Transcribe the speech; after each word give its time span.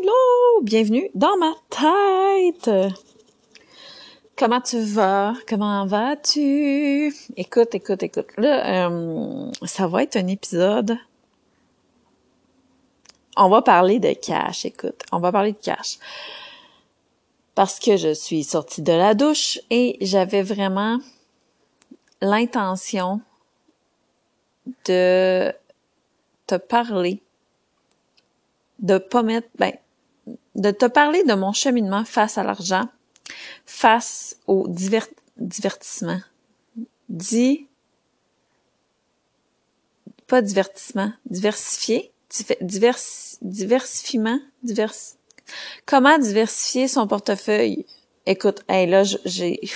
Hello! 0.00 0.62
Bienvenue 0.62 1.10
dans 1.14 1.36
ma 1.38 1.54
tête! 1.70 2.70
Comment 4.36 4.60
tu 4.60 4.80
vas? 4.80 5.34
Comment 5.48 5.86
vas-tu? 5.86 7.12
Écoute, 7.36 7.74
écoute, 7.74 8.02
écoute. 8.02 8.28
Là, 8.36 8.88
euh, 8.88 9.50
ça 9.64 9.88
va 9.88 10.04
être 10.04 10.16
un 10.16 10.28
épisode. 10.28 10.96
On 13.36 13.48
va 13.48 13.62
parler 13.62 13.98
de 13.98 14.12
cash, 14.12 14.64
écoute. 14.64 15.02
On 15.10 15.18
va 15.18 15.32
parler 15.32 15.52
de 15.52 15.58
cash. 15.58 15.98
Parce 17.56 17.80
que 17.80 17.96
je 17.96 18.14
suis 18.14 18.44
sortie 18.44 18.82
de 18.82 18.92
la 18.92 19.14
douche 19.14 19.58
et 19.70 19.96
j'avais 20.00 20.42
vraiment 20.42 20.98
l'intention 22.20 23.20
de 24.86 25.52
te 26.46 26.54
parler 26.56 27.20
de 28.78 28.98
pas 28.98 29.22
mettre, 29.22 29.48
ben, 29.58 29.72
de 30.54 30.70
te 30.70 30.86
parler 30.86 31.24
de 31.24 31.34
mon 31.34 31.52
cheminement 31.52 32.04
face 32.04 32.38
à 32.38 32.42
l'argent, 32.42 32.88
face 33.66 34.36
au 34.46 34.66
divertissement. 34.68 36.20
Dis, 37.08 37.66
pas 40.26 40.42
divertissement, 40.42 41.12
diversifier, 41.26 42.12
divers, 42.60 42.98
diversifiement, 43.40 44.38
divers, 44.62 44.94
comment 45.86 46.18
diversifier 46.18 46.86
son 46.88 47.06
portefeuille? 47.06 47.86
Écoute, 48.26 48.62
hey, 48.68 48.86
là, 48.86 49.04
j'ai, 49.04 49.58
tu 49.62 49.70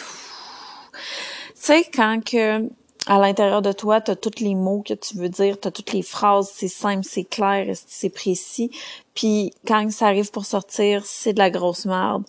sais, 1.55 1.85
quand 1.93 2.23
que 2.23 2.69
à 3.07 3.19
l'intérieur 3.19 3.63
de 3.63 3.73
toi, 3.73 4.01
tu 4.01 4.11
as 4.13 4.17
tous 4.17 4.41
les 4.41 4.55
mots 4.55 4.83
que 4.87 4.95
tu 4.95 5.17
veux 5.17 5.29
dire, 5.29 5.59
tu 5.61 5.71
toutes 5.73 5.93
les 5.93 6.03
phrases, 6.03 6.51
c'est 6.55 6.69
simple, 6.69 7.05
c'est 7.05 7.25
clair, 7.25 7.75
c'est 7.87 8.11
précis. 8.11 8.71
Puis 9.15 9.53
quand 9.67 9.91
ça 9.91 10.07
arrive 10.07 10.31
pour 10.31 10.45
sortir, 10.45 11.05
c'est 11.05 11.33
de 11.33 11.39
la 11.39 11.51
grosse 11.51 11.85
merde. 11.85 12.25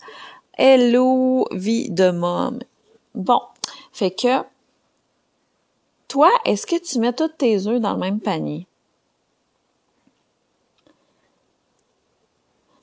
Hello, 0.58 1.46
vie 1.52 1.90
de 1.90 2.10
môme. 2.10 2.60
Bon, 3.14 3.40
fait 3.92 4.10
que 4.10 4.42
toi, 6.08 6.30
est-ce 6.44 6.66
que 6.66 6.76
tu 6.76 6.98
mets 6.98 7.12
tous 7.12 7.28
tes 7.28 7.66
œufs 7.66 7.80
dans 7.80 7.92
le 7.92 7.98
même 7.98 8.20
panier? 8.20 8.66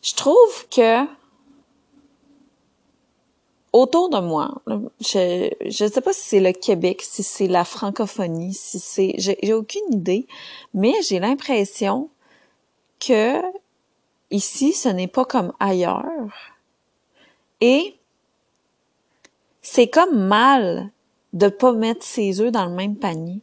Je 0.01 0.15
trouve 0.15 0.67
que 0.69 1.05
autour 3.73 4.09
de 4.09 4.19
moi, 4.19 4.61
je 4.99 5.49
je 5.65 5.85
sais 5.87 6.01
pas 6.01 6.13
si 6.13 6.21
c'est 6.21 6.39
le 6.39 6.51
Québec, 6.51 7.01
si 7.01 7.23
c'est 7.23 7.47
la 7.47 7.63
francophonie, 7.63 8.53
si 8.53 8.79
c'est 8.79 9.15
j'ai 9.17 9.53
aucune 9.53 9.93
idée, 9.93 10.27
mais 10.73 10.93
j'ai 11.07 11.19
l'impression 11.19 12.09
que 12.99 13.41
ici 14.29 14.73
ce 14.73 14.89
n'est 14.89 15.07
pas 15.07 15.25
comme 15.25 15.53
ailleurs. 15.59 16.31
Et 17.61 17.95
c'est 19.61 19.87
comme 19.87 20.27
mal 20.27 20.89
de 21.33 21.47
pas 21.47 21.73
mettre 21.73 22.03
ses 22.03 22.41
œufs 22.41 22.51
dans 22.51 22.65
le 22.65 22.73
même 22.73 22.97
panier. 22.97 23.41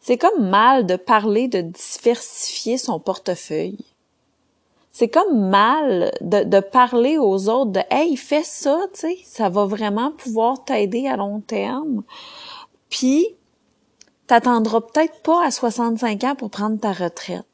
C'est 0.00 0.18
comme 0.18 0.48
mal 0.48 0.86
de 0.86 0.96
parler 0.96 1.46
de 1.48 1.60
diversifier 1.60 2.78
son 2.78 2.98
portefeuille 2.98 3.78
c'est 4.92 5.08
comme 5.08 5.48
mal 5.48 6.10
de, 6.20 6.60
parler 6.60 7.16
aux 7.16 7.48
autres 7.48 7.70
de 7.70 7.80
Hey, 7.90 8.16
fais 8.16 8.42
ça, 8.42 8.78
tu 8.92 9.00
sais, 9.00 9.18
ça 9.24 9.48
va 9.48 9.64
vraiment 9.64 10.10
pouvoir 10.12 10.64
t'aider 10.64 11.06
à 11.06 11.16
long 11.16 11.40
terme. 11.40 12.02
Puis, 12.88 13.26
t'attendras 14.26 14.80
peut-être 14.80 15.22
pas 15.22 15.44
à 15.44 15.50
65 15.50 16.24
ans 16.24 16.34
pour 16.34 16.50
prendre 16.50 16.78
ta 16.78 16.92
retraite. 16.92 17.44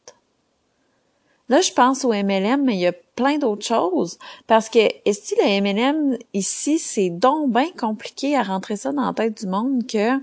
Là, 1.49 1.61
je 1.61 1.73
pense 1.73 2.05
au 2.05 2.13
MLM, 2.13 2.65
mais 2.65 2.75
il 2.75 2.81
y 2.81 2.87
a 2.87 2.93
plein 2.93 3.39
d'autres 3.39 3.65
choses. 3.65 4.19
Parce 4.47 4.69
que, 4.69 4.81
est-ce 5.05 5.35
que 5.35 5.41
le 5.41 5.61
MLM, 5.61 6.19
ici, 6.33 6.79
c'est 6.79 7.11
donc 7.11 7.53
bien 7.53 7.71
compliqué 7.79 8.37
à 8.37 8.43
rentrer 8.43 8.77
ça 8.77 8.93
dans 8.93 9.07
la 9.07 9.13
tête 9.13 9.43
du 9.43 9.47
monde 9.47 9.87
que 9.87 10.19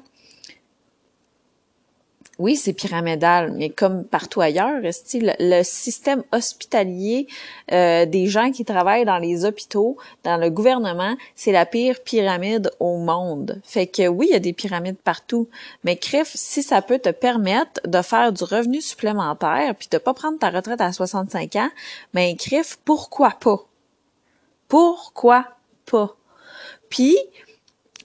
oui, 2.40 2.56
c'est 2.56 2.74
pyramidal, 2.74 3.52
mais 3.52 3.70
comme 3.70 4.04
partout 4.04 4.42
ailleurs, 4.42 4.82
le, 4.82 5.34
le 5.40 5.64
système 5.64 6.24
hospitalier 6.32 7.28
euh, 7.72 8.08
des 8.08 8.26
gens 8.26 8.52
qui 8.52 8.66
travaillent 8.66 9.06
dans 9.06 9.20
les 9.20 9.46
hôpitaux, 9.46 9.98
dans 10.24 10.38
le 10.38 10.50
gouvernement, 10.50 11.16
c'est 11.36 11.52
la 11.52 11.68
pire 11.68 12.02
pyramide 12.04 12.72
au 12.80 12.98
monde. 12.98 13.62
Fait 13.64 13.86
que 13.86 14.08
oui, 14.08 14.28
il 14.30 14.34
y 14.34 14.36
a 14.36 14.40
des 14.40 14.54
pyramides 14.54 14.98
partout, 14.98 15.48
mais 15.84 15.96
crif, 15.96 16.32
si 16.34 16.64
ça 16.64 16.82
peut 16.82 16.98
te 16.98 17.10
permettre 17.10 17.82
de 17.86 18.02
faire 18.02 18.34
du 18.34 18.44
revenu 18.44 18.82
supplémentaire 18.82 19.76
puis 19.76 19.88
de 19.92 20.00
pas 20.00 20.16
prendre 20.16 20.40
ta 20.40 20.50
retraite 20.50 20.82
à 20.82 20.92
65 20.92 21.56
ans, 21.58 21.70
ben 22.16 22.36
crif, 22.36 22.80
pourquoi 22.84 23.32
pas? 23.40 23.64
Pourquoi 24.68 25.46
pas? 25.86 26.16
Puis 26.90 27.16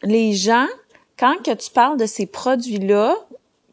les 0.03 0.35
gens, 0.35 0.67
quand 1.19 1.43
que 1.43 1.55
tu 1.55 1.71
parles 1.71 1.97
de 1.97 2.07
ces 2.07 2.27
produits-là, 2.27 3.17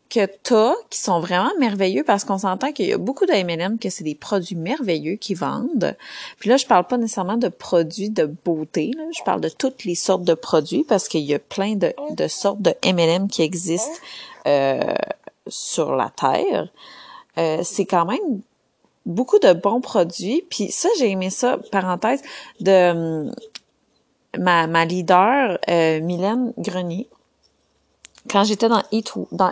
que 0.10 0.26
t'as 0.44 0.74
qui 0.90 1.00
sont 1.00 1.20
vraiment 1.20 1.52
merveilleux 1.60 2.04
parce 2.04 2.24
qu'on 2.24 2.38
s'entend 2.38 2.72
qu'il 2.72 2.88
y 2.88 2.94
a 2.94 2.98
beaucoup 2.98 3.26
de 3.26 3.32
M&M 3.32 3.80
que 3.80 3.90
c'est 3.90 4.04
des 4.04 4.16
produits 4.16 4.56
merveilleux 4.56 5.16
qui 5.16 5.34
vendent. 5.34 5.96
Puis 6.40 6.50
là, 6.50 6.58
je 6.58 6.66
parle 6.66 6.86
pas 6.86 6.98
nécessairement 6.98 7.38
de 7.38 7.48
produits 7.48 8.10
de 8.10 8.26
beauté, 8.26 8.92
là. 8.96 9.04
je 9.18 9.24
parle 9.24 9.42
de 9.42 9.50
toutes 9.50 9.84
les 9.84 9.96
sortes 9.96 10.24
de 10.24 10.34
produits 10.34 10.84
parce 10.84 11.08
qu'il 11.08 11.22
y 11.22 11.34
a 11.34 11.40
plein 11.40 11.76
de, 11.76 11.94
de 12.12 12.28
sortes 12.28 12.62
de 12.62 12.74
M&M 12.84 13.28
qui 13.28 13.42
existent 13.42 14.00
euh, 14.48 14.94
sur 15.48 15.96
la 15.96 16.10
terre. 16.10 16.70
Euh, 17.38 17.60
c'est 17.64 17.86
quand 17.86 18.06
même 18.06 18.42
beaucoup 19.06 19.40
de 19.40 19.54
bons 19.54 19.82
produits. 19.82 20.46
Puis 20.50 20.72
ça, 20.72 20.90
j'ai 21.00 21.10
aimé 21.10 21.30
ça, 21.30 21.58
parenthèse, 21.72 22.22
de 22.60 22.92
hum, 22.92 23.36
ma, 24.38 24.68
ma 24.68 24.86
leader, 24.86 25.58
euh, 25.70 26.00
Mylène 26.02 26.54
Grenier 26.58 27.08
quand 28.30 28.44
j'étais 28.44 28.69
dans 28.69 28.84
It, 28.91 29.12
dans 29.31 29.52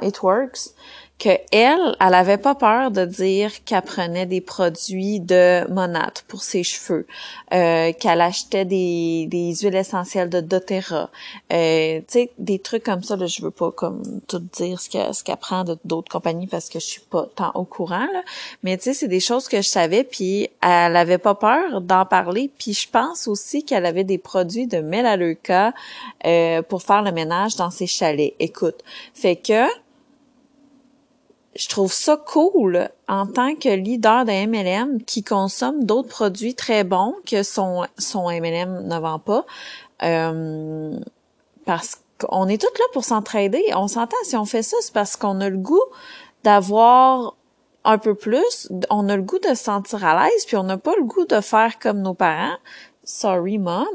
que 1.19 1.29
elle, 1.51 1.95
elle 1.99 2.13
avait 2.13 2.37
pas 2.37 2.55
peur 2.55 2.91
de 2.91 3.05
dire 3.05 3.63
qu'elle 3.63 3.81
prenait 3.81 4.25
des 4.25 4.41
produits 4.41 5.19
de 5.19 5.69
Monat 5.71 6.13
pour 6.27 6.43
ses 6.43 6.63
cheveux, 6.63 7.07
euh, 7.53 7.93
qu'elle 7.93 8.21
achetait 8.21 8.65
des, 8.65 9.27
huiles 9.31 9.75
essentielles 9.75 10.29
de 10.29 10.41
doTERRA, 10.41 11.09
euh, 11.51 11.99
tu 11.99 12.05
sais, 12.07 12.31
des 12.37 12.59
trucs 12.59 12.83
comme 12.83 13.03
ça. 13.03 13.15
Là, 13.15 13.27
je 13.27 13.41
veux 13.41 13.51
pas 13.51 13.71
comme 13.71 14.21
tout 14.27 14.39
dire 14.39 14.79
ce 14.79 14.89
qu'elle 14.89 15.13
ce 15.13 15.23
qu'elle 15.23 15.37
prend 15.37 15.63
d'autres 15.85 16.11
compagnies 16.11 16.47
parce 16.47 16.69
que 16.69 16.79
je 16.79 16.85
suis 16.85 17.01
pas 17.01 17.27
tant 17.35 17.51
au 17.55 17.63
courant 17.63 18.07
mais 18.63 18.77
tu 18.77 18.83
sais, 18.83 18.93
c'est 18.93 19.07
des 19.07 19.19
choses 19.19 19.47
que 19.47 19.57
je 19.57 19.67
savais 19.67 20.03
puis 20.03 20.49
elle 20.61 20.95
avait 20.95 21.17
pas 21.17 21.35
peur 21.35 21.81
d'en 21.81 22.05
parler. 22.05 22.49
Puis 22.57 22.73
je 22.73 22.89
pense 22.89 23.27
aussi 23.27 23.63
qu'elle 23.63 23.85
avait 23.85 24.03
des 24.03 24.17
produits 24.17 24.67
de 24.67 24.79
Melaleuca 24.79 25.73
euh, 26.25 26.61
pour 26.61 26.81
faire 26.83 27.01
le 27.01 27.11
ménage 27.11 27.55
dans 27.55 27.69
ses 27.69 27.87
chalets. 27.87 28.33
Écoute, 28.39 28.83
fait 29.13 29.35
que 29.35 29.67
je 31.55 31.67
trouve 31.67 31.93
ça 31.93 32.17
cool 32.17 32.89
en 33.07 33.27
tant 33.27 33.55
que 33.55 33.69
leader 33.69 34.25
de 34.25 34.31
MLM 34.47 35.03
qui 35.03 35.23
consomme 35.23 35.83
d'autres 35.83 36.09
produits 36.09 36.55
très 36.55 36.83
bons 36.83 37.15
que 37.25 37.43
son, 37.43 37.85
son 37.97 38.29
MLM 38.29 38.87
ne 38.87 38.99
vend 38.99 39.19
pas. 39.19 39.45
Euh, 40.03 40.99
parce 41.65 42.01
qu'on 42.19 42.47
est 42.47 42.59
toutes 42.59 42.77
là 42.79 42.85
pour 42.93 43.03
s'entraider. 43.03 43.63
On 43.75 43.87
s'entend, 43.87 44.17
si 44.23 44.35
on 44.35 44.45
fait 44.45 44.63
ça, 44.63 44.77
c'est 44.81 44.93
parce 44.93 45.15
qu'on 45.15 45.41
a 45.41 45.49
le 45.49 45.57
goût 45.57 45.83
d'avoir 46.43 47.35
un 47.85 47.97
peu 47.97 48.15
plus, 48.15 48.69
on 48.89 49.09
a 49.09 49.15
le 49.15 49.23
goût 49.23 49.39
de 49.39 49.49
se 49.49 49.55
sentir 49.55 50.05
à 50.05 50.23
l'aise, 50.23 50.45
puis 50.45 50.55
on 50.55 50.63
n'a 50.63 50.77
pas 50.77 50.93
le 50.97 51.03
goût 51.03 51.25
de 51.25 51.41
faire 51.41 51.79
comme 51.79 52.01
nos 52.01 52.13
parents. 52.13 52.57
Sorry, 53.03 53.57
mom. 53.57 53.85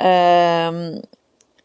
Euh, 0.00 0.96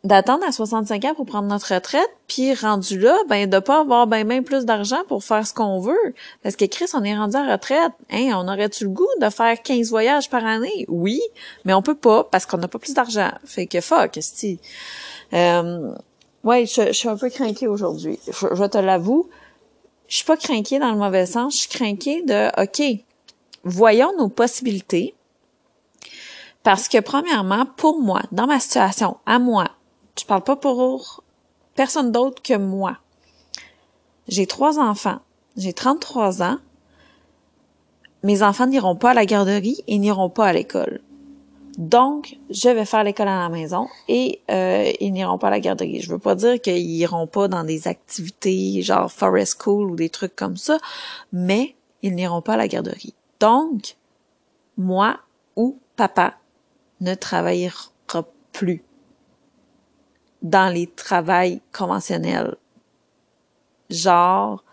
d'attendre 0.04 0.46
à 0.46 0.52
65 0.52 1.06
ans 1.06 1.14
pour 1.14 1.26
prendre 1.26 1.48
notre 1.48 1.74
retraite, 1.74 2.10
puis 2.28 2.54
rendu 2.54 2.98
là, 3.00 3.18
ben 3.28 3.50
de 3.50 3.60
pas 3.60 3.82
avoir 3.82 4.08
ben 4.08 4.26
même 4.26 4.44
plus 4.44 4.66
d'argent 4.66 5.04
pour 5.08 5.24
faire 5.24 5.46
ce 5.46 5.54
qu'on 5.54 5.80
veut. 5.80 6.16
Parce 6.42 6.56
que 6.56 6.66
Chris, 6.66 6.88
on 6.94 7.04
est 7.04 7.18
rendu 7.18 7.36
à 7.36 7.52
retraite. 7.52 7.92
Hein, 8.10 8.32
on 8.36 8.48
aurait-tu 8.48 8.86
le 8.86 8.92
goût 8.92 9.08
de 9.22 9.30
faire 9.30 9.62
15 9.62 9.90
voyages 9.90 10.30
par 10.30 10.46
année? 10.46 10.86
Oui, 10.88 11.20
mais 11.66 11.74
on 11.74 11.82
peut 11.82 11.96
pas 11.96 12.24
parce 12.24 12.46
qu'on 12.46 12.58
n'a 12.58 12.68
pas 12.68 12.80
plus 12.80 12.94
d'argent. 12.94 13.32
Fait 13.44 13.68
que 13.68 13.82
fuck, 13.82 14.18
est 14.18 14.60
euh, 15.34 15.94
Ouais, 16.44 16.66
je, 16.66 16.94
suis 16.94 17.10
un 17.10 17.18
peu 17.18 17.30
craquée 17.30 17.68
aujourd'hui. 17.68 18.18
Je, 18.28 18.66
te 18.66 18.78
l'avoue. 18.78 19.30
Je 20.08 20.16
suis 20.16 20.26
pas 20.26 20.38
craquée 20.38 20.80
dans 20.80 20.92
le 20.92 20.98
mauvais 20.98 21.26
sens. 21.26 21.54
Je 21.56 21.60
suis 21.60 21.70
craquée 21.70 22.22
de, 22.22 22.48
OK, 22.62 23.04
voyons 23.66 24.12
nos 24.18 24.30
possibilités. 24.30 25.16
Parce 26.64 26.88
que 26.88 27.00
premièrement, 27.00 27.66
pour 27.66 28.00
moi, 28.00 28.22
dans 28.32 28.48
ma 28.48 28.60
situation, 28.60 29.18
à 29.26 29.40
moi, 29.40 29.66
je 30.20 30.26
parle 30.26 30.44
pas 30.44 30.56
pour 30.56 31.24
personne 31.76 32.12
d'autre 32.12 32.42
que 32.42 32.58
moi. 32.58 32.98
J'ai 34.28 34.46
trois 34.46 34.80
enfants. 34.80 35.20
J'ai 35.58 35.74
33 35.74 36.44
ans. 36.44 36.58
Mes 38.24 38.44
enfants 38.44 38.68
n'iront 38.68 38.96
pas 38.96 39.12
à 39.12 39.14
la 39.14 39.26
garderie 39.26 39.84
et 39.88 39.98
n'iront 39.98 40.30
pas 40.30 40.48
à 40.48 40.54
l'école. 40.54 41.02
Donc, 41.78 42.38
je 42.50 42.68
vais 42.68 42.84
faire 42.84 43.06
l'école 43.06 43.30
à 43.30 43.40
la 43.40 43.50
maison 43.50 43.88
et 44.10 44.42
euh, 44.52 44.92
ils 45.00 45.14
n'iront 45.14 45.38
pas 45.38 45.48
à 45.48 45.52
la 45.52 45.62
garderie. 45.62 46.02
Je 46.02 46.12
veux 46.12 46.20
pas 46.20 46.36
dire 46.36 46.60
qu'ils 46.60 46.98
iront 46.98 47.28
pas 47.28 47.48
dans 47.48 47.64
des 47.64 47.88
activités 47.88 48.82
genre 48.82 49.10
forest 49.10 49.62
school 49.62 49.92
ou 49.92 49.96
des 49.96 50.10
trucs 50.10 50.36
comme 50.36 50.58
ça, 50.58 50.78
mais 51.32 51.76
ils 52.02 52.14
n'iront 52.14 52.42
pas 52.42 52.56
à 52.56 52.58
la 52.58 52.68
garderie. 52.68 53.14
Donc, 53.40 53.96
moi 54.78 55.20
ou 55.56 55.78
papa 55.96 56.36
ne 57.00 57.16
travaillera 57.16 57.90
plus 58.52 58.84
dans 60.42 60.74
les 60.74 60.88
travails 60.88 61.62
conventionnels. 61.72 62.56
Genre, 63.90 64.64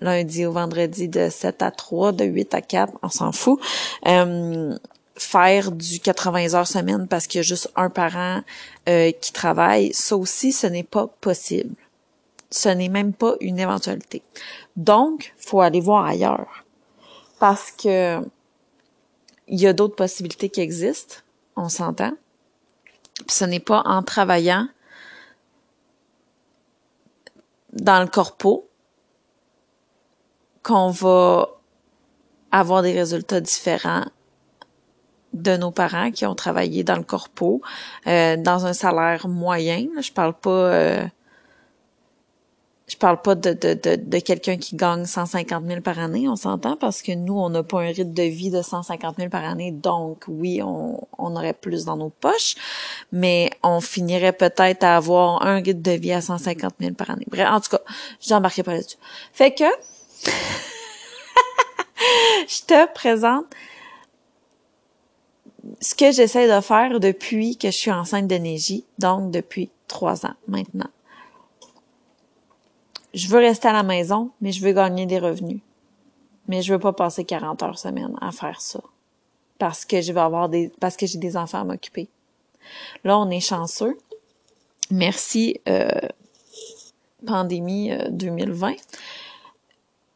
lundi 0.00 0.44
au 0.46 0.52
vendredi 0.52 1.08
de 1.08 1.28
7 1.28 1.62
à 1.62 1.70
3, 1.70 2.12
de 2.12 2.24
8 2.24 2.54
à 2.54 2.60
4, 2.60 2.92
on 3.02 3.08
s'en 3.08 3.32
fout. 3.32 3.60
Euh, 4.06 4.76
faire 5.16 5.70
du 5.70 6.00
80 6.00 6.54
heures 6.54 6.66
semaine 6.66 7.06
parce 7.06 7.26
qu'il 7.26 7.38
y 7.38 7.40
a 7.40 7.42
juste 7.42 7.70
un 7.76 7.90
parent 7.90 8.40
euh, 8.88 9.12
qui 9.12 9.32
travaille, 9.32 9.92
ça 9.92 10.16
aussi, 10.16 10.52
ce 10.52 10.66
n'est 10.66 10.82
pas 10.82 11.06
possible. 11.20 11.74
Ce 12.50 12.68
n'est 12.68 12.88
même 12.88 13.12
pas 13.12 13.34
une 13.40 13.58
éventualité. 13.58 14.22
Donc, 14.76 15.32
faut 15.38 15.60
aller 15.60 15.80
voir 15.80 16.04
ailleurs. 16.04 16.64
Parce 17.38 17.70
que 17.70 18.20
il 19.48 19.60
y 19.60 19.66
a 19.66 19.72
d'autres 19.72 19.96
possibilités 19.96 20.48
qui 20.48 20.60
existent, 20.60 21.16
on 21.56 21.68
s'entend. 21.68 22.12
Ce 23.28 23.44
n'est 23.44 23.60
pas 23.60 23.82
en 23.84 24.02
travaillant 24.02 24.68
dans 27.72 28.00
le 28.00 28.08
corpo 28.08 28.68
qu'on 30.62 30.90
va 30.90 31.48
avoir 32.50 32.82
des 32.82 32.92
résultats 32.92 33.40
différents 33.40 34.04
de 35.32 35.56
nos 35.56 35.70
parents 35.70 36.10
qui 36.10 36.26
ont 36.26 36.34
travaillé 36.34 36.84
dans 36.84 36.96
le 36.96 37.02
corpo, 37.02 37.62
euh, 38.06 38.36
dans 38.36 38.66
un 38.66 38.74
salaire 38.74 39.26
moyen. 39.28 39.86
Je 40.00 40.12
parle 40.12 40.34
pas 40.34 40.50
euh, 40.50 41.06
je 42.92 42.98
parle 42.98 43.22
pas 43.22 43.34
de, 43.34 43.54
de, 43.54 43.72
de, 43.72 43.96
de 43.96 44.18
quelqu'un 44.18 44.58
qui 44.58 44.76
gagne 44.76 45.06
150 45.06 45.64
000 45.66 45.80
par 45.80 45.98
année, 45.98 46.28
on 46.28 46.36
s'entend, 46.36 46.76
parce 46.76 47.00
que 47.00 47.12
nous, 47.12 47.38
on 47.38 47.48
n'a 47.48 47.62
pas 47.62 47.80
un 47.80 47.86
rythme 47.86 48.12
de 48.12 48.24
vie 48.24 48.50
de 48.50 48.60
150 48.60 49.16
000 49.16 49.30
par 49.30 49.44
année, 49.44 49.70
donc 49.70 50.24
oui, 50.28 50.60
on, 50.62 51.00
on 51.16 51.34
aurait 51.34 51.54
plus 51.54 51.86
dans 51.86 51.96
nos 51.96 52.10
poches, 52.10 52.54
mais 53.10 53.50
on 53.62 53.80
finirait 53.80 54.34
peut-être 54.34 54.84
à 54.84 54.96
avoir 54.96 55.42
un 55.42 55.62
rythme 55.62 55.80
de 55.80 55.92
vie 55.92 56.12
à 56.12 56.20
150 56.20 56.74
000 56.80 56.92
par 56.92 57.08
année. 57.08 57.24
Bref, 57.28 57.48
en 57.50 57.60
tout 57.60 57.70
cas, 57.70 57.80
j'embarquerai 58.20 58.62
pas 58.62 58.74
là-dessus. 58.74 58.98
Fait 59.32 59.54
que, 59.54 59.64
je 62.46 62.60
te 62.66 62.92
présente 62.92 63.46
ce 65.80 65.94
que 65.94 66.12
j'essaie 66.12 66.54
de 66.54 66.60
faire 66.60 67.00
depuis 67.00 67.56
que 67.56 67.68
je 67.68 67.76
suis 67.76 67.90
enceinte 67.90 68.26
d'énergie, 68.26 68.84
donc 68.98 69.30
depuis 69.30 69.70
trois 69.88 70.26
ans 70.26 70.34
maintenant 70.46 70.90
je 73.14 73.28
veux 73.28 73.38
rester 73.38 73.68
à 73.68 73.72
la 73.72 73.82
maison, 73.82 74.30
mais 74.40 74.52
je 74.52 74.64
veux 74.64 74.72
gagner 74.72 75.06
des 75.06 75.18
revenus. 75.18 75.60
Mais 76.48 76.62
je 76.62 76.72
veux 76.72 76.78
pas 76.78 76.92
passer 76.92 77.24
40 77.24 77.62
heures 77.62 77.78
semaine 77.78 78.16
à 78.20 78.32
faire 78.32 78.60
ça. 78.60 78.80
Parce 79.58 79.84
que 79.84 80.00
je 80.00 80.12
vais 80.12 80.20
avoir 80.20 80.48
des, 80.48 80.72
parce 80.80 80.96
que 80.96 81.06
j'ai 81.06 81.18
des 81.18 81.36
enfants 81.36 81.60
à 81.60 81.64
m'occuper. 81.64 82.08
Là, 83.04 83.18
on 83.18 83.30
est 83.30 83.40
chanceux. 83.40 83.98
Merci, 84.90 85.60
euh, 85.68 85.88
pandémie 87.26 87.92
2020. 88.10 88.72
Euh, 88.72 88.74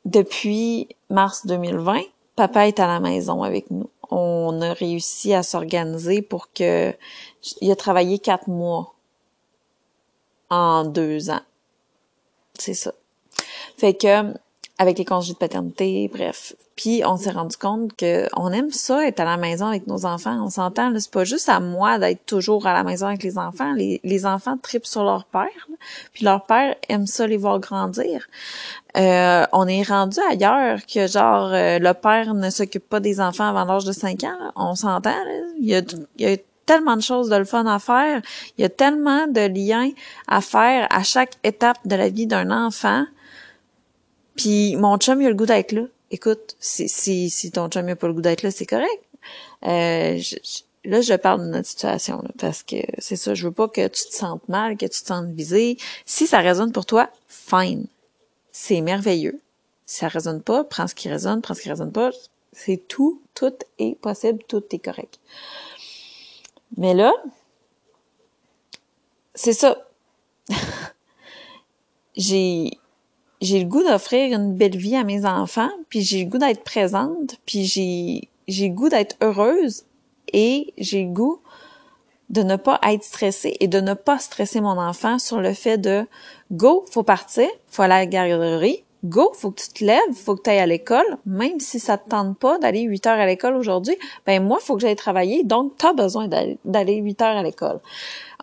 Depuis 0.05 0.89
mars 1.11 1.47
2020, 1.47 2.01
papa 2.35 2.67
est 2.67 2.81
à 2.81 2.87
la 2.87 3.01
maison 3.01 3.43
avec 3.43 3.71
nous. 3.71 3.89
On 4.11 4.61
a 4.63 4.73
réussi 4.73 5.35
à 5.35 5.43
s'organiser 5.43 6.23
pour 6.23 6.53
que, 6.53 6.95
il 7.61 7.71
a 7.71 7.77
travaillé 7.77 8.19
quatre 8.19 8.49
mois 8.49 8.95
en 10.51 10.85
deux 10.85 11.31
ans 11.31 11.43
c'est 12.59 12.75
ça. 12.75 12.93
Fait 13.77 13.95
que 13.95 14.35
avec 14.79 14.99
les 14.99 15.07
congés 15.07 15.33
de 15.33 15.39
paternité, 15.39 16.11
bref. 16.13 16.55
Puis 16.77 17.03
on 17.07 17.17
s'est 17.17 17.31
rendu 17.31 17.57
compte 17.57 17.97
que 17.97 18.29
on 18.37 18.53
aime 18.53 18.71
ça 18.71 19.07
être 19.07 19.21
à 19.21 19.25
la 19.25 19.39
maison 19.39 19.67
avec 19.67 19.87
nos 19.87 20.05
enfants. 20.05 20.39
On 20.45 20.51
s'entend, 20.51 20.93
c'est 20.99 21.11
pas 21.11 21.25
juste 21.25 21.49
à 21.49 21.61
moi 21.61 21.99
d'être 21.99 22.27
toujours 22.27 22.67
à 22.67 22.75
la 22.75 22.85
maison 22.85 23.07
avec 23.07 23.23
les 23.23 23.39
enfants. 23.39 23.73
Les, 23.73 24.01
les 24.05 24.27
enfants 24.27 24.59
tripent 24.59 24.87
sur 24.87 25.03
leur 25.03 25.25
père, 25.25 25.69
puis 26.13 26.27
leur 26.27 26.45
père 26.45 26.77
aime 26.91 27.07
ça 27.07 27.27
les 27.27 27.39
voir 27.39 27.59
grandir. 27.61 28.29
Euh, 28.99 29.47
on 29.53 29.67
est 29.67 29.83
rendu 29.83 30.19
ailleurs 30.31 30.81
que 30.85 31.07
genre 31.07 31.51
euh, 31.53 31.79
le 31.79 31.95
père 31.95 32.35
ne 32.35 32.51
s'occupe 32.51 32.87
pas 32.87 33.01
des 33.01 33.21
enfants 33.21 33.49
avant 33.49 33.65
l'âge 33.65 33.85
de 33.85 33.93
5 33.93 34.25
ans. 34.25 34.53
On 34.57 34.75
s'entend. 34.75 35.15
Il 35.59 35.67
y 35.67 35.75
a, 35.75 35.81
il 36.19 36.29
y 36.29 36.35
a 36.35 36.37
tellement 36.67 36.97
de 36.97 37.03
choses 37.03 37.29
de 37.29 37.37
le 37.37 37.45
fun 37.45 37.65
à 37.67 37.79
faire. 37.79 38.21
Il 38.59 38.63
y 38.63 38.65
a 38.65 38.69
tellement 38.69 39.27
de 39.27 39.41
liens 39.41 39.91
à 40.27 40.41
faire 40.41 40.87
à 40.91 41.03
chaque 41.03 41.35
étape 41.45 41.79
de 41.87 41.97
la 41.97 42.09
vie 42.09 42.27
d'un 42.27 42.51
enfant. 42.51 43.07
Puis 44.37 44.77
mon 44.77 44.99
chum, 44.99 45.23
il 45.23 45.27
a 45.27 45.31
le 45.31 45.35
goût 45.35 45.47
d'être 45.47 45.73
là. 45.73 45.83
Écoute, 46.11 46.57
si, 46.61 46.89
si, 46.89 47.31
si 47.31 47.51
ton 47.51 47.69
chum 47.69 47.87
n'a 47.87 47.97
pas 47.97 48.07
le 48.07 48.15
goût 48.15 48.21
d'être 48.21 48.43
là, 48.43 48.51
c'est 48.51 48.67
correct. 48.67 49.03
Euh, 49.65 50.21
là, 50.85 51.01
je 51.01 51.15
parle 51.15 51.41
de 51.41 51.47
notre 51.47 51.69
situation, 51.69 52.23
parce 52.39 52.63
que 52.63 52.77
c'est 52.99 53.17
ça, 53.17 53.35
je 53.35 53.47
veux 53.47 53.53
pas 53.53 53.69
que 53.69 53.89
tu 53.89 54.09
te 54.09 54.15
sentes 54.15 54.49
mal, 54.49 54.77
que 54.77 54.87
tu 54.87 55.03
te 55.03 55.07
sentes 55.07 55.31
visé. 55.31 55.79
Si 56.05 56.27
ça 56.27 56.39
résonne 56.39 56.73
pour 56.73 56.87
toi, 56.87 57.11
fine. 57.29 57.87
C'est 58.53 58.81
merveilleux. 58.81 59.41
Si 59.87 59.99
ça 59.99 60.09
résonne 60.09 60.43
pas, 60.43 60.65
prends 60.65 60.87
ce 60.87 60.95
qui 60.95 61.09
résonne, 61.09 61.43
prends 61.43 61.55
ce 61.55 61.63
qui 61.63 61.69
résonne 61.69 61.93
pas. 61.93 62.11
C'est 62.53 62.81
tout, 62.89 63.21
tout 63.35 63.53
est 63.79 63.99
possible, 63.99 64.39
tout 64.49 64.63
est 64.71 64.79
correct. 64.79 65.19
Mais 66.77 66.95
là, 66.95 67.13
c'est 69.35 69.53
ça. 69.53 69.77
j'ai 72.17 72.71
j'ai 73.43 73.61
le 73.61 73.67
goût 73.67 73.83
d'offrir 73.83 74.35
une 74.35 74.55
belle 74.55 74.77
vie 74.77 74.97
à 74.97 75.05
mes 75.05 75.27
enfants, 75.27 75.71
puis 75.91 76.01
j'ai 76.01 76.25
le 76.25 76.31
goût 76.31 76.39
d'être 76.39 76.65
présente, 76.65 77.37
puis 77.45 77.65
j'ai 77.65 78.29
j'ai 78.49 78.69
le 78.69 78.75
goût 78.75 78.89
d'être 78.89 79.17
heureuse 79.21 79.85
et 80.33 80.73
j'ai 80.79 81.05
le 81.05 81.11
goût 81.11 81.41
de 82.31 82.43
ne 82.43 82.57
pas 82.57 82.81
être 82.83 83.05
stressée 83.05 83.57
et 83.61 83.69
de 83.69 83.81
ne 83.81 83.95
pas 83.95 84.19
stresser 84.19 84.61
mon 84.61 84.79
enfant 84.81 85.19
sur 85.19 85.41
le 85.41 85.53
fait 85.53 85.79
de 85.79 86.07
go, 86.51 86.85
faut 86.91 87.03
partir, 87.03 87.49
faut 87.69 87.83
aller 87.83 87.95
à 87.95 87.99
la 87.99 88.07
garderie, 88.07 88.83
go, 89.09 89.33
faut 89.35 89.51
que 89.51 89.63
tu 89.63 89.69
te 89.69 89.85
lèves, 89.85 90.15
faut 90.15 90.37
que 90.37 90.43
tu 90.43 90.51
ailles 90.51 90.59
à 90.59 90.67
l'école, 90.67 91.19
même 91.25 91.61
si 91.61 91.81
ça 91.81 91.99
te 91.99 92.09
tente 92.09 92.39
pas 92.39 92.59
d'aller 92.59 92.83
8 92.83 93.07
heures 93.07 93.19
à 93.19 93.27
l'école 93.27 93.57
aujourd'hui, 93.57 93.97
ben 94.27 94.43
moi, 94.43 94.59
faut 94.61 94.75
que 94.75 94.81
j'aille 94.81 94.97
travailler, 94.97 95.45
donc 95.45 95.77
tu 95.79 95.87
as 95.87 95.93
besoin 95.93 96.29
d'aller 96.29 96.97
8 96.97 97.23
heures 97.23 97.37
à 97.37 97.43
l'école. 97.43 97.81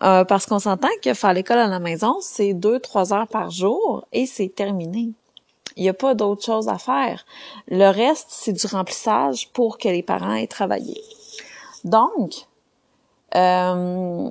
Euh, 0.01 0.25
parce 0.25 0.45
qu'on 0.45 0.59
s'entend 0.59 0.89
que 1.01 1.13
faire 1.13 1.33
l'école 1.33 1.59
à 1.59 1.67
la 1.67 1.79
maison, 1.79 2.17
c'est 2.21 2.53
2-3 2.53 3.13
heures 3.13 3.27
par 3.27 3.51
jour 3.51 4.05
et 4.11 4.25
c'est 4.25 4.49
terminé. 4.49 5.11
Il 5.75 5.83
n'y 5.83 5.89
a 5.89 5.93
pas 5.93 6.13
d'autre 6.13 6.43
chose 6.43 6.67
à 6.67 6.77
faire. 6.77 7.25
Le 7.67 7.89
reste, 7.89 8.27
c'est 8.29 8.53
du 8.53 8.67
remplissage 8.67 9.49
pour 9.53 9.77
que 9.77 9.87
les 9.87 10.03
parents 10.03 10.33
aient 10.33 10.47
travaillé. 10.47 11.01
Donc, 11.83 12.45
euh, 13.35 14.29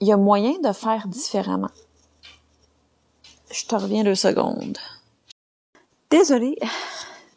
il 0.00 0.08
y 0.08 0.12
a 0.12 0.16
moyen 0.16 0.58
de 0.62 0.72
faire 0.72 1.08
différemment. 1.08 1.70
Je 3.50 3.66
te 3.66 3.74
reviens 3.74 4.04
deux 4.04 4.14
secondes. 4.14 4.78
Désolée 6.12 6.58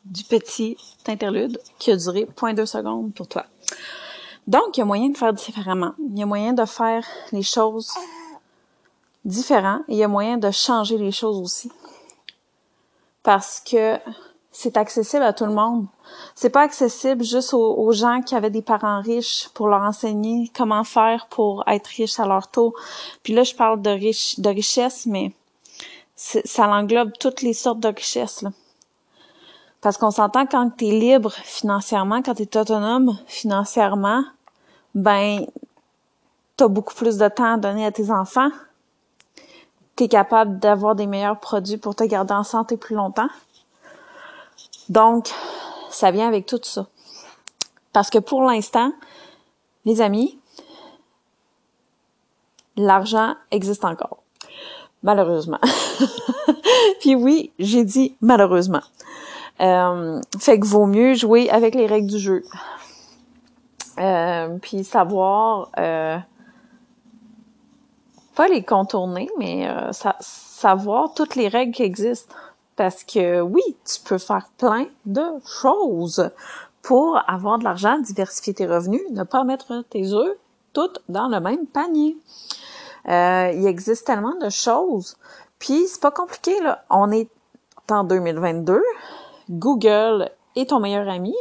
du 0.04 0.26
petit 0.26 0.76
interlude 1.08 1.58
qui 1.80 1.92
a 1.92 1.96
duré 1.96 2.26
0.2 2.26 2.66
secondes 2.66 3.14
pour 3.14 3.26
toi. 3.26 3.46
Donc, 4.48 4.76
il 4.76 4.82
y 4.82 4.84
a 4.84 4.86
moyen 4.86 5.08
de 5.08 5.18
faire 5.18 5.32
différemment. 5.32 5.94
Il 5.98 6.20
y 6.20 6.24
a 6.24 6.26
moyen 6.26 6.52
de 6.52 6.66
faire 6.66 7.06
les 7.32 7.42
choses 7.42 7.94
différemment 9.24 9.80
et 9.88 9.94
il 9.94 9.98
y 9.98 10.04
a 10.04 10.10
moyen 10.10 10.38
de 10.38 10.52
changer 10.52 10.98
les 10.98 11.14
choses 11.14 11.40
aussi. 11.40 11.72
Parce 13.24 13.62
que 13.62 13.98
c'est 14.52 14.76
accessible 14.76 15.24
à 15.24 15.32
tout 15.32 15.46
le 15.46 15.54
monde. 15.54 15.88
C'est 16.36 16.50
pas 16.50 16.64
accessible 16.64 17.24
juste 17.24 17.54
aux, 17.54 17.92
gens 17.94 18.22
qui 18.22 18.36
avaient 18.36 18.50
des 18.50 18.62
parents 18.62 19.00
riches 19.00 19.48
pour 19.54 19.70
leur 19.70 19.84
enseigner 19.84 20.52
comment 20.54 20.84
faire 20.84 21.28
pour 21.30 21.64
être 21.68 21.88
riche 21.88 22.20
à 22.20 22.26
leur 22.26 22.52
tour. 22.52 22.74
Puis 23.24 23.32
là, 23.32 23.44
je 23.44 23.56
parle 23.56 23.82
de 23.82 23.92
riche, 23.92 24.38
de 24.38 24.50
richesse, 24.50 25.06
mais 25.06 25.32
ça 26.18 26.68
englobe 26.68 27.14
toutes 27.18 27.42
les 27.42 27.54
sortes 27.54 27.80
de 27.80 27.88
richesses. 27.88 28.42
Là. 28.42 28.52
Parce 29.86 30.00
qu'on 30.00 30.10
s'entend 30.10 30.48
quand 30.48 30.72
tu 30.76 30.88
es 30.88 30.92
libre 30.94 31.32
financièrement, 31.32 32.24
quand 32.24 32.34
tu 32.34 32.42
es 32.42 32.58
autonome 32.58 33.20
financièrement, 33.28 34.24
ben 34.96 35.46
tu 36.58 36.64
as 36.64 36.68
beaucoup 36.68 36.96
plus 36.96 37.20
de 37.20 37.28
temps 37.28 37.54
à 37.54 37.58
donner 37.58 37.86
à 37.86 37.92
tes 37.92 38.10
enfants. 38.10 38.50
Tu 39.96 40.06
es 40.06 40.08
capable 40.08 40.58
d'avoir 40.58 40.96
des 40.96 41.06
meilleurs 41.06 41.40
produits 41.40 41.78
pour 41.78 41.94
te 41.94 42.04
garder 42.04 42.34
en 42.34 42.42
santé 42.44 42.78
plus 42.78 42.96
longtemps. 42.96 43.30
Donc, 44.90 45.30
ça 45.92 46.10
vient 46.10 46.28
avec 46.28 46.48
tout 46.48 46.60
ça. 46.64 46.88
Parce 47.94 48.10
que 48.10 48.18
pour 48.18 48.42
l'instant, 48.42 48.92
les 49.86 50.02
amis, 50.02 50.40
l'argent 52.76 53.36
existe 53.52 53.86
encore. 53.86 54.18
Malheureusement. 55.04 55.60
Puis 57.02 57.14
oui, 57.14 57.52
j'ai 57.60 57.84
dit 57.84 58.16
malheureusement. 58.20 58.82
Euh, 59.62 60.22
fait 60.40 60.60
que 60.60 60.66
vaut 60.66 60.86
mieux 60.86 61.14
jouer 61.14 61.50
avec 61.50 61.76
les 61.76 61.86
règles 61.86 62.08
du 62.08 62.20
jeu. 62.20 62.44
Euh, 63.98 64.58
puis 64.62 64.84
savoir 64.84 65.70
euh, 65.80 66.18
pas 68.36 68.48
les 68.50 68.64
contourner, 68.64 69.30
mais 69.38 69.68
euh, 69.68 69.92
savoir 70.20 71.14
toutes 71.14 71.36
les 71.36 71.48
règles 71.48 71.74
qui 71.74 71.84
existent. 71.84 72.36
Parce 72.76 73.06
que 73.06 73.40
oui, 73.40 73.62
tu 73.86 74.02
peux 74.04 74.18
faire 74.18 74.50
plein 74.58 74.88
de 75.06 75.24
choses 75.62 76.30
pour 76.82 77.18
avoir 77.28 77.58
de 77.58 77.64
l'argent, 77.64 77.98
diversifier 78.00 78.54
tes 78.54 78.68
revenus, 78.68 79.02
ne 79.12 79.24
pas 79.24 79.46
mettre 79.46 79.84
tes 79.90 80.12
œufs 80.12 80.38
toutes 80.74 81.02
dans 81.08 81.28
le 81.28 81.40
même 81.40 81.66
panier. 81.66 82.18
Euh, 83.08 83.52
il 83.56 83.66
existe 83.66 84.06
tellement 84.06 84.36
de 84.36 84.50
choses. 84.50 85.16
Puis 85.58 85.88
c'est 85.88 86.02
pas 86.02 86.12
compliqué 86.12 86.60
là. 86.62 86.84
On 86.90 87.12
est 87.12 87.30
en 87.90 88.04
2022. 88.04 88.82
Google 89.50 90.30
est 90.56 90.70
ton 90.70 90.80
meilleur 90.80 91.10
ami. 91.10 91.36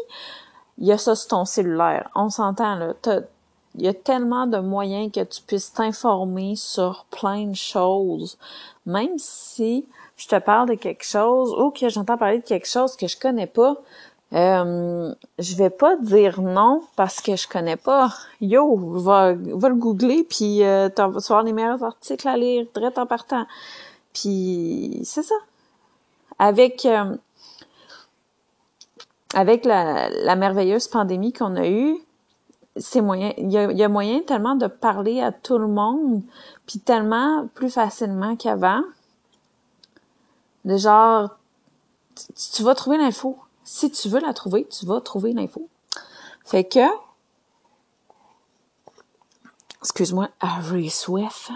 Il 0.78 0.86
y 0.86 0.92
a 0.92 0.98
ça 0.98 1.14
sur 1.14 1.28
ton 1.28 1.44
cellulaire. 1.44 2.10
On 2.14 2.30
s'entend 2.30 2.74
là. 2.76 2.94
Il 3.76 3.82
y 3.82 3.88
a 3.88 3.94
tellement 3.94 4.46
de 4.46 4.58
moyens 4.58 5.10
que 5.10 5.24
tu 5.24 5.42
puisses 5.42 5.72
t'informer 5.72 6.54
sur 6.54 7.06
plein 7.10 7.46
de 7.46 7.56
choses. 7.56 8.38
Même 8.86 9.18
si 9.18 9.86
je 10.16 10.28
te 10.28 10.38
parle 10.38 10.68
de 10.68 10.74
quelque 10.74 11.04
chose 11.04 11.52
ou 11.58 11.70
que 11.70 11.88
j'entends 11.88 12.16
parler 12.16 12.38
de 12.38 12.44
quelque 12.44 12.68
chose 12.68 12.96
que 12.96 13.08
je 13.08 13.18
connais 13.18 13.48
pas, 13.48 13.76
euh, 14.32 15.14
je 15.38 15.56
vais 15.56 15.70
pas 15.70 15.96
dire 15.96 16.40
non 16.40 16.82
parce 16.96 17.20
que 17.20 17.36
je 17.36 17.48
connais 17.48 17.76
pas. 17.76 18.12
Yo, 18.40 18.76
va, 18.76 19.32
va 19.32 19.68
le 19.68 19.74
googler 19.74 20.24
puis 20.24 20.62
euh, 20.62 20.88
tu 20.88 21.02
vas 21.02 21.06
avoir 21.06 21.42
les 21.42 21.52
meilleurs 21.52 21.82
articles 21.82 22.26
à 22.28 22.36
lire 22.36 22.66
direct 22.74 22.98
en 22.98 23.06
partant? 23.06 23.46
Puis 24.12 25.00
c'est 25.04 25.22
ça. 25.22 25.34
Avec 26.38 26.84
euh, 26.86 27.16
avec 29.32 29.64
la, 29.64 30.36
merveilleuse 30.36 30.88
pandémie 30.88 31.32
qu'on 31.32 31.56
a 31.56 31.66
eue, 31.66 31.98
c'est 32.76 33.00
moyen, 33.00 33.32
il 33.36 33.52
y 33.52 33.82
a, 33.82 33.88
moyen 33.88 34.20
tellement 34.20 34.56
de 34.56 34.66
parler 34.66 35.20
à 35.20 35.32
tout 35.32 35.58
le 35.58 35.68
monde, 35.68 36.22
puis 36.66 36.80
tellement 36.80 37.46
plus 37.54 37.70
facilement 37.70 38.36
qu'avant. 38.36 38.82
De 40.64 40.76
genre, 40.76 41.36
tu 42.54 42.62
vas 42.62 42.74
trouver 42.74 42.98
l'info. 42.98 43.38
Si 43.64 43.90
tu 43.90 44.08
veux 44.08 44.20
la 44.20 44.32
trouver, 44.32 44.66
tu 44.66 44.86
vas 44.86 45.00
trouver 45.00 45.32
l'info. 45.32 45.68
Fait 46.44 46.64
que, 46.64 46.80
excuse-moi, 49.80 50.30
Harry 50.40 50.90
Swift. 50.90 51.50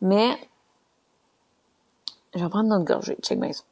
Mais, 0.00 0.38
je 2.34 2.42
vais 2.42 2.48
prendre 2.48 2.68
notre 2.68 2.84
gorgée. 2.84 3.16
Check 3.22 3.40
bien 3.40 3.52
ça. 3.52 3.64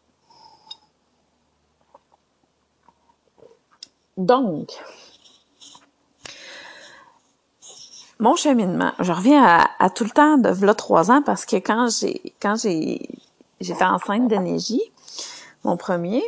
Donc, 4.18 4.72
mon 8.18 8.34
cheminement, 8.34 8.90
je 8.98 9.12
reviens 9.12 9.64
à, 9.78 9.90
tout 9.90 10.02
le 10.02 10.10
temps 10.10 10.38
de 10.38 10.66
là 10.66 10.74
trois 10.74 11.12
ans 11.12 11.22
parce 11.22 11.46
que 11.46 11.54
quand 11.54 11.88
j'ai 11.88 12.34
quand 12.42 12.56
j'ai 12.56 13.08
j'étais 13.60 13.84
enceinte 13.84 14.26
d'énergie, 14.26 14.82
mon 15.62 15.76
premier, 15.76 16.22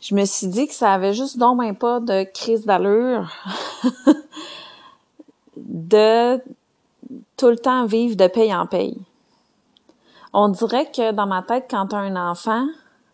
je 0.00 0.16
me 0.16 0.24
suis 0.24 0.48
dit 0.48 0.66
que 0.66 0.74
ça 0.74 0.92
avait 0.92 1.14
juste 1.14 1.38
donc 1.38 1.60
même 1.60 1.76
pas 1.76 2.00
de 2.00 2.24
crise 2.24 2.66
d'allure 2.66 3.30
de 5.56 6.36
tout 7.36 7.48
le 7.48 7.58
temps 7.58 7.86
vivre 7.86 8.16
de 8.16 8.26
paye 8.26 8.52
en 8.52 8.66
paye. 8.66 9.00
On 10.32 10.48
dirait 10.48 10.90
que 10.90 11.12
dans 11.12 11.26
ma 11.26 11.42
tête, 11.42 11.66
quand 11.70 11.86
tu 11.86 11.94
as 11.94 12.00
un 12.00 12.16
enfant, 12.16 12.66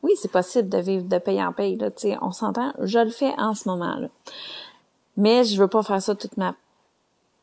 oui, 0.02 0.12
c'est 0.16 0.30
possible 0.30 0.68
de 0.68 0.78
vivre 0.78 1.04
de 1.04 1.18
paye 1.18 1.42
en 1.42 1.52
paye, 1.52 1.76
là, 1.76 1.90
on 2.22 2.32
s'entend, 2.32 2.72
je 2.80 2.98
le 2.98 3.10
fais 3.10 3.32
en 3.38 3.54
ce 3.54 3.68
moment, 3.68 3.96
là. 3.96 4.08
Mais 5.16 5.44
je 5.44 5.60
veux 5.60 5.68
pas 5.68 5.82
faire 5.82 6.02
ça 6.02 6.14
toute 6.14 6.36
ma 6.36 6.54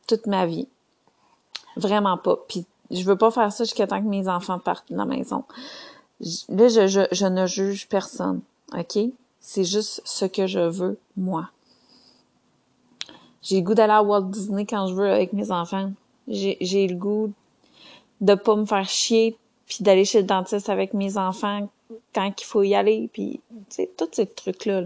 toute 0.07 0.27
ma 0.27 0.45
vie. 0.45 0.67
Vraiment 1.75 2.17
pas. 2.17 2.37
Puis 2.47 2.65
je 2.91 3.03
veux 3.03 3.17
pas 3.17 3.31
faire 3.31 3.51
ça 3.51 3.63
jusqu'à 3.63 3.87
temps 3.87 4.01
que 4.01 4.07
mes 4.07 4.27
enfants 4.27 4.59
partent 4.59 4.91
de 4.91 4.97
la 4.97 5.05
maison. 5.05 5.43
Là, 6.49 6.67
je, 6.67 6.87
je, 6.87 7.01
je 7.11 7.25
ne 7.25 7.45
juge 7.45 7.87
personne. 7.87 8.41
OK? 8.77 8.99
C'est 9.39 9.63
juste 9.63 10.01
ce 10.05 10.25
que 10.25 10.47
je 10.47 10.59
veux, 10.59 10.97
moi. 11.17 11.49
J'ai 13.41 13.57
le 13.57 13.65
goût 13.65 13.73
d'aller 13.73 13.93
à 13.93 14.03
Walt 14.03 14.29
Disney 14.29 14.65
quand 14.65 14.87
je 14.87 14.93
veux 14.93 15.09
avec 15.09 15.33
mes 15.33 15.51
enfants. 15.51 15.91
J'ai, 16.27 16.57
j'ai 16.61 16.87
le 16.87 16.95
goût 16.95 17.33
de 18.21 18.35
pas 18.35 18.55
me 18.55 18.65
faire 18.65 18.87
chier 18.87 19.37
puis 19.65 19.77
d'aller 19.81 20.05
chez 20.05 20.21
le 20.21 20.27
dentiste 20.27 20.69
avec 20.69 20.93
mes 20.93 21.17
enfants 21.17 21.69
quand 22.13 22.31
il 22.39 22.45
faut 22.45 22.63
y 22.63 22.75
aller 22.75 23.09
puis 23.11 23.41
tous 23.97 24.09
ces 24.11 24.27
trucs 24.27 24.65
là, 24.65 24.83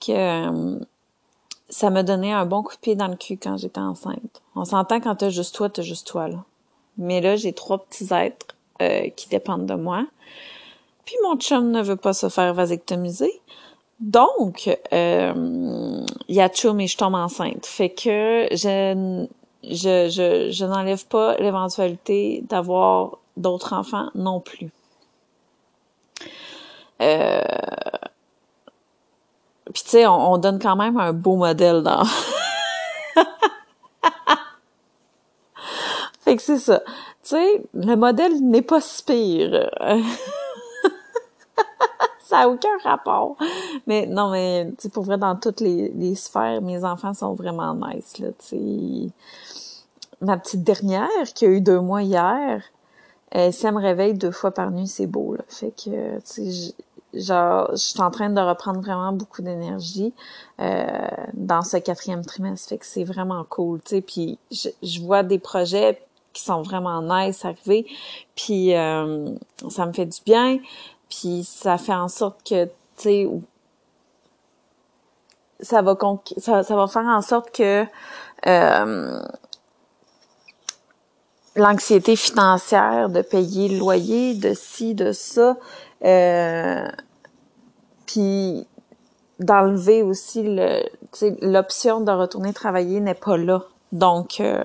que 0.00 0.12
euh, 0.12 0.78
ça 1.68 1.90
me 1.90 2.02
donnait 2.02 2.32
un 2.32 2.46
bon 2.46 2.62
coup 2.62 2.74
de 2.74 2.80
pied 2.80 2.94
dans 2.94 3.08
le 3.08 3.16
cul 3.16 3.36
quand 3.36 3.56
j'étais 3.56 3.80
enceinte. 3.80 4.42
On 4.54 4.64
s'entend 4.64 5.00
quand 5.00 5.16
t'as 5.16 5.30
juste 5.30 5.54
toi, 5.54 5.68
t'as 5.68 5.82
juste 5.82 6.06
toi 6.06 6.28
là. 6.28 6.44
Mais 6.96 7.20
là, 7.20 7.36
j'ai 7.36 7.52
trois 7.52 7.78
petits 7.78 8.12
êtres 8.12 8.54
euh, 8.80 9.08
qui 9.10 9.28
dépendent 9.28 9.66
de 9.66 9.74
moi. 9.74 10.06
Puis 11.04 11.16
mon 11.24 11.36
chum 11.36 11.70
ne 11.70 11.82
veut 11.82 11.96
pas 11.96 12.12
se 12.12 12.28
faire 12.28 12.54
vasectomiser. 12.54 13.32
Donc, 14.00 14.70
euh, 14.92 16.04
y 16.28 16.40
a 16.40 16.48
chum 16.48 16.80
et 16.80 16.86
je 16.86 16.96
tombe 16.96 17.14
enceinte. 17.14 17.66
Fait 17.66 17.90
que 17.90 18.48
je, 18.52 19.26
je, 19.62 20.48
je 20.50 20.64
n'enlève 20.64 21.06
pas 21.06 21.36
l'éventualité 21.36 22.44
d'avoir 22.48 23.18
d'autres 23.36 23.72
enfants 23.72 24.10
non 24.14 24.40
plus. 24.40 24.70
Euh, 27.00 27.40
puis 29.72 29.82
tu 29.82 29.90
sais, 29.90 30.06
on, 30.06 30.38
donne 30.38 30.58
quand 30.58 30.76
même 30.76 30.96
un 30.98 31.12
beau 31.12 31.36
modèle 31.36 31.82
dans. 31.82 32.04
fait 36.20 36.36
que 36.36 36.42
c'est 36.42 36.58
ça. 36.58 36.80
Tu 37.22 37.30
sais, 37.30 37.64
le 37.74 37.96
modèle 37.96 38.40
n'est 38.40 38.62
pas 38.62 38.80
si 38.80 39.02
pire. 39.02 39.70
ça 42.20 42.40
a 42.40 42.48
aucun 42.48 42.76
rapport. 42.82 43.36
Mais 43.86 44.06
non, 44.06 44.30
mais 44.30 44.70
tu 44.78 44.88
pour 44.88 45.04
vrai, 45.04 45.18
dans 45.18 45.36
toutes 45.36 45.60
les, 45.60 46.14
sphères, 46.14 46.62
mes 46.62 46.84
enfants 46.84 47.14
sont 47.14 47.34
vraiment 47.34 47.74
nice, 47.74 48.18
là. 48.18 48.28
Ma 50.20 50.36
petite 50.36 50.62
dernière, 50.62 51.08
qui 51.34 51.44
a 51.44 51.48
eu 51.48 51.60
deux 51.60 51.80
mois 51.80 52.02
hier, 52.02 52.62
elle, 53.34 53.52
si 53.52 53.66
elle 53.66 53.74
me 53.74 53.80
réveille 53.80 54.14
deux 54.14 54.30
fois 54.30 54.52
par 54.52 54.70
nuit, 54.70 54.86
c'est 54.86 55.08
beau, 55.08 55.34
là. 55.34 55.42
Fait 55.48 55.72
que, 55.72 56.18
tu 56.20 56.52
sais, 56.52 56.74
genre, 57.12 57.68
je 57.72 57.78
suis 57.78 58.00
en 58.00 58.10
train 58.10 58.30
de 58.30 58.40
reprendre 58.40 58.80
vraiment 58.80 59.12
beaucoup 59.12 59.42
d'énergie 59.42 60.14
euh, 60.60 60.86
dans 61.34 61.62
ce 61.62 61.76
quatrième 61.78 62.24
trimestre. 62.24 62.68
Fait 62.68 62.78
que 62.78 62.86
c'est 62.86 63.04
vraiment 63.04 63.44
cool, 63.44 63.80
tu 63.82 63.96
sais. 63.96 64.00
Puis 64.00 64.38
je, 64.52 64.68
je, 64.82 65.00
vois 65.00 65.24
des 65.24 65.40
projets 65.40 66.00
qui 66.32 66.42
sont 66.42 66.62
vraiment 66.62 67.02
nice 67.02 67.44
arriver, 67.44 67.86
puis 68.36 68.74
euh, 68.74 69.30
ça 69.68 69.86
me 69.86 69.92
fait 69.92 70.06
du 70.06 70.20
bien. 70.24 70.58
Puis 71.08 71.44
ça 71.44 71.76
fait 71.76 71.94
en 71.94 72.08
sorte 72.08 72.40
que, 72.48 72.64
tu 72.64 72.70
sais, 72.96 73.28
ça 75.60 75.82
va 75.82 75.96
ça, 76.38 76.62
ça, 76.62 76.76
va 76.76 76.86
faire 76.86 77.06
en 77.06 77.22
sorte 77.22 77.50
que 77.50 77.84
euh, 78.46 79.22
l'anxiété 81.56 82.16
financière 82.16 83.08
de 83.08 83.22
payer 83.22 83.68
le 83.68 83.78
loyer, 83.78 84.34
de 84.34 84.54
ci, 84.54 84.94
de 84.94 85.12
ça, 85.12 85.56
euh, 86.04 86.88
puis 88.06 88.66
d'enlever 89.40 90.02
aussi 90.02 90.42
le 90.42 90.82
l'option 91.40 92.00
de 92.00 92.10
retourner 92.10 92.52
travailler 92.52 93.00
n'est 93.00 93.14
pas 93.14 93.36
là. 93.36 93.62
Donc 93.92 94.40
euh, 94.40 94.64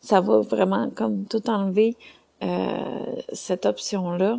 ça 0.00 0.20
va 0.20 0.40
vraiment 0.40 0.90
comme 0.90 1.24
tout 1.24 1.48
enlever 1.50 1.96
euh, 2.42 3.16
cette 3.32 3.66
option-là 3.66 4.38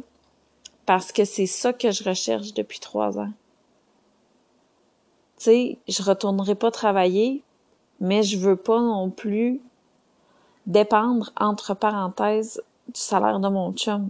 parce 0.86 1.12
que 1.12 1.26
c'est 1.26 1.48
ça 1.48 1.74
que 1.74 1.92
je 1.92 2.04
recherche 2.04 2.54
depuis 2.54 2.80
trois 2.80 3.20
ans. 3.20 3.32
Tu 5.38 5.44
sais, 5.44 5.78
je 5.88 6.02
retournerai 6.04 6.56
pas 6.56 6.72
travailler, 6.72 7.44
mais 8.00 8.24
je 8.24 8.38
veux 8.38 8.56
pas 8.56 8.80
non 8.80 9.10
plus 9.10 9.60
dépendre, 10.66 11.32
entre 11.38 11.74
parenthèses, 11.74 12.62
du 12.88 13.00
salaire 13.00 13.40
de 13.40 13.48
mon 13.48 13.74
chum. 13.74 14.10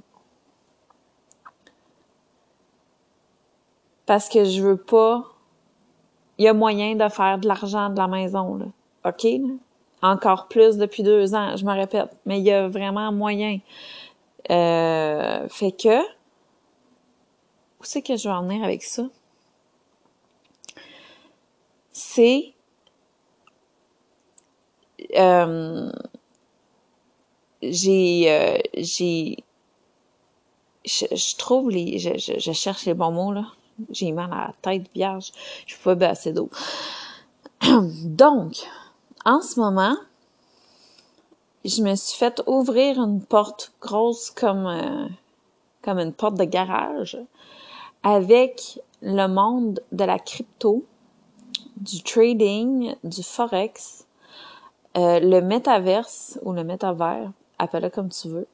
Parce 4.05 4.29
que 4.29 4.45
je 4.45 4.61
veux 4.61 4.77
pas... 4.77 5.23
Il 6.37 6.43
y 6.43 6.47
a 6.49 6.53
moyen 6.53 6.95
de 6.95 7.07
faire 7.07 7.37
de 7.39 7.47
l'argent 7.47 7.89
de 7.89 7.97
la 7.97 8.07
maison, 8.07 8.55
là. 8.55 8.65
OK? 9.05 9.25
Encore 10.01 10.47
plus 10.47 10.77
depuis 10.77 11.01
deux 11.01 11.33
ans, 11.33 11.55
je 11.55 11.65
me 11.65 11.71
répète. 11.71 12.09
Mais 12.25 12.39
il 12.39 12.45
y 12.45 12.51
a 12.51 12.67
vraiment 12.67 13.11
moyen. 13.11 13.59
Euh, 14.51 15.47
fait 15.49 15.71
que... 15.71 16.01
Où 17.79 17.83
c'est 17.83 18.01
que 18.01 18.17
je 18.17 18.27
vais 18.27 18.35
en 18.35 18.43
venir 18.43 18.63
avec 18.63 18.83
ça? 18.83 19.03
C'est... 21.93 22.53
Euh, 25.17 25.91
j'ai 27.71 28.25
euh, 28.31 28.57
j'ai 28.75 29.37
je, 30.85 31.35
trouve 31.37 31.69
les 31.71 31.97
je, 31.97 32.11
je, 32.17 32.51
cherche 32.51 32.85
les 32.85 32.93
bons 32.93 33.11
mots 33.11 33.33
là. 33.33 33.45
J'ai 33.89 34.11
mal 34.11 34.31
à 34.31 34.47
la 34.47 34.53
tête 34.61 34.89
vierge. 34.93 35.31
Je 35.65 35.75
peux 35.83 35.97
pas 35.97 36.09
assez 36.09 36.31
d'eau. 36.31 36.49
Donc 37.61 38.67
en 39.25 39.41
ce 39.41 39.59
moment 39.59 39.95
je 41.65 41.81
me 41.81 41.95
suis 41.95 42.17
fait 42.17 42.41
ouvrir 42.45 43.01
une 43.01 43.21
porte 43.23 43.73
grosse 43.81 44.29
comme 44.29 44.67
euh, 44.67 45.07
comme 45.81 45.99
une 45.99 46.13
porte 46.13 46.35
de 46.35 46.43
garage 46.43 47.17
avec 48.03 48.79
le 49.01 49.27
monde 49.27 49.81
de 49.91 50.03
la 50.03 50.19
crypto, 50.19 50.85
du 51.77 52.03
trading, 52.03 52.95
du 53.03 53.23
forex, 53.23 54.05
euh, 54.97 55.19
le 55.19 55.41
métaverse 55.41 56.39
ou 56.43 56.53
le 56.53 56.63
métavers, 56.63 57.31
appelle-le 57.59 57.89
comme 57.89 58.09
tu 58.09 58.27
veux, 58.29 58.47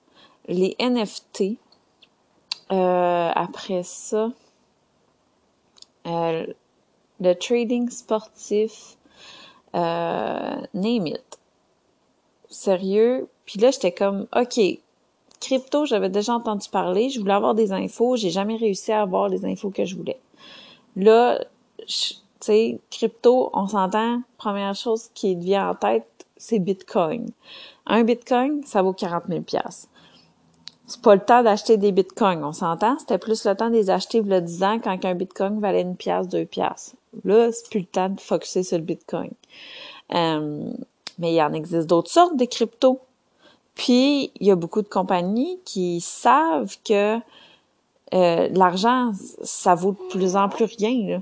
les 0.48 0.76
NFT, 0.80 1.58
euh, 2.72 3.32
après 3.34 3.84
ça, 3.84 4.32
euh, 6.08 6.46
le 7.20 7.34
trading 7.34 7.90
sportif, 7.90 8.98
euh, 9.76 10.62
name 10.74 11.08
it. 11.08 11.40
Sérieux? 12.50 13.30
Puis 13.46 13.60
là, 13.60 13.72
j'étais 13.72 13.92
comme, 13.92 14.28
OK, 14.36 14.60
crypto, 15.40 15.86
j'avais 15.86 16.10
déjà 16.10 16.34
entendu 16.34 16.70
parler, 16.70 17.10
je 17.10 17.20
voulais 17.20 17.34
avoir 17.34 17.56
des 17.56 17.72
infos, 17.72 18.16
j'ai 18.16 18.30
jamais 18.30 18.56
réussi 18.56 18.92
à 18.92 19.02
avoir 19.02 19.30
les 19.30 19.46
infos 19.46 19.70
que 19.70 19.86
je 19.86 19.96
voulais. 19.96 20.20
Là, 20.96 21.40
tu 21.88 22.16
sais, 22.40 22.80
crypto, 22.90 23.50
on 23.54 23.68
s'entend, 23.68 24.22
première 24.38 24.76
chose 24.76 25.10
qui 25.14 25.36
vient 25.36 25.70
en 25.70 25.76
tête, 25.76 26.26
c'est 26.42 26.60
Bitcoin. 26.60 27.28
Un 27.86 28.04
Bitcoin, 28.04 28.64
ça 28.64 28.82
vaut 28.82 28.94
40 28.94 29.24
000 29.30 29.44
c'est 30.88 31.02
pas 31.02 31.16
le 31.16 31.22
temps 31.22 31.42
d'acheter 31.42 31.78
des 31.78 31.94
bitcoins, 31.94 32.44
on 32.44 32.52
s'entend? 32.52 33.00
C'était 33.00 33.18
plus 33.18 33.46
le 33.46 33.56
temps 33.56 33.70
de 33.70 33.76
les 33.76 33.90
acheter 33.90 34.18
il 34.18 34.28
y 34.28 34.34
a 34.34 34.42
10 34.42 34.64
ans 34.64 34.80
quand 34.84 35.06
un 35.06 35.16
bitcoin 35.16 35.60
valait 35.62 35.84
une 35.84 35.96
pièce, 35.96 36.28
deux 36.28 36.44
pièces. 36.46 36.96
Là, 37.24 37.50
c'est 37.52 37.70
plus 37.70 37.80
le 37.80 37.86
temps 37.86 38.10
de 38.10 38.20
focuser 38.20 38.64
sur 38.64 38.78
le 38.78 38.84
bitcoin. 38.84 39.32
Euh, 40.14 40.74
mais 41.18 41.32
il 41.32 41.36
y 41.36 41.42
en 41.42 41.54
existe 41.54 41.88
d'autres 41.88 42.12
sortes 42.12 42.36
de 42.36 42.44
cryptos. 42.44 43.00
Puis, 43.74 44.32
il 44.42 44.48
y 44.48 44.52
a 44.52 44.56
beaucoup 44.56 44.82
de 44.82 44.90
compagnies 44.90 45.60
qui 45.64 46.02
savent 46.02 46.76
que 46.84 47.18
euh, 48.14 48.50
l'argent, 48.52 49.14
ça 49.44 49.76
vaut 49.76 49.94
de 49.94 50.10
plus 50.10 50.36
en 50.36 50.50
plus 50.50 50.66
rien. 50.66 51.08
Là. 51.08 51.22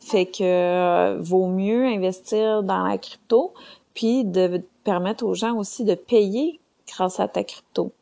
Fait 0.00 0.24
que 0.24 0.42
euh, 0.42 1.18
vaut 1.20 1.48
mieux 1.48 1.84
investir 1.84 2.62
dans 2.62 2.84
la 2.84 2.96
crypto, 2.96 3.52
puis 3.94 4.24
de 4.24 4.62
permettre 4.84 5.24
aux 5.24 5.34
gens 5.34 5.56
aussi 5.56 5.84
de 5.84 5.94
payer 5.94 6.60
grâce 6.86 7.20
à 7.20 7.28
ta 7.28 7.44
crypto. 7.44 7.92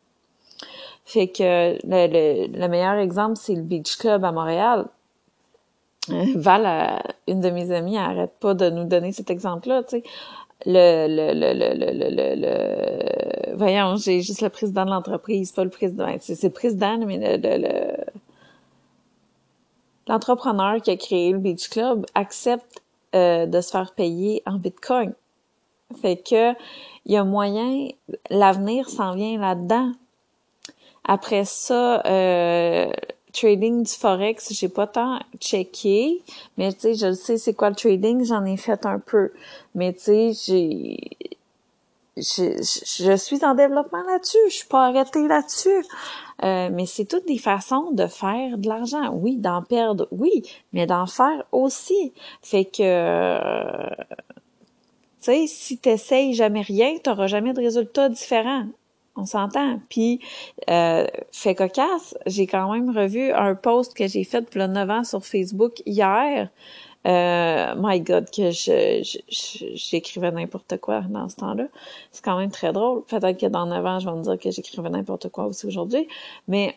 Fait 1.04 1.28
que 1.28 1.76
le, 1.84 2.68
meilleur 2.68 2.94
exemple, 2.94 3.36
c'est 3.36 3.54
le 3.54 3.62
Beach 3.62 3.96
Club 3.96 4.24
à 4.24 4.32
Montréal. 4.32 4.86
Euh, 6.10 6.24
Val, 6.36 7.02
une 7.26 7.40
de 7.40 7.50
mes 7.50 7.72
amies, 7.72 7.98
arrête 7.98 8.32
pas 8.40 8.54
de 8.54 8.70
nous 8.70 8.84
donner 8.84 9.12
cet 9.12 9.30
exemple-là, 9.30 9.82
tu 9.82 9.98
sais. 9.98 10.02
Le, 10.66 11.06
le, 11.08 11.32
le, 11.32 11.54
le, 11.54 12.10
le, 12.10 12.34
le, 12.36 13.56
voyons, 13.56 13.96
j'ai 13.96 14.20
juste 14.20 14.42
le 14.42 14.50
président 14.50 14.84
de 14.84 14.90
l'entreprise, 14.90 15.52
pas 15.52 15.64
le 15.64 15.70
président, 15.70 16.06
c'est 16.20 16.42
le 16.42 16.50
président, 16.50 16.98
mais 16.98 17.38
le, 17.38 17.96
l'entrepreneur 20.06 20.82
qui 20.82 20.90
a 20.90 20.96
créé 20.96 21.32
le 21.32 21.38
Beach 21.38 21.70
Club 21.70 22.04
accepte 22.14 22.82
euh, 23.14 23.46
de 23.46 23.60
se 23.60 23.70
faire 23.70 23.92
payer 23.94 24.42
en 24.46 24.58
Bitcoin. 24.58 25.14
Fait 26.00 26.16
que 26.16 26.52
il 27.06 27.12
y 27.12 27.16
a 27.16 27.24
moyen, 27.24 27.88
l'avenir 28.28 28.88
s'en 28.88 29.14
vient 29.14 29.38
là-dedans. 29.38 29.92
Après 31.04 31.44
ça, 31.44 32.02
euh, 32.06 32.90
trading 33.32 33.82
du 33.82 33.92
forex, 33.92 34.52
j'ai 34.52 34.68
pas 34.68 34.86
tant 34.86 35.18
checké, 35.40 36.22
mais 36.56 36.72
tu 36.72 36.80
sais, 36.80 36.94
je 36.94 37.12
sais 37.12 37.38
c'est 37.38 37.54
quoi 37.54 37.70
le 37.70 37.76
trading, 37.76 38.24
j'en 38.24 38.44
ai 38.44 38.56
fait 38.56 38.84
un 38.86 38.98
peu. 38.98 39.32
Mais 39.74 39.92
tu 39.92 40.00
sais, 40.00 40.32
j'ai 40.46 41.10
je, 42.16 42.56
je, 43.02 43.16
suis 43.16 43.44
en 43.44 43.54
développement 43.54 44.02
là-dessus, 44.02 44.38
je 44.48 44.54
suis 44.54 44.68
pas 44.68 44.86
arrêtée 44.86 45.26
là-dessus. 45.26 45.84
Euh, 46.42 46.68
mais 46.72 46.86
c'est 46.86 47.04
toutes 47.04 47.26
des 47.26 47.38
façons 47.38 47.90
de 47.92 48.06
faire 48.06 48.58
de 48.58 48.68
l'argent. 48.68 49.12
Oui, 49.12 49.36
d'en 49.36 49.62
perdre, 49.62 50.08
oui, 50.10 50.42
mais 50.72 50.86
d'en 50.86 51.06
faire 51.06 51.44
aussi. 51.52 52.12
Fait 52.42 52.64
que, 52.64 52.82
euh, 52.82 53.90
sais, 55.20 55.46
si 55.46 55.78
t'essayes 55.78 56.34
jamais 56.34 56.62
rien, 56.62 56.96
t'auras 57.02 57.26
jamais 57.26 57.52
de 57.52 57.60
résultats 57.60 58.08
différents 58.08 58.66
on 59.16 59.26
s'entend. 59.26 59.80
Puis, 59.88 60.20
euh, 60.68 61.06
fait 61.32 61.54
cocasse, 61.54 62.16
j'ai 62.26 62.46
quand 62.46 62.72
même 62.72 62.96
revu 62.96 63.32
un 63.32 63.54
post 63.54 63.94
que 63.94 64.06
j'ai 64.06 64.24
fait 64.24 64.54
le 64.54 64.66
9 64.66 64.90
ans 64.90 65.04
sur 65.04 65.24
Facebook 65.24 65.82
hier. 65.86 66.48
Euh, 67.06 67.74
my 67.78 68.00
God, 68.00 68.30
que 68.30 68.50
je, 68.50 69.02
j'écrivais 69.74 70.30
n'importe 70.30 70.76
quoi 70.78 71.00
dans 71.02 71.28
ce 71.28 71.36
temps-là. 71.36 71.64
C'est 72.12 72.24
quand 72.24 72.38
même 72.38 72.50
très 72.50 72.72
drôle. 72.72 73.04
Peut-être 73.04 73.38
que 73.38 73.46
dans 73.46 73.66
9 73.66 73.86
ans, 73.86 73.98
je 74.00 74.08
vais 74.08 74.16
me 74.16 74.22
dire 74.22 74.38
que 74.38 74.50
j'écrivais 74.50 74.90
n'importe 74.90 75.28
quoi 75.30 75.46
aussi 75.46 75.66
aujourd'hui. 75.66 76.06
Mais 76.46 76.76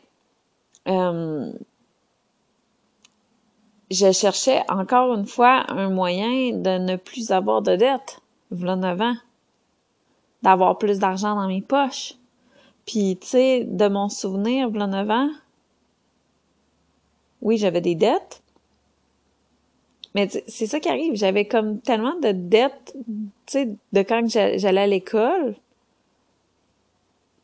euh, 0.88 1.52
je 3.92 4.12
cherchais 4.12 4.64
encore 4.70 5.14
une 5.14 5.26
fois 5.26 5.66
un 5.70 5.90
moyen 5.90 6.54
de 6.54 6.78
ne 6.78 6.96
plus 6.96 7.32
avoir 7.32 7.62
de 7.62 7.76
dette. 7.76 8.23
Voilà 8.54 8.76
9 8.76 9.02
ans. 9.02 9.16
D'avoir 10.42 10.78
plus 10.78 11.00
d'argent 11.00 11.36
dans 11.36 11.48
mes 11.48 11.62
poches. 11.62 12.16
Puis, 12.86 13.18
tu 13.20 13.28
sais, 13.28 13.64
de 13.64 13.88
mon 13.88 14.10
souvenir, 14.10 14.70
il 14.74 14.78
9 14.78 15.10
ans, 15.10 15.30
oui, 17.42 17.58
j'avais 17.58 17.82
des 17.82 17.96
dettes. 17.96 18.42
Mais 20.16 20.30
c'est 20.48 20.68
ça 20.68 20.80
qui 20.80 20.90
arrive. 20.90 21.16
J'avais 21.16 21.46
comme 21.46 21.80
tellement 21.80 22.16
de 22.20 22.32
dettes, 22.32 22.96
tu 22.96 23.32
sais, 23.48 23.70
de 23.92 24.02
quand 24.02 24.28
j'allais 24.28 24.82
à 24.82 24.88
l'école. 24.88 25.56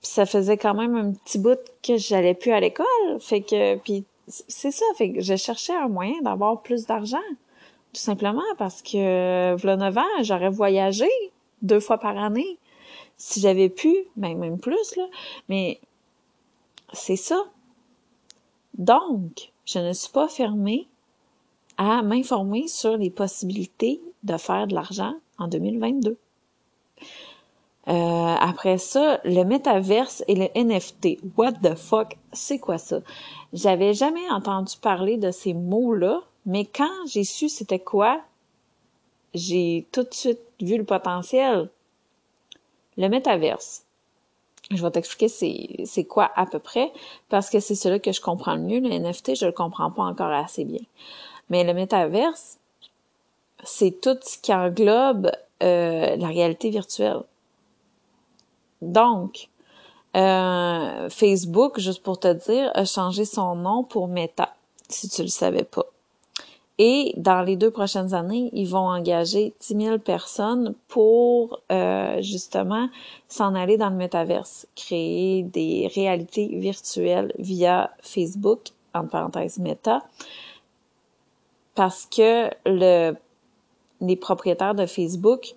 Puis 0.01 0.11
ça 0.11 0.25
faisait 0.25 0.57
quand 0.57 0.75
même 0.75 0.95
un 0.95 1.11
petit 1.11 1.39
bout 1.39 1.59
que 1.83 1.97
j'allais 1.97 2.35
plus 2.35 2.51
à 2.51 2.59
l'école. 2.59 2.85
Fait 3.19 3.41
que, 3.41 3.75
puis 3.77 4.05
c'est 4.27 4.71
ça. 4.71 4.85
Fait 4.95 5.11
que 5.11 5.21
je 5.21 5.35
cherchais 5.35 5.75
un 5.75 5.89
moyen 5.89 6.21
d'avoir 6.21 6.61
plus 6.61 6.85
d'argent. 6.85 7.17
Tout 7.93 8.01
simplement 8.01 8.43
parce 8.57 8.81
que, 8.81 9.55
voilà 9.55 9.77
9 9.77 9.97
ans, 9.97 10.23
j'aurais 10.23 10.49
voyagé 10.49 11.07
deux 11.61 11.79
fois 11.79 11.97
par 11.97 12.17
année 12.17 12.57
si 13.17 13.41
j'avais 13.41 13.69
pu, 13.69 13.93
ben 14.15 14.37
même 14.37 14.59
plus, 14.59 14.95
là, 14.95 15.05
mais 15.49 15.79
c'est 16.93 17.17
ça. 17.17 17.43
Donc, 18.77 19.51
je 19.65 19.79
ne 19.79 19.93
suis 19.93 20.11
pas 20.11 20.27
fermée 20.27 20.87
à 21.77 22.01
m'informer 22.01 22.67
sur 22.67 22.97
les 22.97 23.09
possibilités 23.09 24.01
de 24.23 24.37
faire 24.37 24.67
de 24.67 24.73
l'argent 24.73 25.13
en 25.37 25.47
2022. 25.47 26.17
Euh, 27.87 27.91
après 27.91 28.77
ça, 28.77 29.19
le 29.23 29.43
métaverse 29.43 30.23
et 30.27 30.35
le 30.35 30.47
NFT. 30.55 31.19
What 31.37 31.53
the 31.63 31.75
fuck? 31.75 32.17
C'est 32.31 32.59
quoi 32.59 32.77
ça? 32.77 32.99
J'avais 33.51 33.93
jamais 33.93 34.29
entendu 34.29 34.75
parler 34.81 35.17
de 35.17 35.31
ces 35.31 35.53
mots-là, 35.53 36.21
mais 36.45 36.65
quand 36.65 37.05
j'ai 37.07 37.23
su 37.23 37.49
c'était 37.49 37.79
quoi, 37.79 38.21
j'ai 39.33 39.87
tout 39.91 40.03
de 40.03 40.13
suite 40.13 40.39
vu 40.61 40.77
le 40.77 40.83
potentiel. 40.83 41.69
Le 42.97 43.07
métaverse. 43.07 43.83
Je 44.71 44.83
vais 44.83 44.91
t'expliquer 44.91 45.29
c'est, 45.85 46.03
quoi 46.03 46.31
à 46.35 46.45
peu 46.45 46.59
près, 46.59 46.91
parce 47.29 47.49
que 47.49 47.59
c'est 47.59 47.75
celui 47.75 48.01
que 48.01 48.11
je 48.11 48.21
comprends 48.21 48.55
le 48.55 48.61
mieux. 48.61 48.79
Le 48.79 48.89
NFT, 48.89 49.35
je 49.35 49.45
le 49.45 49.51
comprends 49.51 49.89
pas 49.89 50.03
encore 50.03 50.31
assez 50.31 50.63
bien. 50.63 50.81
Mais 51.49 51.63
le 51.63 51.73
métaverse, 51.73 52.59
c'est 53.63 53.99
tout 53.99 54.17
ce 54.21 54.37
qui 54.37 54.53
englobe 54.53 55.31
euh, 55.63 56.15
la 56.15 56.27
réalité 56.27 56.69
virtuelle. 56.69 57.21
Donc, 58.81 59.49
euh, 60.15 61.09
Facebook, 61.09 61.79
juste 61.79 62.03
pour 62.03 62.19
te 62.19 62.31
dire, 62.31 62.71
a 62.75 62.85
changé 62.85 63.25
son 63.25 63.55
nom 63.55 63.83
pour 63.83 64.07
Meta, 64.07 64.55
si 64.87 65.09
tu 65.09 65.23
le 65.23 65.27
savais 65.27 65.63
pas. 65.63 65.85
Et 66.81 67.13
dans 67.17 67.41
les 67.41 67.57
deux 67.57 67.71
prochaines 67.71 68.13
années, 68.13 68.49
ils 68.53 68.67
vont 68.67 68.87
engager 68.87 69.53
10 69.59 69.81
000 69.83 69.99
personnes 69.99 70.75
pour 70.87 71.59
euh, 71.73 72.21
justement 72.21 72.87
s'en 73.27 73.53
aller 73.53 73.75
dans 73.75 73.89
le 73.89 73.97
métaverse, 73.97 74.65
créer 74.77 75.43
des 75.43 75.91
réalités 75.93 76.47
virtuelles 76.47 77.33
via 77.37 77.91
Facebook, 78.01 78.69
en 78.93 79.05
parenthèse 79.05 79.59
Meta, 79.59 80.03
parce 81.75 82.05
que 82.05 82.49
le, 82.65 83.13
les 83.99 84.15
propriétaires 84.15 84.73
de 84.73 84.85
Facebook 84.85 85.55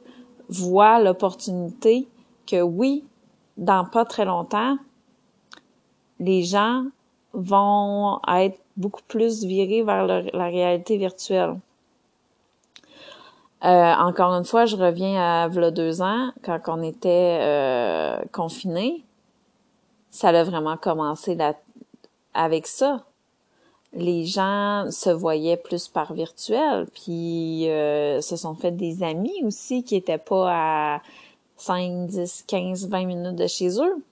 voient 0.49 0.99
l'opportunité 0.99 2.09
que 2.49 2.61
oui, 2.61 3.05
dans 3.57 3.85
pas 3.85 4.05
très 4.05 4.25
longtemps, 4.25 4.77
les 6.19 6.43
gens 6.43 6.85
vont 7.33 8.21
être 8.29 8.59
beaucoup 8.77 9.03
plus 9.09 9.45
virés 9.45 9.83
vers 9.83 10.07
la 10.07 10.47
réalité 10.47 10.97
virtuelle. 10.97 11.57
Euh, 13.65 13.95
encore 13.95 14.33
une 14.33 14.45
fois, 14.45 14.67
je 14.67 14.77
reviens 14.77 15.21
à 15.23 15.49
v'là 15.49 15.71
deux 15.71 16.03
ans, 16.03 16.31
quand 16.43 16.59
on 16.67 16.83
était 16.83 17.39
euh, 17.41 18.19
confinés. 18.33 19.05
Ça 20.11 20.29
a 20.29 20.45
vraiment 20.45 20.77
commencé 20.77 21.37
là, 21.37 21.55
avec 22.35 22.67
ça. 22.67 23.05
Les 23.93 24.25
gens 24.25 24.91
se 24.91 25.11
voyaient 25.11 25.57
plus 25.57 25.87
par 25.87 26.13
virtuel, 26.13 26.87
puis 26.93 27.69
euh, 27.69 28.21
se 28.21 28.37
sont 28.37 28.55
fait 28.55 28.73
des 28.73 29.03
amis 29.05 29.45
aussi 29.45 29.85
qui 29.85 29.95
étaient 29.95 30.19
pas 30.19 30.97
à 30.97 31.03
5, 31.57 32.07
10, 32.07 32.45
15, 32.49 32.89
20 32.89 33.05
minutes 33.05 33.37
de 33.37 33.47
chez 33.47 33.81
eux. 33.81 34.03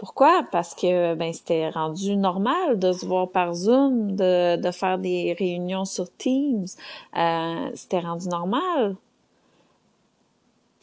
Pourquoi? 0.00 0.44
Parce 0.50 0.74
que 0.74 1.14
ben 1.14 1.30
c'était 1.30 1.68
rendu 1.68 2.16
normal 2.16 2.78
de 2.78 2.90
se 2.90 3.04
voir 3.04 3.28
par 3.28 3.52
Zoom, 3.52 4.16
de, 4.16 4.56
de 4.56 4.70
faire 4.70 4.98
des 4.98 5.36
réunions 5.38 5.84
sur 5.84 6.06
Teams. 6.16 6.64
Euh, 7.18 7.70
c'était 7.74 8.00
rendu 8.00 8.26
normal. 8.28 8.96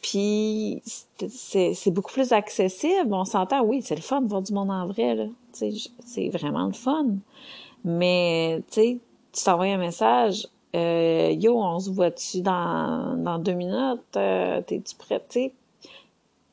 Puis 0.00 0.80
c'est 0.84 1.90
beaucoup 1.90 2.12
plus 2.12 2.30
accessible. 2.32 3.12
On 3.12 3.24
s'entend, 3.24 3.62
oui, 3.64 3.82
c'est 3.82 3.96
le 3.96 4.02
fun 4.02 4.20
de 4.20 4.28
voir 4.28 4.40
du 4.40 4.52
monde 4.52 4.70
en 4.70 4.86
vrai. 4.86 5.28
C'est 5.52 6.28
vraiment 6.28 6.66
le 6.66 6.72
fun. 6.72 7.06
Mais, 7.84 8.62
tu 8.70 8.80
sais, 8.80 8.98
tu 9.32 9.44
t'envoies 9.44 9.66
un 9.66 9.78
message, 9.78 10.46
euh, 10.76 11.32
yo, 11.32 11.58
on 11.58 11.80
se 11.80 11.90
voit-tu 11.90 12.40
dans, 12.40 13.16
dans 13.16 13.38
deux 13.40 13.54
minutes? 13.54 14.16
Euh, 14.16 14.60
T'es-tu 14.62 14.94
prêt? 14.94 15.20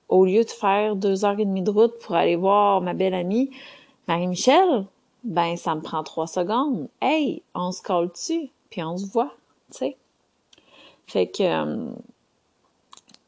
Au 0.09 0.25
lieu 0.25 0.43
de 0.43 0.49
faire 0.49 0.95
deux 0.95 1.25
heures 1.25 1.39
et 1.39 1.45
demie 1.45 1.61
de 1.61 1.71
route 1.71 1.97
pour 1.99 2.15
aller 2.15 2.35
voir 2.35 2.81
ma 2.81 2.93
belle 2.93 3.13
amie 3.13 3.49
Marie-Michel, 4.07 4.85
ben 5.23 5.57
ça 5.57 5.73
me 5.75 5.81
prend 5.81 6.03
trois 6.03 6.27
secondes. 6.27 6.87
Hey, 7.01 7.41
on 7.55 7.71
se 7.71 7.81
colle 7.81 8.11
dessus, 8.11 8.49
puis 8.69 8.83
on 8.83 8.97
se 8.97 9.05
voit, 9.07 9.33
tu 9.71 9.79
sais. 9.79 9.97
Fait 11.07 11.27
que 11.27 11.43
euh, 11.43 11.91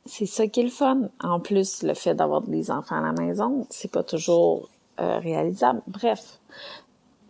c'est 0.06 0.26
ça 0.26 0.48
qui 0.48 0.62
est 0.62 0.64
le 0.64 0.70
fun. 0.70 1.10
En 1.22 1.40
plus, 1.40 1.84
le 1.84 1.94
fait 1.94 2.16
d'avoir 2.16 2.42
des 2.42 2.72
enfants 2.72 2.98
à 2.98 3.02
la 3.02 3.14
maison, 3.14 3.66
c'est 3.70 3.92
pas 3.92 4.04
toujours 4.04 4.70
euh, 5.00 5.20
réalisable. 5.20 5.82
Bref. 5.88 6.40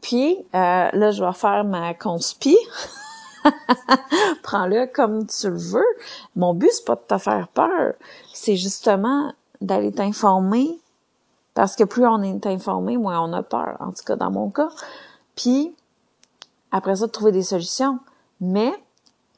Puis 0.01 0.37
euh, 0.37 0.89
là, 0.91 1.11
je 1.11 1.23
vais 1.23 1.33
faire 1.33 1.63
ma 1.63 1.93
conspi. 1.93 2.57
Prends-le 4.43 4.87
comme 4.87 5.25
tu 5.27 5.49
le 5.49 5.57
veux. 5.57 5.85
Mon 6.35 6.53
but, 6.53 6.69
c'est 6.71 6.85
pas 6.85 6.95
de 6.95 7.01
te 7.07 7.17
faire 7.17 7.47
peur. 7.49 7.93
C'est 8.33 8.55
justement 8.55 9.33
d'aller 9.61 9.91
t'informer. 9.91 10.79
Parce 11.53 11.75
que 11.75 11.83
plus 11.83 12.05
on 12.05 12.21
est 12.21 12.45
informé, 12.45 12.97
moins 12.97 13.21
on 13.21 13.33
a 13.33 13.43
peur. 13.43 13.77
En 13.79 13.91
tout 13.91 14.03
cas, 14.05 14.15
dans 14.15 14.31
mon 14.31 14.49
cas. 14.49 14.69
Puis, 15.35 15.75
après 16.71 16.95
ça, 16.95 17.07
de 17.07 17.11
trouver 17.11 17.31
des 17.31 17.43
solutions. 17.43 17.99
Mais, 18.41 18.73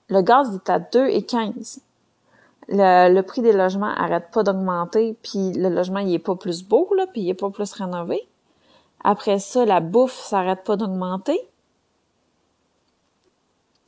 le 0.10 0.22
gaz 0.22 0.54
est 0.54 0.70
à 0.70 0.80
2,15. 0.80 1.80
Le, 2.68 3.14
le 3.14 3.22
prix 3.24 3.42
des 3.42 3.54
logements 3.54 3.88
arrête 3.88 4.30
pas 4.32 4.44
d'augmenter, 4.44 5.18
puis 5.24 5.54
le 5.54 5.70
logement, 5.70 6.00
il 6.00 6.14
est 6.14 6.20
pas 6.20 6.36
plus 6.36 6.64
beau, 6.64 6.88
là, 6.96 7.08
puis 7.08 7.22
il 7.22 7.30
est 7.30 7.34
pas 7.34 7.50
plus 7.50 7.72
rénové. 7.72 8.28
Après 9.04 9.40
ça, 9.40 9.66
la 9.66 9.80
bouffe, 9.80 10.20
ça 10.20 10.40
arrête 10.40 10.64
pas 10.64 10.76
d'augmenter 10.76 11.49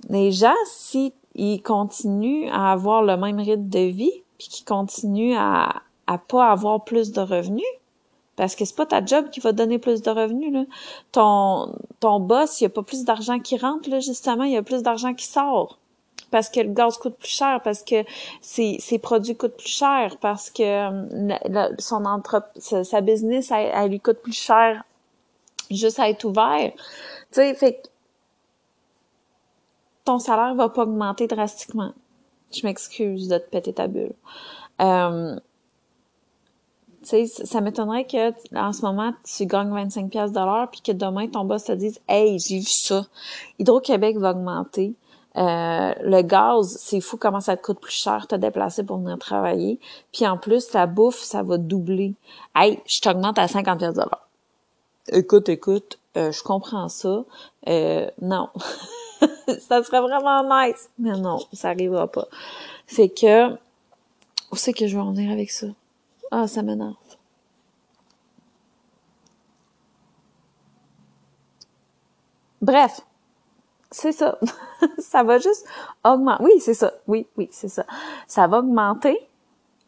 les 0.10 0.32
gens, 0.32 0.56
si 0.66 1.14
continuent 1.64 2.50
à 2.52 2.72
avoir 2.72 3.04
le 3.04 3.18
même 3.18 3.40
rythme 3.40 3.70
de 3.70 3.80
vie, 3.80 4.24
puis 4.38 4.48
qu'ils 4.48 4.66
continuent 4.66 5.36
à, 5.38 5.82
à 6.08 6.18
pas 6.18 6.52
avoir 6.52 6.84
plus 6.84 7.12
de 7.12 7.22
revenus, 7.22 7.66
parce 8.36 8.56
que 8.56 8.66
c'est 8.66 8.76
pas 8.76 8.86
ta 8.86 9.06
job 9.06 9.30
qui 9.30 9.40
va 9.40 9.52
donner 9.52 9.78
plus 9.78 10.02
de 10.02 10.10
revenus. 10.10 10.68
Ton, 11.12 11.76
ton 12.00 12.20
boss, 12.20 12.60
il 12.60 12.64
y 12.64 12.68
a 12.68 12.70
pas 12.70 12.82
plus 12.82 13.06
d'argent 13.06 13.40
qui 13.40 13.58
rentre, 13.58 13.90
là, 13.90 14.00
justement, 14.00 14.46
il 14.46 14.54
y 14.54 14.58
a 14.58 14.64
plus 14.64 14.82
d'argent 14.82 15.14
qui 15.14 15.26
sort. 15.26 15.78
Parce 16.32 16.50
que 16.50 16.62
le 16.62 16.72
gaz 16.74 16.98
coûte 16.98 17.18
plus 17.18 17.30
cher, 17.30 17.60
parce 17.64 17.84
que 17.84 18.04
ses, 18.42 18.78
ses 18.80 19.00
produits 19.00 19.36
coûtent 19.36 19.58
plus 19.58 19.68
cher, 19.68 20.16
parce 20.22 20.50
que 20.50 20.64
euh, 20.64 21.76
son 21.78 22.06
entreprise, 22.06 22.84
sa 22.84 23.02
business, 23.02 23.52
elle, 23.52 23.70
elle, 23.74 23.92
lui 23.92 24.00
coûte 24.00 24.20
plus 24.24 24.34
cher 24.34 24.84
juste 25.70 26.00
à 26.00 26.10
être 26.10 26.24
ouvert. 26.24 26.72
Tu 26.74 26.82
sais, 27.32 27.54
fait 27.54 27.91
ton 30.06 30.20
salaire 30.20 30.56
va 30.56 30.70
pas 30.70 30.84
augmenter 30.84 31.28
drastiquement. 31.28 31.94
Je 32.52 32.66
m'excuse 32.66 33.28
de 33.28 33.38
te 33.38 33.50
péter 33.50 33.74
ta 33.74 33.88
bulle. 33.88 34.14
Euh, 34.82 35.36
tu 37.04 37.10
sais, 37.10 37.26
ça 37.26 37.62
m'étonnerait 37.62 38.06
que 38.06 38.32
en 38.56 38.74
ce 38.74 38.84
moment 38.84 39.14
tu 39.24 39.46
gagnes 39.46 39.72
25 39.72 40.10
pièces 40.10 40.34
l'heure 40.34 40.70
puis 40.70 40.82
que 40.82 40.92
demain 40.92 41.28
ton 41.28 41.46
boss 41.46 41.64
te 41.64 41.72
dise 41.72 42.00
"Hey, 42.08 42.38
j'ai 42.40 42.60
vu 42.60 42.66
ça. 42.66 43.06
Hydro-Québec 43.60 44.18
va 44.18 44.32
augmenter. 44.32 44.94
Euh, 45.38 45.94
le 46.02 46.22
gaz, 46.24 46.78
c'est 46.80 47.00
fou 47.00 47.18
comment 47.18 47.40
ça 47.40 47.56
te 47.56 47.62
coûte 47.62 47.80
plus 47.80 47.94
cher 47.94 48.28
te 48.28 48.36
déplacer 48.36 48.84
pour 48.84 48.98
venir 48.98 49.18
travailler. 49.18 49.80
Puis 50.12 50.28
en 50.28 50.38
plus, 50.38 50.74
la 50.74 50.88
bouffe, 50.88 51.20
ça 51.20 51.42
va 51.42 51.58
doubler. 51.58 52.14
Hey, 52.54 52.82
je 52.86 53.00
t'augmente 53.00 53.40
à 53.40 53.48
50 53.48 53.80
pièces 53.80 53.96
l'heure. 53.96 54.28
Écoute, 55.08 55.50
écoute, 55.50 56.00
euh, 56.18 56.32
je 56.32 56.44
comprends 56.44 56.90
ça. 56.90 57.24
Euh, 57.68 58.10
non. 58.22 58.50
ça 59.60 59.84
serait 59.84 60.02
vraiment 60.02 60.44
nice. 60.44 60.90
Mais 60.98 61.18
non, 61.18 61.40
ça 61.54 61.70
arrivera 61.70 62.08
pas. 62.08 62.28
Fait 62.88 63.10
que, 63.10 63.52
où 64.52 64.56
c'est 64.56 64.74
que 64.74 64.88
je 64.88 64.96
vais 64.96 65.02
en 65.02 65.12
venir 65.12 65.32
avec 65.32 65.52
ça? 65.52 65.68
Ah, 66.32 66.48
ça 66.48 66.62
m'énerve. 66.62 66.96
Bref, 72.62 73.02
c'est 73.90 74.12
ça. 74.12 74.38
ça 75.00 75.24
va 75.24 75.40
juste 75.40 75.66
augmenter. 76.04 76.44
Oui, 76.44 76.52
c'est 76.60 76.74
ça. 76.74 76.94
Oui, 77.08 77.28
oui, 77.38 77.50
c'est 77.52 77.70
ça. 77.70 77.86
Ça 78.28 78.48
va 78.48 78.60
augmenter, 78.60 79.18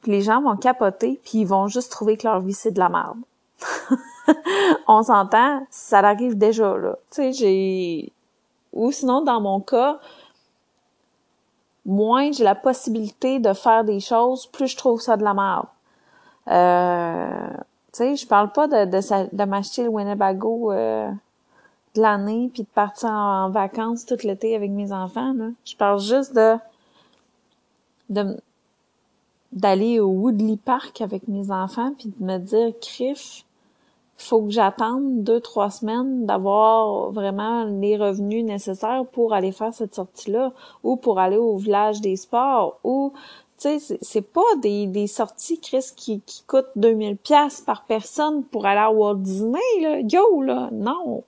puis 0.02 0.12
les 0.12 0.22
gens 0.22 0.42
vont 0.42 0.58
capoter, 0.58 1.20
puis 1.24 1.40
ils 1.40 1.48
vont 1.48 1.68
juste 1.68 1.92
trouver 1.92 2.18
que 2.18 2.28
leur 2.28 2.42
vie, 2.42 2.54
c'est 2.54 2.72
de 2.72 2.80
la 2.80 2.90
merde. 2.90 3.20
On 4.88 5.04
s'entend, 5.04 5.66
ça 5.70 6.00
arrive 6.00 6.38
déjà, 6.38 6.78
là. 6.78 6.98
Tu 7.12 7.22
sais, 7.22 7.32
j'ai 7.34 8.13
ou 8.74 8.92
sinon, 8.92 9.22
dans 9.22 9.40
mon 9.40 9.60
cas, 9.60 10.00
moins 11.86 12.32
j'ai 12.32 12.44
la 12.44 12.56
possibilité 12.56 13.40
de 13.40 13.54
faire 13.54 13.84
des 13.84 14.00
choses, 14.00 14.48
plus 14.48 14.68
je 14.68 14.78
trouve 14.78 15.02
ça 15.02 15.18
de 15.18 15.24
la 15.24 15.34
merde. 15.34 15.68
Euh, 16.48 17.58
tu 17.94 17.98
sais, 17.98 18.16
je 18.16 18.28
parle 18.28 18.52
pas 18.52 18.68
de, 18.68 18.86
de, 18.86 19.36
de 19.36 19.44
m'acheter 19.46 19.84
le 19.84 19.90
Winnebago 19.90 20.72
euh, 20.72 21.10
de 21.96 22.02
l'année 22.02 22.50
puis 22.54 22.64
de 22.64 22.68
partir 22.68 23.10
en, 23.10 23.50
vacances 23.50 24.06
tout 24.06 24.18
l'été 24.24 24.56
avec 24.56 24.72
mes 24.72 24.92
enfants. 24.92 25.34
Là. 25.34 25.50
Je 25.66 25.76
parle 25.76 26.00
juste 26.00 26.36
de 26.36 26.56
de 28.10 28.38
d'aller 29.52 30.00
au 30.00 30.08
Woodley 30.08 30.58
Park 30.58 31.02
avec 31.02 31.28
mes 31.28 31.52
enfants 31.52 31.94
puis 31.98 32.12
de 32.18 32.26
me 32.26 32.40
dire, 32.40 32.74
Criff, 32.82 33.46
faut 34.24 34.42
que 34.42 34.52
j'attende 34.52 35.24
deux, 35.24 35.40
trois 35.40 35.70
semaines 35.70 36.26
d'avoir 36.26 37.12
vraiment 37.12 37.66
les 37.66 37.98
revenus 37.98 38.44
nécessaires 38.44 39.06
pour 39.12 39.34
aller 39.34 39.52
faire 39.52 39.74
cette 39.74 39.96
sortie-là 39.96 40.54
ou 40.84 40.96
pour 40.96 41.20
aller 41.20 41.38
au 41.38 41.58
village 41.58 42.02
des 42.02 42.16
sports 42.16 42.80
ou 42.84 43.14
tu 43.60 43.80
sais 43.80 43.98
c'est 44.02 44.22
pas 44.22 44.42
des, 44.62 44.88
des 44.88 45.08
sorties 45.08 45.60
Chris 45.60 45.92
qui, 45.96 46.22
qui 46.22 46.44
coûtent 46.44 46.72
2000 46.76 47.18
pièces 47.18 47.62
par 47.62 47.84
personne 47.86 48.44
pour 48.44 48.66
aller 48.66 48.80
à 48.80 48.92
Walt 48.92 49.16
Disney 49.16 49.60
là. 49.82 50.00
Yo 50.00 50.42
là. 50.42 50.70
Non. 50.72 51.24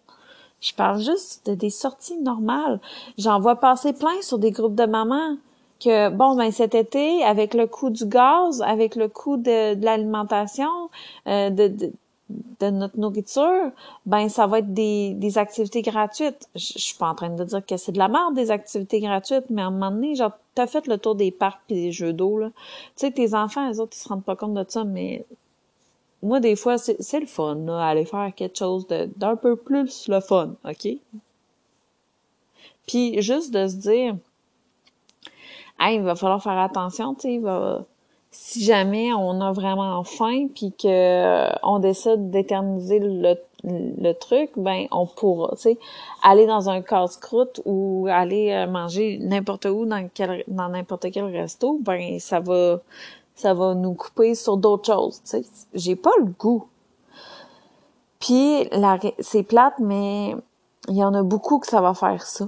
Je 0.61 0.73
parle 0.73 0.99
juste 0.99 1.45
de 1.47 1.55
des 1.55 1.69
sorties 1.69 2.17
normales. 2.17 2.79
J'en 3.17 3.39
vois 3.39 3.57
passer 3.57 3.93
plein 3.93 4.21
sur 4.21 4.39
des 4.39 4.51
groupes 4.51 4.75
de 4.75 4.85
mamans 4.85 5.37
que 5.79 6.09
bon 6.09 6.35
ben 6.35 6.51
cet 6.51 6.73
été 6.73 7.23
avec 7.23 7.53
le 7.53 7.67
coût 7.67 7.89
du 7.89 8.05
gaz 8.05 8.61
avec 8.61 8.95
le 8.95 9.09
coût 9.09 9.37
de, 9.37 9.75
de 9.75 9.85
l'alimentation 9.85 10.89
euh, 11.27 11.49
de, 11.49 11.67
de 11.67 11.91
de 12.29 12.69
notre 12.71 12.97
nourriture, 12.97 13.71
ben 14.05 14.29
ça 14.29 14.47
va 14.47 14.59
être 14.59 14.73
des, 14.73 15.13
des 15.13 15.37
activités 15.37 15.81
gratuites. 15.83 16.49
Je, 16.55 16.79
suis 16.79 16.97
pas 16.97 17.09
en 17.09 17.15
train 17.15 17.29
de 17.29 17.43
dire 17.43 17.63
que 17.65 17.77
c'est 17.77 17.91
de 17.91 17.99
la 17.99 18.07
merde 18.07 18.33
des 18.33 18.49
activités 18.49 18.99
gratuites, 18.99 19.49
mais 19.49 19.61
à 19.61 19.67
un 19.67 19.71
moment 19.71 19.91
donné, 19.91 20.15
genre 20.15 20.31
t'as 20.55 20.67
fait 20.67 20.87
le 20.87 20.97
tour 20.97 21.15
des 21.15 21.31
parcs 21.31 21.61
et 21.69 21.75
des 21.75 21.91
jeux 21.91 22.13
d'eau 22.13 22.39
là. 22.39 22.49
Tu 22.49 23.05
sais 23.05 23.11
tes 23.11 23.35
enfants, 23.35 23.69
les 23.69 23.79
autres 23.79 23.95
ils 23.95 23.99
se 24.01 24.09
rendent 24.09 24.23
pas 24.23 24.35
compte 24.35 24.55
de 24.55 24.65
ça, 24.67 24.83
mais 24.83 25.25
moi 26.23 26.39
des 26.39 26.55
fois 26.55 26.77
c'est 26.79 27.19
le 27.19 27.27
fun 27.27 27.55
là, 27.55 27.85
aller 27.85 28.05
faire 28.05 28.33
quelque 28.35 28.57
chose 28.57 28.87
d'un 28.87 29.35
peu 29.35 29.55
plus 29.55 30.07
le 30.07 30.19
fun, 30.19 30.55
ok? 30.67 30.87
Puis 32.87 33.21
juste 33.21 33.51
de 33.53 33.67
se 33.67 33.75
dire, 33.75 34.15
hey, 35.79 35.97
il 35.97 36.03
va 36.03 36.15
falloir 36.15 36.41
faire 36.41 36.57
attention, 36.57 37.13
tu 37.13 37.21
sais, 37.21 37.33
il 37.35 37.41
va 37.41 37.85
si 38.37 38.63
jamais 38.63 39.13
on 39.13 39.39
a 39.39 39.53
vraiment 39.53 40.03
faim 40.03 40.47
puis 40.53 40.73
que 40.73 40.87
euh, 40.87 41.49
on 41.63 41.79
décide 41.79 42.31
d'éterniser 42.31 42.99
le, 42.99 43.35
le 43.63 44.11
truc, 44.13 44.51
ben 44.57 44.87
on 44.91 45.05
pourra, 45.07 45.55
tu 45.55 45.61
sais, 45.61 45.79
aller 46.21 46.45
dans 46.45 46.69
un 46.69 46.81
casse-croûte 46.81 47.61
ou 47.63 48.07
aller 48.09 48.51
euh, 48.51 48.67
manger 48.67 49.19
n'importe 49.21 49.65
où 49.65 49.85
dans 49.85 50.09
quel 50.13 50.43
dans 50.47 50.67
n'importe 50.67 51.11
quel 51.11 51.25
resto, 51.25 51.79
ben 51.81 52.19
ça 52.19 52.41
va 52.41 52.79
ça 53.35 53.53
va 53.53 53.73
nous 53.73 53.93
couper 53.93 54.35
sur 54.35 54.57
d'autres 54.57 54.93
choses, 54.93 55.21
tu 55.23 55.29
sais. 55.29 55.45
J'ai 55.73 55.95
pas 55.95 56.11
le 56.19 56.25
goût. 56.25 56.67
Puis 58.19 58.69
c'est 59.19 59.43
plate 59.43 59.79
mais 59.79 60.35
il 60.89 60.95
y 60.95 61.03
en 61.03 61.13
a 61.13 61.23
beaucoup 61.23 61.59
que 61.59 61.67
ça 61.67 61.79
va 61.79 61.93
faire 61.93 62.23
ça. 62.23 62.47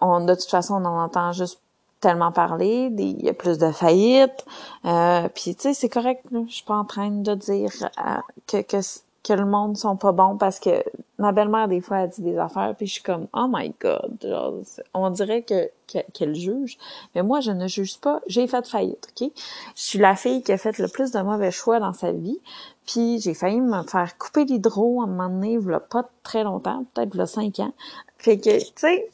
On 0.00 0.24
de 0.24 0.34
toute 0.34 0.50
façon 0.50 0.74
on 0.74 0.84
en 0.84 1.02
entend 1.02 1.32
juste 1.32 1.60
tellement 2.00 2.32
parlé, 2.32 2.90
il 2.96 3.22
y 3.22 3.28
a 3.28 3.34
plus 3.34 3.58
de 3.58 3.70
faillites. 3.70 4.44
Euh, 4.84 5.28
puis 5.34 5.54
tu 5.54 5.62
sais, 5.62 5.74
c'est 5.74 5.88
correct. 5.88 6.24
Je 6.32 6.52
suis 6.52 6.64
pas 6.64 6.76
en 6.76 6.84
train 6.84 7.10
de 7.10 7.34
dire 7.34 7.70
euh, 7.98 8.16
que, 8.46 8.62
que 8.62 8.80
que 9.22 9.34
le 9.34 9.44
monde 9.44 9.76
sont 9.76 9.96
pas 9.96 10.12
bons 10.12 10.38
parce 10.38 10.58
que 10.58 10.82
ma 11.18 11.30
belle-mère 11.32 11.68
des 11.68 11.82
fois 11.82 11.98
elle 11.98 12.08
dit 12.08 12.22
des 12.22 12.38
affaires 12.38 12.74
puis 12.74 12.86
je 12.86 12.94
suis 12.94 13.02
comme 13.02 13.26
oh 13.34 13.46
my 13.50 13.74
god 13.78 14.16
genre, 14.22 14.54
on 14.94 15.10
dirait 15.10 15.42
que 15.42 15.68
qu'elle 16.14 16.34
juge 16.34 16.78
mais 17.14 17.22
moi 17.22 17.40
je 17.40 17.50
ne 17.50 17.66
juge 17.66 17.98
pas 17.98 18.22
j'ai 18.28 18.46
fait 18.46 18.66
faillite 18.66 19.08
ok? 19.10 19.30
Je 19.76 19.82
suis 19.82 19.98
la 19.98 20.16
fille 20.16 20.42
qui 20.42 20.52
a 20.52 20.56
fait 20.56 20.78
le 20.78 20.88
plus 20.88 21.10
de 21.10 21.20
mauvais 21.20 21.50
choix 21.50 21.80
dans 21.80 21.92
sa 21.92 22.12
vie 22.12 22.40
Puis 22.86 23.20
j'ai 23.20 23.34
failli 23.34 23.60
me 23.60 23.82
faire 23.84 24.18
couper 24.18 24.44
l'hydro 24.44 25.00
à 25.00 25.04
un 25.04 25.06
moment 25.06 25.28
donné, 25.28 25.52
il 25.52 25.80
pas 25.90 26.08
très 26.24 26.42
longtemps, 26.42 26.84
peut-être 26.92 27.20
a 27.20 27.26
cinq 27.26 27.60
ans. 27.60 27.72
Fait 28.18 28.38
que, 28.38 28.58
tu 28.58 28.72
sais, 28.74 29.08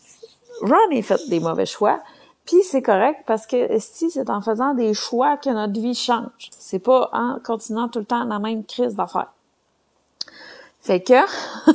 Ron 0.62 0.98
a 0.98 1.02
fait 1.02 1.28
des 1.28 1.40
mauvais 1.40 1.66
choix. 1.66 2.00
Puis 2.46 2.62
c'est 2.62 2.82
correct 2.82 3.24
parce 3.26 3.46
que 3.46 3.78
si 3.78 4.10
c'est 4.10 4.30
en 4.30 4.40
faisant 4.40 4.74
des 4.74 4.94
choix 4.94 5.36
que 5.36 5.50
notre 5.50 5.80
vie 5.80 5.94
change. 5.94 6.50
C'est 6.56 6.78
pas 6.78 7.10
en 7.12 7.38
continuant 7.44 7.88
tout 7.88 7.98
le 7.98 8.04
temps 8.04 8.24
la 8.24 8.38
même 8.38 8.64
crise 8.64 8.94
d'affaires. 8.94 9.32
Fait 10.80 11.02
que 11.02 11.14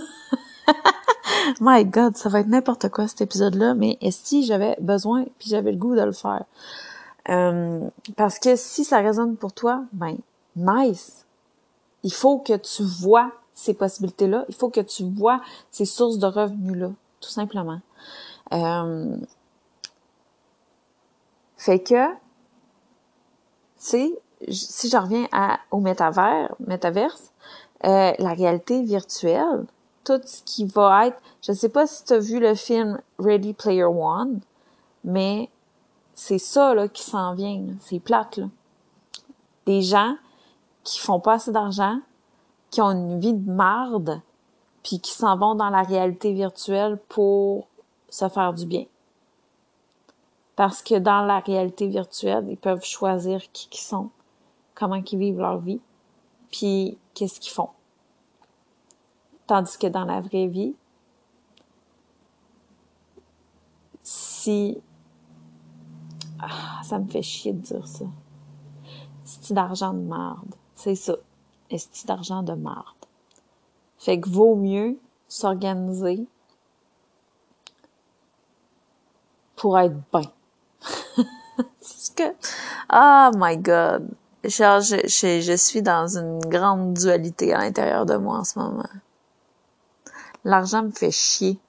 My 1.60 1.84
God, 1.84 2.15
ça 2.15 2.29
va 2.29 2.39
être 2.39 2.47
n'importe 2.47 2.89
quoi 2.89 3.07
cet 3.07 3.21
épisode-là, 3.21 3.73
mais 3.73 3.97
si 4.10 4.45
j'avais 4.45 4.77
besoin 4.79 5.25
puis 5.38 5.49
j'avais 5.49 5.71
le 5.71 5.77
goût 5.77 5.95
de 5.95 6.01
le 6.01 6.13
faire. 6.13 6.45
Euh, 7.29 7.88
parce 8.15 8.39
que 8.39 8.55
si 8.55 8.86
ça 8.86 8.99
résonne 8.99 9.36
pour 9.36 9.53
toi, 9.53 9.84
ben 9.91 10.17
nice. 10.55 11.25
Il 12.03 12.13
faut 12.13 12.39
que 12.39 12.57
tu 12.57 12.84
vois 12.84 13.31
ces 13.53 13.73
possibilités-là. 13.73 14.45
Il 14.49 14.55
faut 14.55 14.69
que 14.69 14.79
tu 14.79 15.03
vois 15.03 15.41
ces 15.69 15.86
sources 15.86 16.17
de 16.17 16.25
revenus-là, 16.25 16.91
tout 17.19 17.29
simplement. 17.29 17.79
Euh, 18.53 19.17
fait 21.62 21.78
que, 21.78 22.10
tu 22.10 22.17
sais, 23.78 24.19
si 24.50 24.89
je 24.89 24.97
reviens 24.97 25.28
au 25.69 25.80
métavers, 25.80 26.56
métaverse, 26.60 27.32
euh, 27.86 28.13
la 28.17 28.34
réalité 28.34 28.82
virtuelle, 28.82 29.67
tout 30.04 30.19
ce 30.26 30.41
qui 30.41 30.65
va 30.65 31.06
être, 31.06 31.21
je 31.43 31.54
sais 31.54 31.69
pas 31.69 31.86
si 31.86 32.04
tu 32.04 32.13
as 32.13 32.17
vu 32.17 32.39
le 32.39 32.56
film 32.56 33.00
Ready 33.19 33.54
Player 33.54 33.84
One, 33.84 34.39
mais 35.04 35.52
c'est 36.15 36.39
ça 36.39 36.74
là 36.74 36.88
qui 36.88 37.04
s'en 37.04 37.36
vient, 37.36 37.63
c'est 37.80 38.00
plate 38.00 38.38
là. 38.38 38.47
Des 39.67 39.84
gens 39.84 40.15
qui 40.84 41.00
font 41.00 41.19
pas 41.19 41.34
assez 41.34 41.52
d'argent, 41.52 42.00
qui 42.71 42.82
ont 42.82 42.89
une 42.89 43.19
vie 43.19 43.36
de 43.36 43.52
marde, 43.52 44.19
puis 44.82 45.00
qui 45.00 45.12
s'en 45.12 45.38
vont 45.38 45.54
dans 45.54 45.69
la 45.69 45.84
réalité 45.84 46.34
virtuelle 46.34 46.97
pour 47.08 47.67
se 48.10 48.28
faire 48.30 48.52
du 48.52 48.65
bien. 48.65 48.86
Parce 50.55 50.81
que 50.81 50.95
dans 50.95 51.21
la 51.25 51.39
réalité 51.39 51.87
virtuelle, 51.87 52.45
ils 52.49 52.57
peuvent 52.57 52.83
choisir 52.83 53.51
qui 53.51 53.69
ils 53.71 53.77
sont, 53.77 54.09
comment 54.75 54.95
ils 54.95 55.17
vivent 55.17 55.39
leur 55.39 55.59
vie, 55.59 55.81
puis 56.51 56.97
qu'est-ce 57.13 57.39
qu'ils 57.39 57.53
font. 57.53 57.69
Tandis 59.47 59.77
que 59.77 59.87
dans 59.87 60.05
la 60.05 60.21
vraie 60.21 60.47
vie, 60.47 60.75
si... 64.03 64.81
Ah, 66.39 66.81
ça 66.83 66.99
me 66.99 67.07
fait 67.07 67.21
chier 67.21 67.53
de 67.53 67.59
dire 67.59 67.87
ça. 67.87 68.05
C'est 69.23 69.53
d'argent 69.53 69.93
de 69.93 69.99
marde? 69.99 70.55
C'est 70.75 70.95
ça. 70.95 71.15
Est 71.69 72.05
d'argent 72.05 72.43
de 72.43 72.53
marde? 72.53 73.05
Fait 73.97 74.19
que 74.19 74.27
vaut 74.29 74.55
mieux 74.55 74.97
s'organiser 75.27 76.25
pour 79.55 79.77
être 79.77 79.95
bien. 80.11 80.31
Oh 82.93 83.31
my 83.35 83.57
god. 83.57 84.09
Genre, 84.43 84.81
je, 84.81 85.55
suis 85.55 85.81
dans 85.81 86.17
une 86.17 86.39
grande 86.39 86.93
dualité 86.93 87.53
à 87.53 87.59
l'intérieur 87.59 88.05
de 88.05 88.15
moi 88.15 88.39
en 88.39 88.43
ce 88.43 88.57
moment. 88.57 88.89
L'argent 90.43 90.83
me 90.83 90.91
fait 90.91 91.11
chier. 91.11 91.59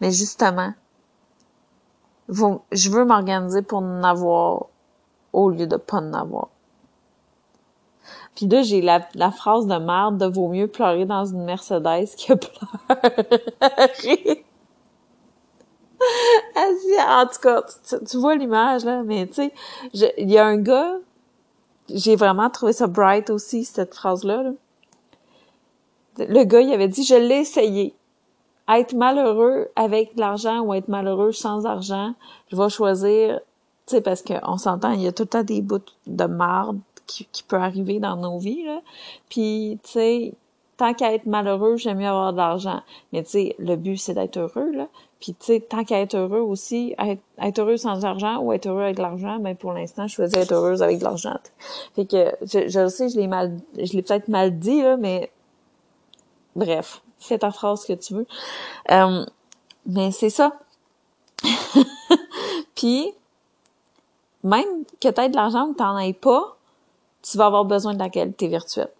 Mais 0.00 0.10
justement, 0.10 0.72
je 2.28 2.90
veux 2.90 3.04
m'organiser 3.04 3.62
pour 3.62 3.78
en 3.78 4.02
avoir 4.02 4.66
au 5.32 5.50
lieu 5.50 5.66
de 5.66 5.76
pas 5.76 5.98
en 5.98 6.14
avoir. 6.14 6.48
Puis 8.34 8.46
là, 8.46 8.62
j'ai 8.62 8.80
la, 8.80 9.06
la 9.14 9.30
phrase 9.30 9.66
de 9.66 9.76
merde 9.76 10.18
de 10.18 10.26
vaut 10.26 10.48
mieux 10.48 10.68
pleurer 10.68 11.04
dans 11.04 11.26
une 11.26 11.44
Mercedes 11.44 12.08
que 12.16 12.34
pleurer 12.34 14.44
en 16.56 17.26
tout 17.26 17.40
cas, 17.42 17.62
tu, 18.08 18.16
vois 18.16 18.36
l'image, 18.36 18.84
là, 18.84 19.02
mais 19.02 19.26
tu 19.26 19.34
sais, 19.34 19.52
il 20.18 20.30
y 20.30 20.38
a 20.38 20.46
un 20.46 20.56
gars, 20.56 20.96
j'ai 21.88 22.16
vraiment 22.16 22.50
trouvé 22.50 22.72
ça 22.72 22.86
bright 22.86 23.30
aussi, 23.30 23.64
cette 23.64 23.94
phrase-là. 23.94 24.52
Le 26.18 26.44
gars, 26.44 26.60
il 26.60 26.72
avait 26.72 26.88
dit, 26.88 27.04
je 27.04 27.14
l'ai 27.14 27.40
essayé. 27.40 27.94
Être 28.68 28.94
malheureux 28.94 29.68
avec 29.76 30.14
de 30.14 30.20
l'argent 30.20 30.60
ou 30.60 30.74
être 30.74 30.88
malheureux 30.88 31.32
sans 31.32 31.64
argent, 31.64 32.14
je 32.50 32.56
vais 32.56 32.68
choisir, 32.68 33.40
tu 33.86 33.96
sais, 33.96 34.00
parce 34.00 34.22
qu'on 34.22 34.58
s'entend, 34.58 34.92
il 34.92 35.00
y 35.00 35.06
a 35.06 35.12
tout 35.12 35.22
le 35.22 35.28
temps 35.28 35.42
des 35.42 35.62
bouts 35.62 35.78
de 36.06 36.24
marde 36.24 36.78
qui, 37.06 37.26
qui 37.32 37.42
peut 37.42 37.56
arriver 37.56 37.98
dans 37.98 38.16
nos 38.16 38.38
vies, 38.38 38.64
là. 38.64 38.80
Puis, 39.30 39.78
tu 39.84 39.90
sais, 39.90 40.34
tant 40.78 40.94
qu'à 40.94 41.12
être 41.12 41.26
malheureux, 41.26 41.76
j'aime 41.76 41.98
mieux 41.98 42.06
avoir 42.06 42.32
de 42.32 42.38
l'argent. 42.38 42.82
Mais 43.12 43.24
tu 43.24 43.30
sais, 43.30 43.56
le 43.58 43.76
but, 43.76 43.98
c'est 43.98 44.14
d'être 44.14 44.38
heureux, 44.38 44.70
là. 44.72 44.86
Puis 45.20 45.34
tu 45.34 45.46
sais, 45.46 45.60
tant 45.60 45.84
qu'à 45.84 46.00
être 46.00 46.14
heureux 46.14 46.40
aussi, 46.40 46.94
être, 46.98 47.20
être, 47.42 47.58
heureux 47.58 47.76
sans 47.76 48.04
argent 48.04 48.38
ou 48.38 48.52
être 48.52 48.66
heureux 48.66 48.84
avec 48.84 48.98
l'argent, 48.98 49.40
ben 49.40 49.56
pour 49.56 49.72
l'instant, 49.72 50.06
je 50.06 50.14
choisis 50.14 50.36
être 50.36 50.52
heureuse 50.52 50.80
avec 50.80 51.00
de 51.00 51.04
l'argent. 51.04 51.36
Fait 51.96 52.06
que 52.06 52.32
je, 52.42 52.88
sais, 52.88 53.08
je 53.08 53.16
l'ai 53.16 53.26
mal 53.26 53.58
je 53.76 53.92
l'ai 53.94 54.02
peut-être 54.02 54.28
mal 54.28 54.56
dit, 54.56 54.80
là, 54.80 54.96
mais 54.96 55.32
bref, 56.54 57.02
fais 57.18 57.38
ta 57.38 57.50
phrase 57.50 57.84
que 57.84 57.94
tu 57.94 58.14
veux. 58.14 58.26
Euh, 58.92 59.26
mais 59.86 60.12
c'est 60.12 60.30
ça. 60.30 60.52
Puis 62.76 63.12
même 64.44 64.84
que 65.00 65.08
tu 65.08 65.28
de 65.28 65.34
l'argent 65.34 65.66
ou 65.66 65.74
que 65.74 65.78
tu 65.78 66.08
aies 66.08 66.12
pas, 66.12 66.56
tu 67.22 67.36
vas 67.36 67.46
avoir 67.46 67.64
besoin 67.64 67.94
de 67.94 67.98
la 67.98 68.08
qualité 68.08 68.46
virtuelle 68.46 68.92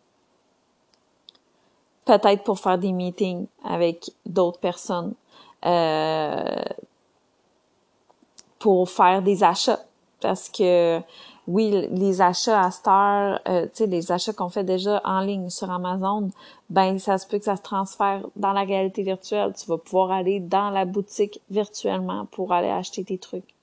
peut-être 2.08 2.42
pour 2.42 2.58
faire 2.58 2.78
des 2.78 2.92
meetings 2.92 3.46
avec 3.62 4.10
d'autres 4.24 4.58
personnes, 4.58 5.12
euh, 5.66 6.62
pour 8.58 8.88
faire 8.88 9.20
des 9.20 9.44
achats. 9.44 9.80
Parce 10.22 10.48
que 10.48 11.00
oui, 11.46 11.86
les 11.90 12.22
achats 12.22 12.62
à 12.62 12.70
Star, 12.70 13.40
euh, 13.46 13.64
tu 13.66 13.70
sais, 13.74 13.86
les 13.86 14.10
achats 14.10 14.32
qu'on 14.32 14.48
fait 14.48 14.64
déjà 14.64 15.02
en 15.04 15.20
ligne 15.20 15.50
sur 15.50 15.70
Amazon, 15.70 16.30
ben 16.70 16.98
ça 16.98 17.18
se 17.18 17.26
peut 17.26 17.38
que 17.38 17.44
ça 17.44 17.56
se 17.56 17.62
transfère 17.62 18.22
dans 18.36 18.52
la 18.52 18.62
réalité 18.62 19.02
virtuelle. 19.02 19.52
Tu 19.54 19.66
vas 19.66 19.78
pouvoir 19.78 20.10
aller 20.10 20.40
dans 20.40 20.70
la 20.70 20.86
boutique 20.86 21.42
virtuellement 21.50 22.24
pour 22.30 22.52
aller 22.52 22.70
acheter 22.70 23.04
tes 23.04 23.18
trucs. 23.18 23.54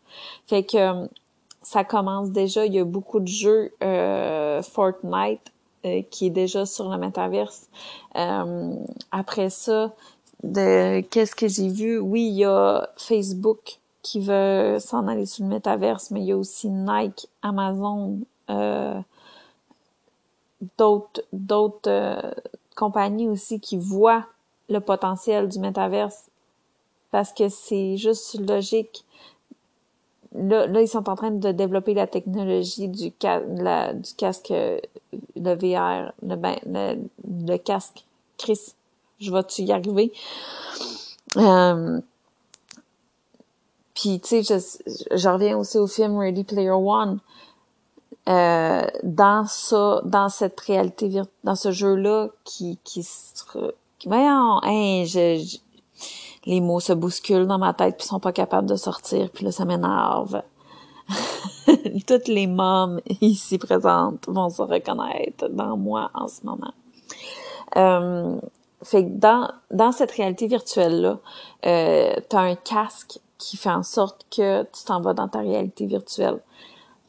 Fait 0.46 0.64
que 0.64 1.08
ça 1.64 1.84
commence 1.84 2.30
déjà. 2.30 2.66
Il 2.68 2.76
y 2.76 2.80
a 2.80 2.86
beaucoup 2.86 3.20
de 3.20 3.28
jeux 3.28 3.74
euh, 3.84 4.62
Fortnite 4.62 5.52
euh, 5.86 6.02
qui 6.10 6.28
est 6.28 6.32
déjà 6.32 6.66
sur 6.66 6.90
le 6.90 6.98
métaverse. 6.98 7.68
Euh, 8.16 8.76
après 9.12 9.50
ça, 9.50 9.94
de 10.44 11.02
qu'est-ce 11.02 11.36
que 11.36 11.48
j'ai 11.48 11.70
vu? 11.70 12.00
Oui, 12.00 12.28
il 12.28 12.38
y 12.38 12.46
a 12.46 12.90
Facebook 12.98 13.80
qui 14.02 14.20
veut 14.20 14.78
s'en 14.80 15.08
aller 15.08 15.26
sur 15.26 15.44
le 15.44 15.50
métaverse, 15.50 16.12
mais 16.12 16.22
il 16.22 16.26
y 16.28 16.32
a 16.32 16.38
aussi 16.38 16.70
Nike, 16.70 17.28
Amazon, 17.42 18.20
euh, 18.50 19.00
d'autres 20.78 21.24
d'autres 21.34 22.36
compagnies 22.76 23.30
aussi 23.30 23.60
qui 23.60 23.78
voient 23.78 24.26
le 24.70 24.80
potentiel 24.80 25.48
du 25.48 25.60
métaverse 25.60 26.30
parce 27.12 27.32
que 27.32 27.48
c'est 27.48 27.96
juste 27.98 28.38
logique 28.40 29.06
là, 30.36 30.68
là, 30.68 30.82
ils 30.82 30.88
sont 30.88 31.10
en 31.10 31.16
train 31.16 31.32
de 31.32 31.52
développer 31.52 31.94
la 31.94 32.08
technologie 32.08 32.88
du, 32.88 33.12
la, 33.22 33.94
du 33.94 34.14
casque, 34.14 34.52
le 34.52 35.56
VR, 35.56 36.12
le, 36.22 36.36
ben, 36.36 36.56
le, 36.66 37.58
casque. 37.58 38.06
Chris, 38.38 38.74
je 39.20 39.32
vais-tu 39.32 39.64
y 39.64 39.72
arriver? 39.72 40.12
Euh, 41.38 42.00
puis, 43.94 44.20
tu 44.20 44.44
sais, 44.44 44.44
je, 44.44 45.16
je, 45.16 45.30
reviens 45.30 45.58
aussi 45.58 45.78
au 45.78 45.88
film 45.88 46.18
Ready 46.18 46.44
Player 46.44 46.72
One. 46.72 47.20
Euh, 48.28 48.82
dans 49.04 49.46
ça, 49.46 50.02
dans 50.04 50.30
cette 50.30 50.60
réalité, 50.62 51.22
dans 51.44 51.56
ce 51.56 51.72
jeu-là, 51.72 52.30
qui, 52.44 52.80
qui, 52.84 53.08
qui 54.00 54.08
voyons, 54.08 54.60
hein, 54.64 55.04
je, 55.06 55.58
les 56.46 56.62
mots 56.62 56.80
se 56.80 56.94
bousculent 56.94 57.48
dans 57.48 57.58
ma 57.58 57.74
tête 57.74 57.98
puis 57.98 58.08
sont 58.08 58.20
pas 58.20 58.32
capables 58.32 58.68
de 58.68 58.76
sortir 58.76 59.30
puis 59.32 59.46
là 59.46 59.52
ça 59.52 59.66
m'énerve. 59.66 60.42
Toutes 62.08 62.28
les 62.28 62.48
mômes 62.48 63.00
ici 63.22 63.58
présentes 63.58 64.26
vont 64.28 64.50
se 64.50 64.62
reconnaître 64.62 65.48
dans 65.50 65.78
moi 65.78 66.10
en 66.14 66.28
ce 66.28 66.46
moment. 66.46 66.74
Euh, 67.78 68.40
que 68.92 69.50
dans, 69.72 69.92
cette 69.92 70.12
réalité 70.12 70.48
virtuelle-là, 70.48 71.20
euh, 71.66 72.14
tu 72.30 72.36
un 72.36 72.56
casque 72.56 73.20
qui 73.38 73.58
fait 73.58 73.70
en 73.70 73.84
sorte 73.84 74.26
que 74.36 74.64
tu 74.64 74.84
t'en 74.86 75.02
vas 75.02 75.14
dans 75.14 75.28
ta 75.28 75.40
réalité 75.40 75.86
virtuelle 75.86 76.40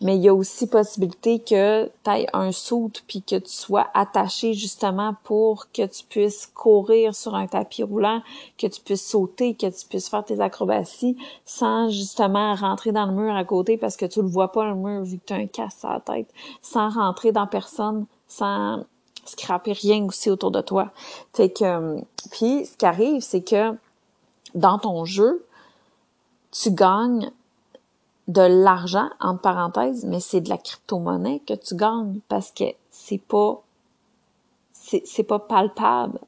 mais 0.00 0.16
il 0.16 0.22
y 0.22 0.28
a 0.28 0.34
aussi 0.34 0.66
possibilité 0.66 1.38
que 1.38 1.90
tu 2.04 2.10
aies 2.10 2.26
un 2.34 2.52
saut 2.52 2.90
puis 3.06 3.22
que 3.22 3.36
tu 3.36 3.50
sois 3.50 3.88
attaché 3.94 4.52
justement 4.52 5.14
pour 5.24 5.70
que 5.72 5.86
tu 5.86 6.04
puisses 6.04 6.46
courir 6.46 7.14
sur 7.14 7.34
un 7.34 7.46
tapis 7.46 7.82
roulant, 7.82 8.22
que 8.58 8.66
tu 8.66 8.80
puisses 8.80 9.06
sauter, 9.06 9.54
que 9.54 9.66
tu 9.66 9.86
puisses 9.86 10.08
faire 10.08 10.24
tes 10.24 10.40
acrobaties 10.40 11.16
sans 11.46 11.88
justement 11.88 12.54
rentrer 12.54 12.92
dans 12.92 13.06
le 13.06 13.12
mur 13.12 13.34
à 13.34 13.44
côté 13.44 13.78
parce 13.78 13.96
que 13.96 14.04
tu 14.04 14.20
le 14.20 14.28
vois 14.28 14.52
pas 14.52 14.66
le 14.66 14.74
mur 14.74 15.02
vu 15.02 15.18
que 15.18 15.24
tu 15.26 15.32
as 15.32 15.36
un 15.36 15.46
casse 15.46 15.84
à 15.84 15.94
la 15.94 16.00
tête, 16.00 16.28
sans 16.60 16.90
rentrer 16.90 17.32
dans 17.32 17.46
personne, 17.46 18.06
sans 18.28 18.84
scraper 19.24 19.72
rien 19.72 20.04
aussi 20.04 20.30
autour 20.30 20.50
de 20.50 20.60
toi. 20.60 20.90
Fait 21.32 21.50
que, 21.50 21.64
euh, 21.64 22.00
puis 22.30 22.66
ce 22.66 22.76
qui 22.76 22.86
arrive, 22.86 23.22
c'est 23.22 23.42
que 23.42 23.72
dans 24.54 24.78
ton 24.78 25.04
jeu, 25.04 25.44
tu 26.52 26.70
gagnes 26.70 27.30
de 28.28 28.42
l'argent, 28.42 29.08
entre 29.20 29.40
parenthèses, 29.40 30.04
mais 30.04 30.20
c'est 30.20 30.40
de 30.40 30.48
la 30.48 30.58
crypto-monnaie 30.58 31.40
que 31.46 31.54
tu 31.54 31.76
gagnes 31.76 32.20
parce 32.28 32.50
que 32.50 32.64
c'est 32.90 33.18
pas, 33.18 33.62
c'est 34.72 35.22
pas 35.22 35.38
palpable. 35.38 36.18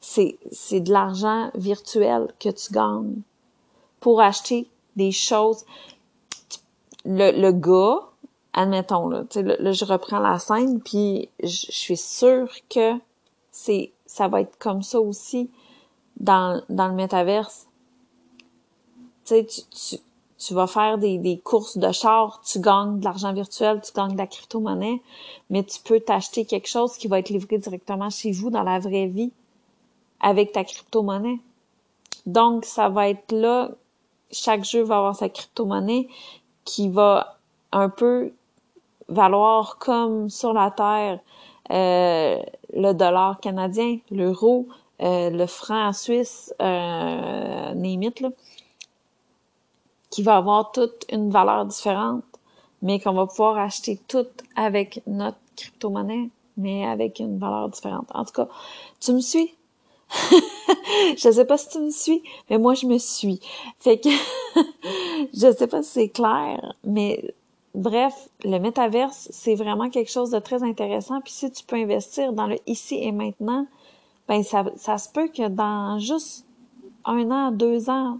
C'est, 0.00 0.38
c'est 0.52 0.80
de 0.80 0.92
l'argent 0.92 1.50
virtuel 1.54 2.32
que 2.38 2.48
tu 2.48 2.72
gagnes 2.72 3.20
pour 4.00 4.20
acheter 4.20 4.68
des 4.94 5.12
choses. 5.12 5.64
Le, 7.04 7.38
le 7.38 7.52
gars, 7.52 8.00
admettons, 8.52 9.08
là, 9.08 9.24
là, 9.34 9.72
je 9.72 9.84
reprends 9.84 10.18
la 10.18 10.38
scène, 10.38 10.80
puis 10.80 11.28
je, 11.42 11.66
suis 11.70 11.96
sûre 11.96 12.50
que 12.70 12.94
c'est 13.50 13.92
ça 14.06 14.28
va 14.28 14.40
être 14.40 14.58
comme 14.58 14.82
ça 14.82 15.00
aussi 15.00 15.50
dans, 16.18 16.62
dans 16.68 16.88
le 16.88 16.94
métaverse. 16.94 17.66
Tu 19.24 19.34
sais, 19.34 19.46
tu, 19.46 19.96
tu 20.38 20.54
vas 20.54 20.66
faire 20.66 20.98
des, 20.98 21.18
des 21.18 21.38
courses 21.38 21.78
de 21.78 21.92
char, 21.92 22.40
tu 22.44 22.60
gagnes 22.60 23.00
de 23.00 23.04
l'argent 23.04 23.32
virtuel, 23.32 23.80
tu 23.82 23.92
gagnes 23.92 24.12
de 24.12 24.18
la 24.18 24.26
crypto-monnaie, 24.26 25.00
mais 25.50 25.64
tu 25.64 25.80
peux 25.80 26.00
t'acheter 26.00 26.44
quelque 26.44 26.68
chose 26.68 26.96
qui 26.96 27.08
va 27.08 27.18
être 27.18 27.30
livré 27.30 27.58
directement 27.58 28.10
chez 28.10 28.32
vous 28.32 28.50
dans 28.50 28.62
la 28.62 28.78
vraie 28.78 29.06
vie 29.06 29.32
avec 30.20 30.52
ta 30.52 30.64
crypto-monnaie. 30.64 31.38
Donc, 32.26 32.64
ça 32.64 32.88
va 32.88 33.08
être 33.08 33.32
là, 33.32 33.70
chaque 34.30 34.64
jeu 34.64 34.82
va 34.82 34.98
avoir 34.98 35.16
sa 35.16 35.28
crypto-monnaie 35.28 36.08
qui 36.64 36.88
va 36.88 37.38
un 37.72 37.88
peu 37.88 38.32
valoir 39.08 39.78
comme 39.78 40.28
sur 40.28 40.52
la 40.52 40.70
Terre 40.70 41.20
euh, 41.72 42.38
le 42.72 42.92
dollar 42.92 43.40
canadien, 43.40 43.98
l'euro, 44.10 44.68
euh, 45.02 45.30
le 45.30 45.46
franc 45.46 45.92
suisse, 45.92 46.54
euh, 46.62 47.74
là, 47.74 48.28
qui 50.16 50.22
va 50.22 50.38
avoir 50.38 50.72
toute 50.72 51.04
une 51.12 51.28
valeur 51.28 51.66
différente, 51.66 52.24
mais 52.80 52.98
qu'on 52.98 53.12
va 53.12 53.26
pouvoir 53.26 53.58
acheter 53.58 54.00
tout 54.08 54.24
avec 54.54 55.02
notre 55.06 55.36
crypto-monnaie, 55.56 56.30
mais 56.56 56.86
avec 56.86 57.18
une 57.18 57.38
valeur 57.38 57.68
différente. 57.68 58.06
En 58.14 58.24
tout 58.24 58.32
cas, 58.32 58.48
tu 58.98 59.12
me 59.12 59.20
suis? 59.20 59.54
je 61.18 61.30
sais 61.30 61.44
pas 61.44 61.58
si 61.58 61.68
tu 61.68 61.80
me 61.80 61.90
suis, 61.90 62.22
mais 62.48 62.56
moi 62.56 62.72
je 62.72 62.86
me 62.86 62.96
suis. 62.96 63.40
Fait 63.78 63.98
que 64.00 64.08
je 65.34 65.52
sais 65.52 65.66
pas 65.66 65.82
si 65.82 65.90
c'est 65.90 66.08
clair, 66.08 66.74
mais 66.82 67.34
bref, 67.74 68.30
le 68.42 68.56
métaverse, 68.58 69.28
c'est 69.30 69.54
vraiment 69.54 69.90
quelque 69.90 70.10
chose 70.10 70.30
de 70.30 70.38
très 70.38 70.62
intéressant. 70.62 71.20
Puis 71.20 71.34
si 71.34 71.50
tu 71.50 71.62
peux 71.62 71.76
investir 71.76 72.32
dans 72.32 72.46
le 72.46 72.56
ici 72.66 72.94
et 73.02 73.12
maintenant, 73.12 73.66
ben 74.28 74.42
ça, 74.42 74.64
ça 74.76 74.96
se 74.96 75.10
peut 75.10 75.28
que 75.28 75.46
dans 75.48 75.98
juste 75.98 76.46
un 77.04 77.30
an, 77.30 77.50
deux 77.50 77.90
ans, 77.90 78.18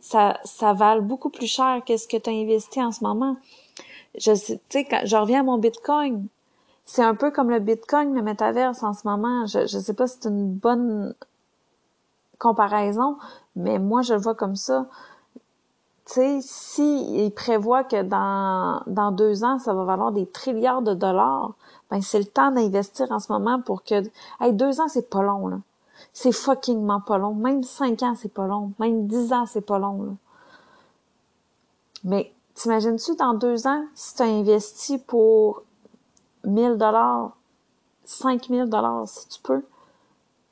ça, 0.00 0.38
ça 0.44 0.72
vale 0.72 1.00
beaucoup 1.00 1.30
plus 1.30 1.46
cher 1.46 1.82
que 1.86 1.96
ce 1.96 2.06
que 2.08 2.16
tu 2.16 2.30
as 2.30 2.32
investi 2.32 2.82
en 2.82 2.92
ce 2.92 3.04
moment. 3.04 3.36
Je 4.16 4.34
sais, 4.34 4.60
quand 4.84 5.00
je 5.04 5.16
reviens 5.16 5.40
à 5.40 5.42
mon 5.44 5.58
Bitcoin, 5.58 6.26
c'est 6.84 7.02
un 7.02 7.14
peu 7.14 7.30
comme 7.30 7.50
le 7.50 7.60
Bitcoin, 7.60 8.14
le 8.14 8.22
métaverse 8.22 8.82
en 8.82 8.94
ce 8.94 9.06
moment. 9.06 9.46
Je, 9.46 9.66
je 9.66 9.78
sais 9.78 9.94
pas 9.94 10.06
si 10.06 10.18
c'est 10.20 10.28
une 10.28 10.52
bonne 10.52 11.14
comparaison, 12.38 13.18
mais 13.56 13.78
moi 13.78 14.02
je 14.02 14.14
le 14.14 14.20
vois 14.20 14.34
comme 14.34 14.56
ça 14.56 14.86
tu 16.08 16.14
sais, 16.14 16.38
si 16.40 17.24
il 17.26 17.30
prévoit 17.32 17.84
que 17.84 18.02
dans, 18.02 18.82
dans 18.86 19.12
deux 19.12 19.44
ans, 19.44 19.58
ça 19.58 19.74
va 19.74 19.84
valoir 19.84 20.10
des 20.10 20.26
trilliards 20.26 20.80
de 20.80 20.94
dollars, 20.94 21.52
ben 21.90 22.00
c'est 22.00 22.18
le 22.18 22.24
temps 22.24 22.50
d'investir 22.50 23.12
en 23.12 23.18
ce 23.18 23.30
moment 23.30 23.60
pour 23.60 23.84
que... 23.84 24.02
Hey, 24.40 24.54
deux 24.54 24.80
ans, 24.80 24.88
c'est 24.88 25.10
pas 25.10 25.22
long, 25.22 25.48
là. 25.48 25.58
C'est 26.12 26.32
fuckingment 26.32 27.00
pas 27.00 27.18
long. 27.18 27.34
Même 27.34 27.62
cinq 27.62 28.02
ans, 28.02 28.14
c'est 28.16 28.32
pas 28.32 28.46
long. 28.46 28.72
Même 28.78 29.06
dix 29.06 29.32
ans, 29.32 29.46
c'est 29.46 29.60
pas 29.60 29.78
long, 29.78 30.02
là. 30.02 30.12
Mais 32.04 32.32
t'imagines-tu, 32.54 33.16
dans 33.16 33.34
deux 33.34 33.66
ans, 33.66 33.84
si 33.94 34.14
tu 34.14 34.22
as 34.22 34.26
investi 34.26 34.98
pour 34.98 35.62
1000 36.44 36.76
dollars, 36.76 37.36
5000 38.04 38.66
dollars, 38.66 39.08
si 39.08 39.28
tu 39.28 39.40
peux, 39.42 39.64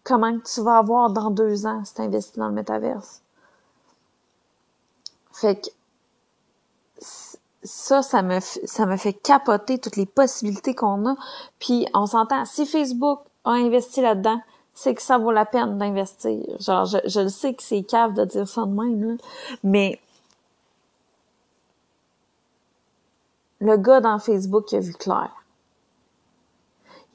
comment 0.05 0.39
tu 0.41 0.61
vas 0.63 0.79
avoir 0.79 1.11
dans 1.11 1.31
deux 1.31 1.67
ans 1.67 1.85
si 1.85 1.95
tu 1.95 2.03
investis 2.03 2.37
dans 2.37 2.49
le 2.49 2.55
métaverse? 2.55 3.23
Fait 5.33 5.61
que 5.61 5.69
ça, 7.63 8.03
ça 8.03 8.23
me, 8.23 8.41
ça 8.41 8.87
me 8.87 8.97
fait 8.97 9.13
capoter 9.13 9.79
toutes 9.79 9.97
les 9.97 10.07
possibilités 10.07 10.75
qu'on 10.75 11.07
a. 11.07 11.17
Puis 11.59 11.87
on 11.95 12.07
s'entend, 12.07 12.45
si 12.45 12.65
Facebook 12.65 13.21
a 13.45 13.51
investi 13.53 14.01
là-dedans, 14.01 14.41
c'est 14.77 14.95
que 14.95 15.01
ça 15.01 15.17
vaut 15.17 15.33
la 15.33 15.47
peine 15.47 15.79
d'investir. 15.79 16.45
Genre, 16.61 16.85
je, 16.85 16.99
je 17.07 17.21
le 17.21 17.31
sais 17.31 17.55
que 17.55 17.63
c'est 17.63 17.83
cave 17.83 18.13
de 18.13 18.27
dire 18.27 18.47
ça 18.47 18.67
de 18.67 18.71
même, 18.71 19.03
là, 19.03 19.15
mais 19.65 19.99
le 23.61 23.79
gars 23.79 24.01
dans 24.01 24.19
Facebook 24.19 24.73
a 24.75 24.79
vu 24.79 24.93
clair. 24.93 25.31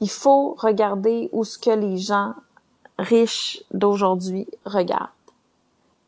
Il 0.00 0.10
faut 0.10 0.54
regarder 0.58 1.30
où 1.30 1.44
ce 1.44 1.56
que 1.56 1.70
les 1.70 1.98
gens 1.98 2.34
riches 2.98 3.62
d'aujourd'hui 3.72 4.48
regardent. 4.66 5.08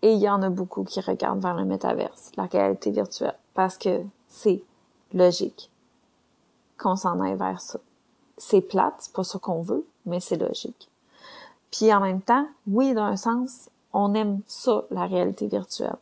Et 0.03 0.13
il 0.13 0.19
y 0.19 0.29
en 0.29 0.43
a 0.43 0.51
beaucoup 0.51 0.83
qui 0.83 1.01
regardent 1.01 1.41
vers 1.41 1.55
le 1.55 1.65
métaverse, 1.65 2.33
la 2.37 2.47
réalité 2.47 2.91
virtuelle, 2.91 3.39
parce 3.55 3.79
que 3.79 4.03
c'est 4.27 4.61
logique 5.15 5.71
qu'on 6.79 6.97
s'en 6.97 7.21
aille 7.21 7.37
vers 7.37 7.61
ça. 7.61 7.79
C'est 8.37 8.61
plate, 8.61 8.95
c'est 8.99 9.13
pas 9.13 9.23
ça 9.23 9.39
qu'on 9.39 9.63
veut, 9.63 9.87
mais 10.05 10.19
c'est 10.19 10.37
logique. 10.37 10.89
Puis 11.77 11.93
en 11.93 11.99
même 11.99 12.21
temps, 12.21 12.47
oui, 12.69 12.95
d'un 12.95 13.17
sens, 13.17 13.69
on 13.93 14.15
aime 14.15 14.41
ça, 14.47 14.85
la 14.93 15.07
réalité 15.07 15.49
virtuelle. 15.49 15.97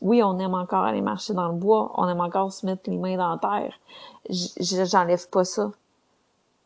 Oui, 0.00 0.22
on 0.22 0.38
aime 0.38 0.54
encore 0.54 0.84
aller 0.84 1.02
marcher 1.02 1.34
dans 1.34 1.48
le 1.48 1.54
bois, 1.54 1.92
on 1.96 2.08
aime 2.08 2.22
encore 2.22 2.52
se 2.52 2.64
mettre 2.64 2.88
les 2.88 2.96
mains 2.96 3.18
dans 3.18 3.28
la 3.28 3.38
terre. 3.38 3.74
J'enlève 4.30 5.28
pas 5.28 5.44
ça. 5.44 5.70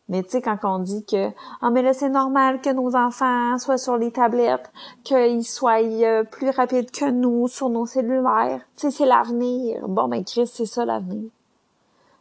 Mais 0.08 0.22
tu 0.22 0.30
sais, 0.30 0.40
quand 0.40 0.58
on 0.62 0.78
dit 0.78 1.04
que 1.04 1.30
ah 1.60 1.70
mais 1.70 1.82
là 1.82 1.92
c'est 1.92 2.08
normal 2.08 2.62
que 2.62 2.70
nos 2.70 2.96
enfants 2.96 3.58
soient 3.58 3.76
sur 3.76 3.98
les 3.98 4.10
tablettes, 4.10 4.70
qu'ils 5.04 5.44
soient 5.44 5.82
euh, 5.82 6.22
plus 6.24 6.48
rapides 6.48 6.90
que 6.90 7.10
nous 7.10 7.46
sur 7.48 7.68
nos 7.68 7.84
cellulaires, 7.84 8.60
tu 8.76 8.82
sais 8.82 8.90
c'est 8.90 9.06
l'avenir. 9.06 9.86
Bon 9.86 10.08
ben 10.08 10.24
Chris, 10.24 10.46
c'est 10.46 10.64
ça 10.64 10.86
l'avenir. 10.86 11.28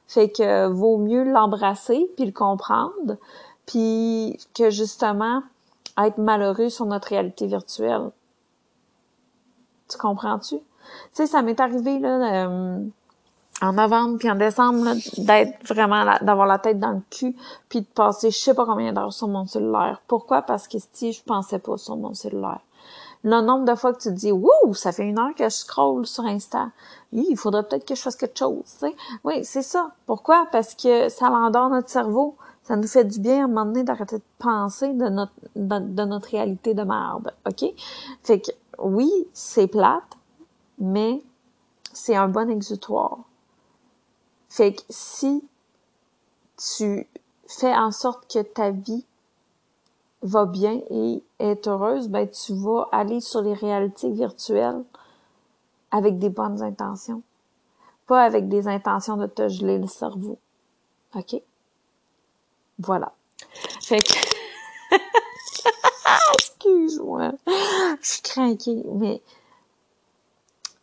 Fait 0.07 0.29
que 0.29 0.67
vaut 0.67 0.97
mieux 0.97 1.23
l'embrasser 1.23 2.09
puis 2.17 2.25
le 2.25 2.33
comprendre, 2.33 3.17
puis 3.65 4.37
que 4.53 4.69
justement 4.69 5.43
être 5.97 6.17
malheureux 6.17 6.69
sur 6.69 6.85
notre 6.85 7.09
réalité 7.09 7.47
virtuelle. 7.47 8.11
Tu 9.89 9.97
comprends-tu? 9.97 10.57
Tu 10.57 10.63
sais, 11.13 11.27
ça 11.27 11.41
m'est 11.41 11.59
arrivé 11.59 11.99
là. 11.99 12.45
Euh, 12.45 12.79
en 13.61 13.73
novembre 13.73 14.17
puis 14.19 14.29
en 14.29 14.35
décembre 14.35 14.93
d'être 15.17 15.65
vraiment 15.67 16.05
d'avoir 16.21 16.45
la 16.45 16.59
tête 16.59 16.79
dans 16.79 16.91
le 16.91 17.01
cul 17.09 17.35
puis 17.69 17.81
de 17.81 17.87
passer 17.87 18.29
je 18.29 18.37
sais 18.37 18.53
pas 18.53 18.65
combien 18.65 18.93
d'heures 18.93 19.13
sur 19.13 19.27
mon 19.27 19.45
cellulaire. 19.47 20.01
Pourquoi? 20.07 20.43
Parce 20.43 20.67
que 20.67 20.77
si 20.93 21.13
je 21.13 21.23
pensais 21.23 21.59
pas 21.59 21.77
sur 21.77 21.97
mon 21.97 22.13
cellulaire. 22.13 22.61
Le 23.23 23.41
nombre 23.41 23.65
de 23.65 23.75
fois 23.75 23.93
que 23.93 23.99
tu 23.99 24.09
te 24.09 24.13
dis 24.13 24.31
wouh, 24.31 24.73
ça 24.73 24.91
fait 24.91 25.03
une 25.03 25.17
heure 25.17 25.33
que 25.35 25.45
je 25.45 25.49
scroll 25.49 26.05
sur 26.05 26.23
Insta. 26.25 26.69
Il 27.11 27.35
faudrait 27.35 27.63
peut-être 27.63 27.85
que 27.85 27.95
je 27.95 28.01
fasse 28.01 28.15
quelque 28.15 28.37
chose, 28.37 28.63
tu 28.79 28.87
Oui, 29.23 29.43
c'est 29.43 29.63
ça. 29.63 29.91
Pourquoi? 30.05 30.47
Parce 30.51 30.75
que 30.75 31.09
ça 31.09 31.29
l'endort 31.29 31.69
notre 31.69 31.89
cerveau. 31.89 32.35
Ça 32.67 32.75
nous 32.75 32.87
fait 32.87 33.05
du 33.05 33.19
bien 33.19 33.41
à 33.41 33.43
un 33.45 33.47
moment 33.47 33.65
donné 33.65 33.83
d'arrêter 33.83 34.17
de 34.17 34.23
penser 34.39 34.93
de 34.93 35.07
notre 35.07 35.31
de, 35.55 36.03
notre 36.03 36.29
réalité 36.29 36.73
de 36.73 36.83
merde, 36.83 37.31
OK? 37.47 37.65
Fait 38.23 38.41
que 38.41 38.51
oui, 38.77 39.09
c'est 39.33 39.67
plate, 39.67 40.17
mais 40.77 41.23
c'est 41.93 42.15
un 42.15 42.27
bon 42.27 42.49
exutoire 42.49 43.19
fait 44.49 44.73
que 44.73 44.81
si 44.89 45.43
tu 46.57 47.07
fais 47.47 47.75
en 47.75 47.91
sorte 47.91 48.31
que 48.31 48.41
ta 48.41 48.71
vie 48.71 49.05
va 50.21 50.45
bien 50.45 50.81
et 50.89 51.23
est 51.39 51.67
heureuse, 51.67 52.09
ben 52.09 52.27
tu 52.27 52.53
vas 52.53 52.87
aller 52.91 53.21
sur 53.21 53.41
les 53.41 53.53
réalités 53.53 54.11
virtuelles 54.11 54.83
avec 55.91 56.17
des 56.17 56.29
bonnes 56.29 56.63
intentions. 56.63 57.21
Pas 58.07 58.23
avec 58.23 58.47
des 58.47 58.67
intentions 58.67 59.17
de 59.17 59.27
te 59.27 59.47
geler 59.47 59.77
le 59.77 59.87
cerveau. 59.87 60.39
OK? 61.13 61.41
Voilà. 62.79 63.13
Fait 63.81 63.99
que... 63.99 64.13
Excuse-moi. 66.33 67.33
Je 68.01 68.07
suis 68.07 68.21
craquée, 68.21 68.83
mais 68.93 69.21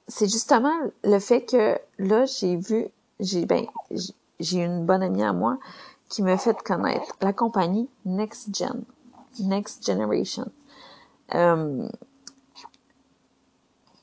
c'est 0.08 0.30
justement 0.30 0.74
le 1.02 1.18
fait 1.18 1.44
que 1.44 1.78
là, 1.98 2.24
j'ai 2.26 2.56
vu 2.56 2.88
j'ai 3.20 3.46
ben 3.46 3.66
j'ai 4.40 4.58
une 4.58 4.84
bonne 4.84 5.02
amie 5.02 5.22
à 5.22 5.32
moi 5.32 5.58
qui 6.08 6.22
me 6.22 6.36
fait 6.36 6.60
connaître 6.62 7.16
la 7.20 7.32
compagnie 7.32 7.88
Next 8.04 8.54
Gen, 8.54 8.84
Next 9.40 9.86
Generation, 9.86 10.50
euh, 11.34 11.88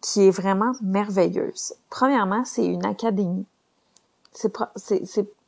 qui 0.01 0.23
est 0.23 0.31
vraiment 0.31 0.71
merveilleuse. 0.81 1.73
Premièrement, 1.89 2.43
c'est 2.45 2.65
une 2.65 2.85
académie. 2.85 3.45
C'est 4.33 4.51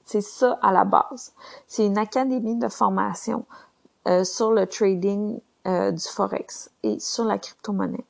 C'est 0.06 0.22
ça 0.22 0.60
à 0.62 0.72
la 0.72 0.84
base. 0.84 1.34
C'est 1.68 1.86
une 1.86 1.98
académie 1.98 2.58
de 2.58 2.68
formation 2.68 3.46
euh, 4.08 4.24
sur 4.24 4.52
le 4.52 4.68
trading 4.68 5.40
euh, 5.66 5.92
du 5.92 6.04
forex 6.04 6.70
et 6.84 7.00
sur 7.00 7.24
la 7.24 7.38
crypto-monnaie. 7.38 8.06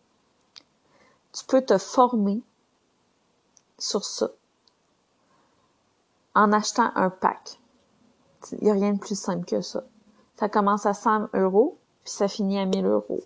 Tu 1.31 1.45
peux 1.45 1.61
te 1.61 1.77
former 1.77 2.41
sur 3.77 4.03
ça 4.03 4.29
en 6.35 6.51
achetant 6.51 6.91
un 6.95 7.09
pack. 7.09 7.59
Il 8.53 8.63
n'y 8.63 8.71
a 8.71 8.73
rien 8.73 8.93
de 8.93 8.99
plus 8.99 9.17
simple 9.17 9.45
que 9.45 9.61
ça. 9.61 9.83
Ça 10.39 10.49
commence 10.49 10.85
à 10.85 10.93
100 10.93 11.29
euros, 11.33 11.77
puis 12.03 12.13
ça 12.13 12.27
finit 12.27 12.59
à 12.59 12.65
1000 12.65 12.85
euros. 12.85 13.21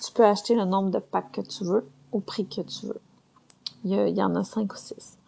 Tu 0.00 0.12
peux 0.12 0.24
acheter 0.24 0.54
le 0.54 0.64
nombre 0.64 0.90
de 0.90 0.98
packs 0.98 1.32
que 1.32 1.40
tu 1.40 1.64
veux, 1.64 1.88
au 2.12 2.20
prix 2.20 2.46
que 2.46 2.60
tu 2.60 2.86
veux. 2.86 3.00
Il 3.84 3.92
y, 3.92 4.22
en 4.22 4.34
a 4.34 4.44
5 4.44 4.72
ou 4.72 4.76
6. 4.76 5.18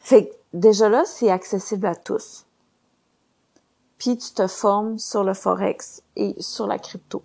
Fait 0.00 0.30
déjà 0.54 0.88
là, 0.88 1.04
c'est 1.04 1.30
accessible 1.30 1.86
à 1.86 1.94
tous. 1.94 2.46
Puis 3.98 4.16
tu 4.16 4.32
te 4.32 4.46
formes 4.46 4.98
sur 4.98 5.24
le 5.24 5.34
Forex 5.34 6.02
et 6.16 6.40
sur 6.40 6.66
la 6.66 6.78
crypto. 6.78 7.22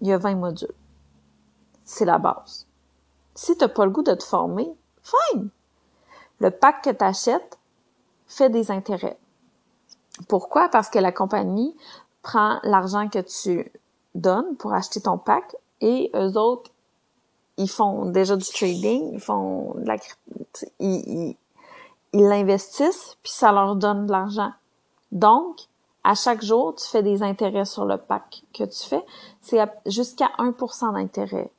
Il 0.00 0.08
y 0.08 0.12
a 0.12 0.18
20 0.18 0.36
modules. 0.36 0.74
C'est 1.84 2.04
la 2.04 2.18
base. 2.18 2.66
Si 3.34 3.56
tu 3.56 3.64
n'as 3.64 3.68
pas 3.68 3.84
le 3.84 3.90
goût 3.90 4.02
de 4.02 4.14
te 4.14 4.24
former, 4.24 4.72
fine! 5.02 5.48
Le 6.38 6.50
pack 6.50 6.84
que 6.84 6.90
tu 6.90 7.04
achètes 7.04 7.58
fait 8.26 8.50
des 8.50 8.70
intérêts. 8.70 9.18
Pourquoi? 10.28 10.68
Parce 10.68 10.90
que 10.90 10.98
la 10.98 11.12
compagnie 11.12 11.74
prend 12.22 12.58
l'argent 12.62 13.08
que 13.08 13.20
tu 13.20 13.70
donnes 14.14 14.56
pour 14.56 14.74
acheter 14.74 15.00
ton 15.00 15.18
pack 15.18 15.56
et 15.80 16.10
eux 16.14 16.36
autres, 16.36 16.70
ils 17.56 17.70
font 17.70 18.06
déjà 18.06 18.36
du 18.36 18.44
trading, 18.44 19.12
ils 19.14 19.20
font 19.20 19.74
de 19.76 19.86
la 19.86 19.96
ils, 20.78 21.30
ils 21.30 21.36
l'investissent 22.22 23.16
puis 23.22 23.32
ça 23.32 23.52
leur 23.52 23.76
donne 23.76 24.06
de 24.06 24.12
l'argent. 24.12 24.52
Donc, 25.12 25.60
à 26.04 26.14
chaque 26.14 26.42
jour, 26.42 26.74
tu 26.74 26.86
fais 26.86 27.02
des 27.02 27.22
intérêts 27.22 27.64
sur 27.64 27.84
le 27.84 27.96
pack 27.96 28.42
que 28.54 28.64
tu 28.64 28.88
fais. 28.88 29.04
C'est 29.40 29.58
jusqu'à 29.86 30.30
1% 30.38 30.92
d'intérêt. 30.92 31.50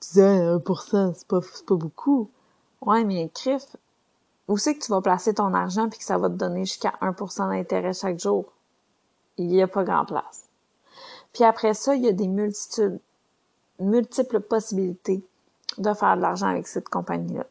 Tu 0.00 0.08
disais, 0.08 0.56
1%, 0.56 1.14
c'est 1.14 1.28
pas, 1.28 1.40
pas 1.40 1.74
beaucoup. 1.74 2.28
Ouais, 2.80 3.04
mais 3.04 3.28
crif, 3.32 3.64
où 4.48 4.56
c'est 4.56 4.74
que 4.74 4.84
tu 4.84 4.90
vas 4.90 5.00
placer 5.00 5.34
ton 5.34 5.54
argent 5.54 5.88
puis 5.88 5.98
que 5.98 6.04
ça 6.04 6.18
va 6.18 6.28
te 6.28 6.34
donner 6.34 6.64
jusqu'à 6.64 6.94
1% 7.02 7.50
d'intérêt 7.50 7.92
chaque 7.92 8.18
jour? 8.18 8.46
Il 9.36 9.46
n'y 9.46 9.62
a 9.62 9.68
pas 9.68 9.84
grand 9.84 10.04
place. 10.04 10.44
Puis 11.32 11.44
après 11.44 11.74
ça, 11.74 11.94
il 11.94 12.04
y 12.04 12.08
a 12.08 12.12
des 12.12 12.26
multitudes, 12.28 12.98
multiples 13.78 14.40
possibilités 14.40 15.22
de 15.76 15.92
faire 15.94 16.16
de 16.16 16.22
l'argent 16.22 16.48
avec 16.48 16.66
cette 16.66 16.88
compagnie-là. 16.88 17.46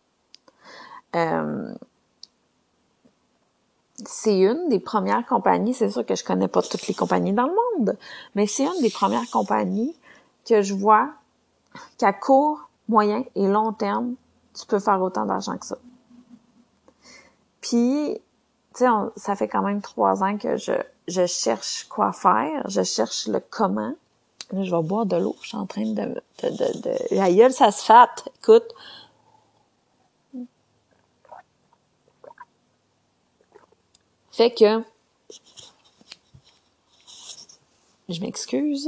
Euh, 1.16 1.74
c'est 4.06 4.40
une 4.40 4.70
des 4.70 4.80
premières 4.80 5.26
compagnies, 5.26 5.74
c'est 5.74 5.90
sûr 5.90 6.06
que 6.06 6.16
je 6.16 6.24
connais 6.24 6.48
pas 6.48 6.62
toutes 6.62 6.88
les 6.88 6.94
compagnies 6.94 7.34
dans 7.34 7.48
le 7.48 7.54
monde, 7.54 7.98
mais 8.36 8.46
c'est 8.46 8.66
une 8.66 8.82
des 8.82 8.90
premières 8.90 9.30
compagnies 9.32 9.96
que 10.48 10.62
je 10.62 10.74
vois 10.74 11.10
qu'à 11.98 12.14
court, 12.14 12.70
moyen 12.88 13.24
et 13.36 13.48
long 13.48 13.74
terme, 13.74 14.16
tu 14.54 14.66
peux 14.66 14.80
faire 14.80 15.02
autant 15.02 15.26
d'argent 15.26 15.58
que 15.58 15.66
ça. 15.66 15.78
Puis, 17.62 18.20
tu 18.76 18.86
sais, 18.86 18.90
ça 19.16 19.36
fait 19.36 19.48
quand 19.48 19.64
même 19.64 19.82
trois 19.82 20.24
ans 20.24 20.38
que 20.38 20.58
je, 20.58 20.74
je 21.08 21.26
cherche 21.26 21.86
quoi 21.90 22.14
faire, 22.14 22.64
je 22.70 22.84
cherche 22.84 23.28
le 23.28 23.40
comment. 23.40 23.94
Là, 24.52 24.64
je 24.64 24.74
vais 24.74 24.82
boire 24.84 25.06
de 25.06 25.18
l'eau, 25.18 25.36
je 25.42 25.50
suis 25.50 25.58
en 25.58 25.66
train 25.66 25.86
de... 25.86 26.22
de, 26.44 26.50
de, 26.50 27.48
de... 27.48 27.50
Ça 27.50 27.72
se 27.72 27.84
fâte. 27.84 28.30
Écoute. 28.42 28.64
Fait 34.38 34.52
que... 34.52 34.84
Je 38.08 38.22
m'excuse. 38.22 38.88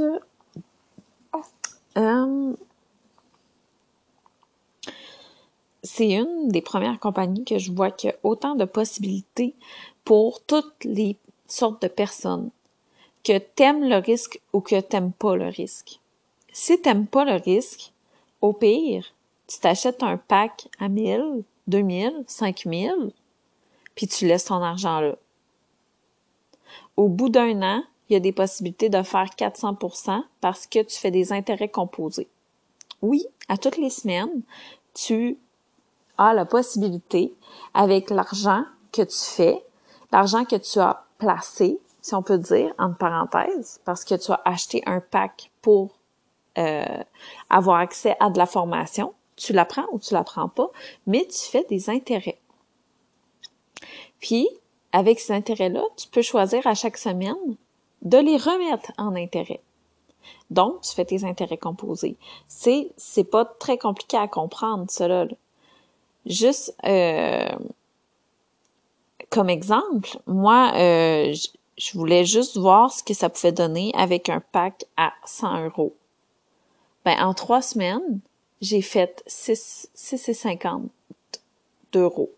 Euh, 1.96 2.54
c'est 5.82 6.12
une 6.12 6.50
des 6.50 6.60
premières 6.60 7.00
compagnies 7.00 7.44
que 7.44 7.58
je 7.58 7.72
vois 7.72 7.90
qui 7.90 8.10
a 8.10 8.14
autant 8.22 8.54
de 8.54 8.64
possibilités 8.64 9.56
pour 10.04 10.40
toutes 10.40 10.84
les 10.84 11.16
sortes 11.48 11.82
de 11.82 11.88
personnes. 11.88 12.50
Que 13.24 13.38
t'aimes 13.38 13.88
le 13.88 13.96
risque 13.96 14.40
ou 14.52 14.60
que 14.60 14.80
t'aimes 14.80 15.10
pas 15.10 15.34
le 15.34 15.48
risque. 15.48 15.98
Si 16.52 16.80
t'aimes 16.80 17.08
pas 17.08 17.24
le 17.24 17.42
risque, 17.42 17.90
au 18.40 18.52
pire, 18.52 19.04
tu 19.48 19.58
t'achètes 19.58 20.04
un 20.04 20.16
pack 20.16 20.68
à 20.78 20.88
1000, 20.88 21.42
2000, 21.66 22.22
5000, 22.28 23.10
puis 23.96 24.06
tu 24.06 24.28
laisses 24.28 24.44
ton 24.44 24.62
argent 24.62 25.00
là. 25.00 25.16
Au 27.00 27.08
bout 27.08 27.30
d'un 27.30 27.62
an, 27.62 27.82
il 28.08 28.12
y 28.12 28.16
a 28.16 28.20
des 28.20 28.30
possibilités 28.30 28.90
de 28.90 29.02
faire 29.02 29.24
400% 29.24 30.22
parce 30.42 30.66
que 30.66 30.82
tu 30.82 30.98
fais 30.98 31.10
des 31.10 31.32
intérêts 31.32 31.70
composés. 31.70 32.28
Oui, 33.00 33.24
à 33.48 33.56
toutes 33.56 33.78
les 33.78 33.88
semaines, 33.88 34.42
tu 34.92 35.38
la 36.18 36.44
possibilité, 36.44 37.32
avec 37.72 38.10
l'argent 38.10 38.64
que 38.92 39.00
tu 39.00 39.16
fais, 39.16 39.64
l'argent 40.12 40.44
que 40.44 40.56
tu 40.56 40.78
as 40.78 41.06
placé, 41.16 41.80
si 42.02 42.14
on 42.14 42.22
peut 42.22 42.36
dire, 42.36 42.74
entre 42.78 42.98
parenthèses, 42.98 43.80
parce 43.86 44.04
que 44.04 44.14
tu 44.16 44.30
as 44.30 44.42
acheté 44.44 44.82
un 44.84 45.00
pack 45.00 45.50
pour 45.62 45.94
euh, 46.58 47.02
avoir 47.48 47.78
accès 47.78 48.14
à 48.20 48.28
de 48.28 48.36
la 48.36 48.44
formation, 48.44 49.14
tu 49.36 49.54
la 49.54 49.64
prends 49.64 49.86
ou 49.92 49.98
tu 49.98 50.12
la 50.12 50.22
prends 50.22 50.50
pas, 50.50 50.68
mais 51.06 51.26
tu 51.30 51.50
fais 51.50 51.64
des 51.70 51.88
intérêts. 51.88 52.42
Puis, 54.20 54.46
avec 54.92 55.20
ces 55.20 55.32
intérêts-là, 55.32 55.82
tu 55.96 56.08
peux 56.08 56.22
choisir 56.22 56.66
à 56.66 56.74
chaque 56.74 56.96
semaine 56.96 57.56
de 58.02 58.18
les 58.18 58.36
remettre 58.36 58.92
en 58.98 59.14
intérêt. 59.14 59.60
Donc, 60.50 60.82
tu 60.82 60.94
fais 60.94 61.04
tes 61.04 61.24
intérêts 61.24 61.58
composés. 61.58 62.16
C'est, 62.48 62.90
c'est 62.96 63.24
pas 63.24 63.44
très 63.44 63.78
compliqué 63.78 64.16
à 64.16 64.28
comprendre, 64.28 64.90
cela. 64.90 65.24
Là. 65.24 65.34
Juste 66.26 66.74
euh, 66.84 67.48
comme 69.30 69.48
exemple, 69.48 70.18
moi, 70.26 70.72
euh, 70.74 71.34
je 71.78 71.98
voulais 71.98 72.24
juste 72.24 72.56
voir 72.58 72.92
ce 72.92 73.02
que 73.02 73.14
ça 73.14 73.30
pouvait 73.30 73.52
donner 73.52 73.92
avec 73.94 74.28
un 74.28 74.40
pack 74.40 74.84
à 74.96 75.12
100 75.24 75.64
euros. 75.66 75.94
Ben, 77.04 77.18
en 77.24 77.32
trois 77.32 77.62
semaines, 77.62 78.20
j'ai 78.60 78.82
fait 78.82 79.22
6, 79.26 79.88
6,50 79.96 80.88
d'euros. 81.92 82.30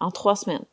En 0.00 0.10
trois 0.10 0.36
semaines. 0.36 0.64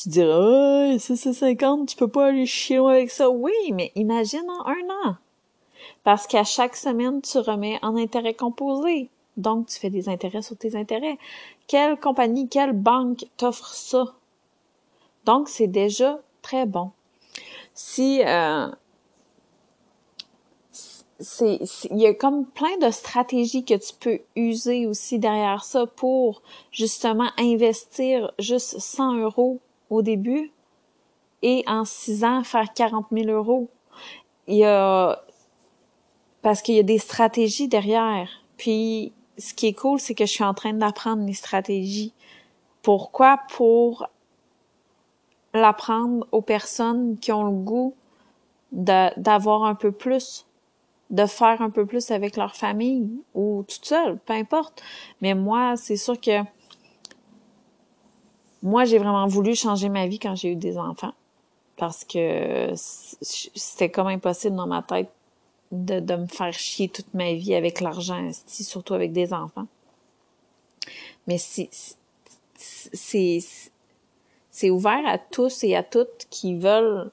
Tu 0.00 0.10
dirais, 0.10 0.32
oh, 0.32 0.96
6,50, 0.96 1.86
tu 1.86 1.96
peux 1.96 2.06
pas 2.06 2.26
aller 2.26 2.46
chier 2.46 2.76
avec 2.76 3.10
ça. 3.10 3.28
Oui, 3.28 3.52
mais 3.72 3.90
imagine 3.96 4.48
en 4.48 4.68
un 4.68 5.08
an. 5.08 5.16
Parce 6.04 6.28
qu'à 6.28 6.44
chaque 6.44 6.76
semaine, 6.76 7.20
tu 7.20 7.36
remets 7.38 7.80
en 7.82 7.96
intérêt 7.96 8.34
composé. 8.34 9.10
Donc, 9.36 9.66
tu 9.66 9.80
fais 9.80 9.90
des 9.90 10.08
intérêts 10.08 10.42
sur 10.42 10.56
tes 10.56 10.76
intérêts. 10.76 11.18
Quelle 11.66 11.98
compagnie, 11.98 12.48
quelle 12.48 12.74
banque 12.74 13.26
t'offre 13.36 13.74
ça? 13.74 14.14
Donc, 15.24 15.48
c'est 15.48 15.66
déjà 15.66 16.20
très 16.42 16.64
bon. 16.64 16.92
Si 17.74 18.22
euh, 18.24 18.68
c'est 21.18 21.58
il 21.90 21.98
y 21.98 22.06
a 22.06 22.14
comme 22.14 22.46
plein 22.46 22.76
de 22.80 22.90
stratégies 22.92 23.64
que 23.64 23.74
tu 23.74 23.94
peux 23.98 24.20
user 24.36 24.86
aussi 24.86 25.18
derrière 25.18 25.64
ça 25.64 25.86
pour 25.86 26.42
justement 26.70 27.30
investir 27.36 28.32
juste 28.38 28.78
100 28.78 29.16
euros 29.16 29.60
au 29.90 30.02
début 30.02 30.52
et 31.42 31.64
en 31.66 31.84
6 31.84 32.24
ans 32.24 32.44
faire 32.44 32.72
40 32.72 33.06
000 33.12 33.28
euros. 33.28 33.68
Il 34.46 34.56
y 34.56 34.64
a 34.64 35.22
parce 36.42 36.62
qu'il 36.62 36.76
y 36.76 36.80
a 36.80 36.84
des 36.84 36.98
stratégies 36.98 37.68
derrière. 37.68 38.28
Puis 38.56 39.12
ce 39.38 39.54
qui 39.54 39.66
est 39.66 39.74
cool, 39.74 40.00
c'est 40.00 40.14
que 40.14 40.26
je 40.26 40.32
suis 40.32 40.44
en 40.44 40.54
train 40.54 40.72
d'apprendre 40.72 41.24
les 41.24 41.34
stratégies. 41.34 42.12
Pourquoi? 42.82 43.38
Pour 43.50 44.08
l'apprendre 45.54 46.26
aux 46.32 46.42
personnes 46.42 47.18
qui 47.18 47.32
ont 47.32 47.44
le 47.44 47.52
goût 47.52 47.94
d'avoir 48.72 49.64
un 49.64 49.74
peu 49.74 49.92
plus, 49.92 50.46
de 51.10 51.24
faire 51.26 51.62
un 51.62 51.70
peu 51.70 51.86
plus 51.86 52.10
avec 52.10 52.36
leur 52.36 52.54
famille 52.54 53.10
ou 53.34 53.64
toute 53.66 53.84
seule, 53.84 54.18
peu 54.18 54.34
importe. 54.34 54.82
Mais 55.20 55.34
moi, 55.34 55.76
c'est 55.76 55.96
sûr 55.96 56.20
que 56.20 56.42
moi, 58.62 58.84
j'ai 58.84 58.98
vraiment 58.98 59.26
voulu 59.26 59.54
changer 59.54 59.88
ma 59.88 60.06
vie 60.06 60.18
quand 60.18 60.34
j'ai 60.34 60.52
eu 60.52 60.56
des 60.56 60.78
enfants. 60.78 61.12
Parce 61.76 62.04
que 62.04 62.72
c'était 62.74 63.90
comme 63.90 64.08
impossible 64.08 64.56
dans 64.56 64.66
ma 64.66 64.82
tête 64.82 65.10
de, 65.70 66.00
de 66.00 66.16
me 66.16 66.26
faire 66.26 66.52
chier 66.52 66.88
toute 66.88 67.12
ma 67.14 67.34
vie 67.34 67.54
avec 67.54 67.80
l'argent, 67.80 68.30
surtout 68.46 68.94
avec 68.94 69.12
des 69.12 69.32
enfants. 69.32 69.66
Mais 71.28 71.38
c'est 71.38 71.96
ouvert 74.70 75.06
à 75.06 75.18
tous 75.18 75.62
et 75.62 75.76
à 75.76 75.84
toutes 75.84 76.26
qui 76.30 76.56
veulent 76.56 77.10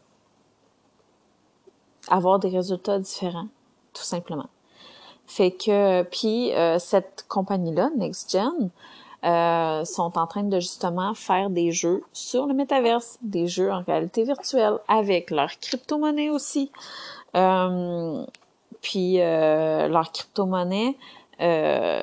avoir 2.07 2.39
des 2.39 2.49
résultats 2.49 2.97
différents, 2.97 3.47
tout 3.93 4.03
simplement. 4.03 4.49
Fait 5.27 5.51
que 5.51 6.03
puis 6.03 6.53
euh, 6.53 6.79
cette 6.79 7.25
compagnie 7.27 7.73
là, 7.73 7.89
NextGen, 7.97 8.69
euh, 9.25 9.83
sont 9.85 10.17
en 10.17 10.27
train 10.27 10.43
de 10.43 10.59
justement 10.59 11.13
faire 11.13 11.49
des 11.49 11.71
jeux 11.71 12.03
sur 12.13 12.45
le 12.45 12.53
métaverse, 12.53 13.17
des 13.21 13.47
jeux 13.47 13.71
en 13.71 13.81
réalité 13.81 14.23
virtuelle 14.23 14.77
avec 14.87 15.31
leur 15.31 15.59
crypto-monnaie 15.59 16.29
aussi. 16.29 16.71
Euh, 17.35 18.23
puis 18.81 19.19
euh, 19.19 19.87
leur 19.87 20.11
crypto-monnaie, 20.11 20.95
euh, 21.41 22.01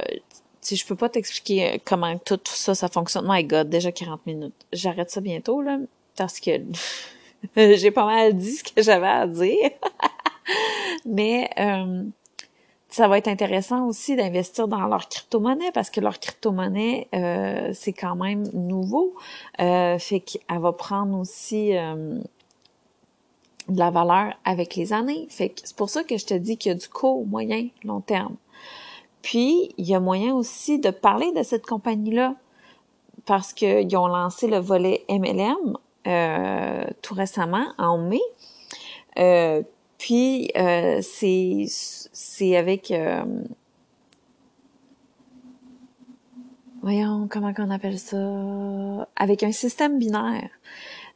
si 0.60 0.76
je 0.76 0.86
peux 0.86 0.96
pas 0.96 1.08
t'expliquer 1.08 1.80
comment 1.84 2.18
tout, 2.18 2.40
ça, 2.44 2.74
ça 2.74 2.88
fonctionne. 2.88 3.24
My 3.28 3.44
God, 3.44 3.68
déjà 3.68 3.92
40 3.92 4.26
minutes. 4.26 4.54
J'arrête 4.72 5.10
ça 5.10 5.20
bientôt, 5.20 5.62
là, 5.62 5.78
parce 6.16 6.40
que 6.40 6.50
j'ai 7.56 7.90
pas 7.90 8.04
mal 8.04 8.34
dit 8.34 8.52
ce 8.52 8.64
que 8.64 8.82
j'avais 8.82 9.06
à 9.06 9.26
dire. 9.26 9.70
Mais 11.04 11.50
euh, 11.58 12.04
ça 12.92 13.08
va 13.08 13.18
être 13.18 13.28
intéressant 13.28 13.86
aussi 13.86 14.16
d'investir 14.16 14.68
dans 14.68 14.86
leur 14.86 15.08
crypto-monnaie 15.08 15.72
parce 15.72 15.88
que 15.88 16.00
leur 16.00 16.20
crypto-monnaie, 16.20 17.08
euh, 17.14 17.70
c'est 17.72 17.94
quand 17.94 18.16
même 18.16 18.46
nouveau. 18.52 19.14
Euh, 19.60 19.98
fait 19.98 20.20
qu'elle 20.20 20.58
va 20.58 20.72
prendre 20.72 21.18
aussi 21.18 21.76
euh, 21.76 22.18
de 23.68 23.78
la 23.78 23.90
valeur 23.90 24.34
avec 24.44 24.76
les 24.76 24.92
années. 24.92 25.26
Fait 25.30 25.48
que 25.48 25.62
c'est 25.64 25.76
pour 25.76 25.88
ça 25.88 26.04
que 26.04 26.18
je 26.18 26.26
te 26.26 26.34
dis 26.34 26.58
qu'il 26.58 26.70
y 26.70 26.74
a 26.74 26.78
du 26.78 26.88
court, 26.88 27.24
moyen, 27.26 27.68
long 27.82 28.00
terme. 28.00 28.36
Puis, 29.22 29.72
il 29.78 29.88
y 29.88 29.94
a 29.94 30.00
moyen 30.00 30.34
aussi 30.34 30.78
de 30.78 30.90
parler 30.90 31.32
de 31.32 31.42
cette 31.42 31.64
compagnie-là 31.64 32.34
parce 33.24 33.52
qu'ils 33.52 33.96
ont 33.96 34.08
lancé 34.08 34.48
le 34.48 34.58
volet 34.58 35.04
MLM 35.08 35.78
euh, 36.08 36.84
tout 37.00 37.14
récemment, 37.14 37.66
en 37.78 37.96
mai. 37.96 38.20
Euh, 39.18 39.62
puis, 39.98 40.50
euh, 40.56 41.00
c'est, 41.00 41.66
c'est 42.12 42.56
avec... 42.56 42.90
euh, 42.90 43.24
voyons, 46.82 47.28
comment 47.30 47.54
qu'on 47.54 47.70
appelle 47.70 47.98
ça? 47.98 49.08
Avec 49.16 49.42
un 49.42 49.52
système 49.52 49.98
binaire. 49.98 50.50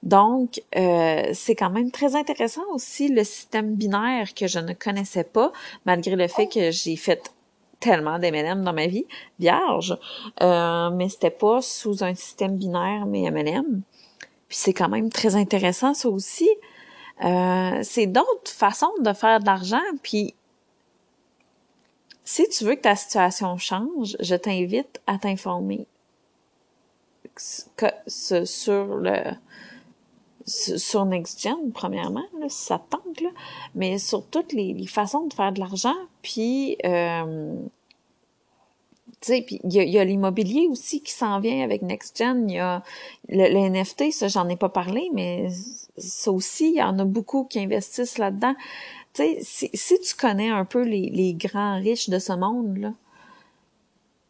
Donc, 0.03 0.63
euh, 0.77 1.31
c'est 1.33 1.55
quand 1.55 1.71
même 1.71 1.91
très 1.91 2.15
intéressant 2.17 2.63
aussi 2.73 3.09
le 3.09 3.25
système 3.25 3.75
binaire 3.75 4.35
que 4.35 4.47
je 4.47 4.59
ne 4.59 4.73
connaissais 4.73 5.25
pas, 5.25 5.53
malgré 5.85 6.17
le 6.17 6.29
fait 6.29 6.47
que 6.47 6.71
j'ai 6.71 6.97
fait 6.97 7.33
tellement 7.81 8.19
d'MLM 8.19 8.63
dans 8.63 8.73
ma 8.73 8.87
vie, 8.87 9.07
vierge, 9.39 9.97
euh, 10.43 10.91
mais 10.91 11.09
c'était 11.09 11.31
pas 11.31 11.61
sous 11.61 12.05
un 12.05 12.15
système 12.15 12.57
binaire, 12.57 13.07
mais 13.07 13.31
MLM. 13.31 13.83
Puis 14.49 14.59
c'est 14.59 14.73
quand 14.73 14.89
même 14.89 15.11
très 15.11 15.37
intéressant, 15.37 15.93
ça 15.93 16.09
aussi. 16.09 16.49
Euh, 17.25 17.81
c'est 17.83 18.07
d'autres 18.07 18.51
façons 18.51 18.93
de 19.01 19.13
faire 19.13 19.41
de 19.41 19.47
l'argent, 19.47 19.83
puis 20.03 20.35
si 22.27 22.49
tu 22.49 22.65
veux 22.65 22.75
que 22.75 22.81
ta 22.81 22.97
situation 22.97 23.57
change, 23.57 24.17
je 24.19 24.35
t'invite 24.35 25.01
à 25.07 25.17
t'informer 25.17 25.87
sur 27.37 28.97
le 28.97 29.33
sur 30.45 31.05
NextGen, 31.05 31.73
premièrement, 31.73 32.25
là, 32.39 32.49
si 32.49 32.67
ça 32.67 32.79
te 32.79 32.97
tente, 32.97 33.21
là, 33.21 33.31
mais 33.75 33.99
sur 33.99 34.25
toutes 34.25 34.53
les, 34.53 34.75
les 34.75 34.87
façons 34.87 35.27
de 35.27 35.35
faire 35.35 35.53
de 35.53 35.59
l'argent, 35.59 35.97
puis 36.23 36.77
euh, 36.85 37.57
tu 39.21 39.33
sais, 39.33 39.47
il 39.51 39.73
y 39.73 39.81
a, 39.81 39.85
y 39.85 39.99
a 39.99 40.05
l'immobilier 40.05 40.69
aussi 40.69 41.03
qui 41.03 41.11
s'en 41.11 41.41
vient 41.41 41.65
avec 41.65 41.83
NextGen, 41.83 42.49
il 42.49 42.57
y 42.57 42.59
a 42.61 42.85
le, 43.29 43.53
le 43.53 43.69
NFT, 43.71 44.13
ça 44.13 44.29
j'en 44.29 44.49
ai 44.49 44.57
pas 44.57 44.69
parlé, 44.69 45.11
mais 45.13 45.49
ça 45.99 46.31
aussi, 46.31 46.71
il 46.71 46.77
y 46.77 46.83
en 46.83 46.99
a 47.01 47.05
beaucoup 47.05 47.45
qui 47.45 47.59
investissent 47.59 48.19
là-dedans. 48.19 48.55
Sais, 49.17 49.39
si, 49.41 49.99
tu 50.01 50.15
connais 50.15 50.51
un 50.51 50.67
peu 50.67 50.83
les, 50.83 51.33
grands 51.33 51.77
riches 51.77 52.11
de 52.11 52.19
ce 52.19 52.35
monde-là, 52.35 52.93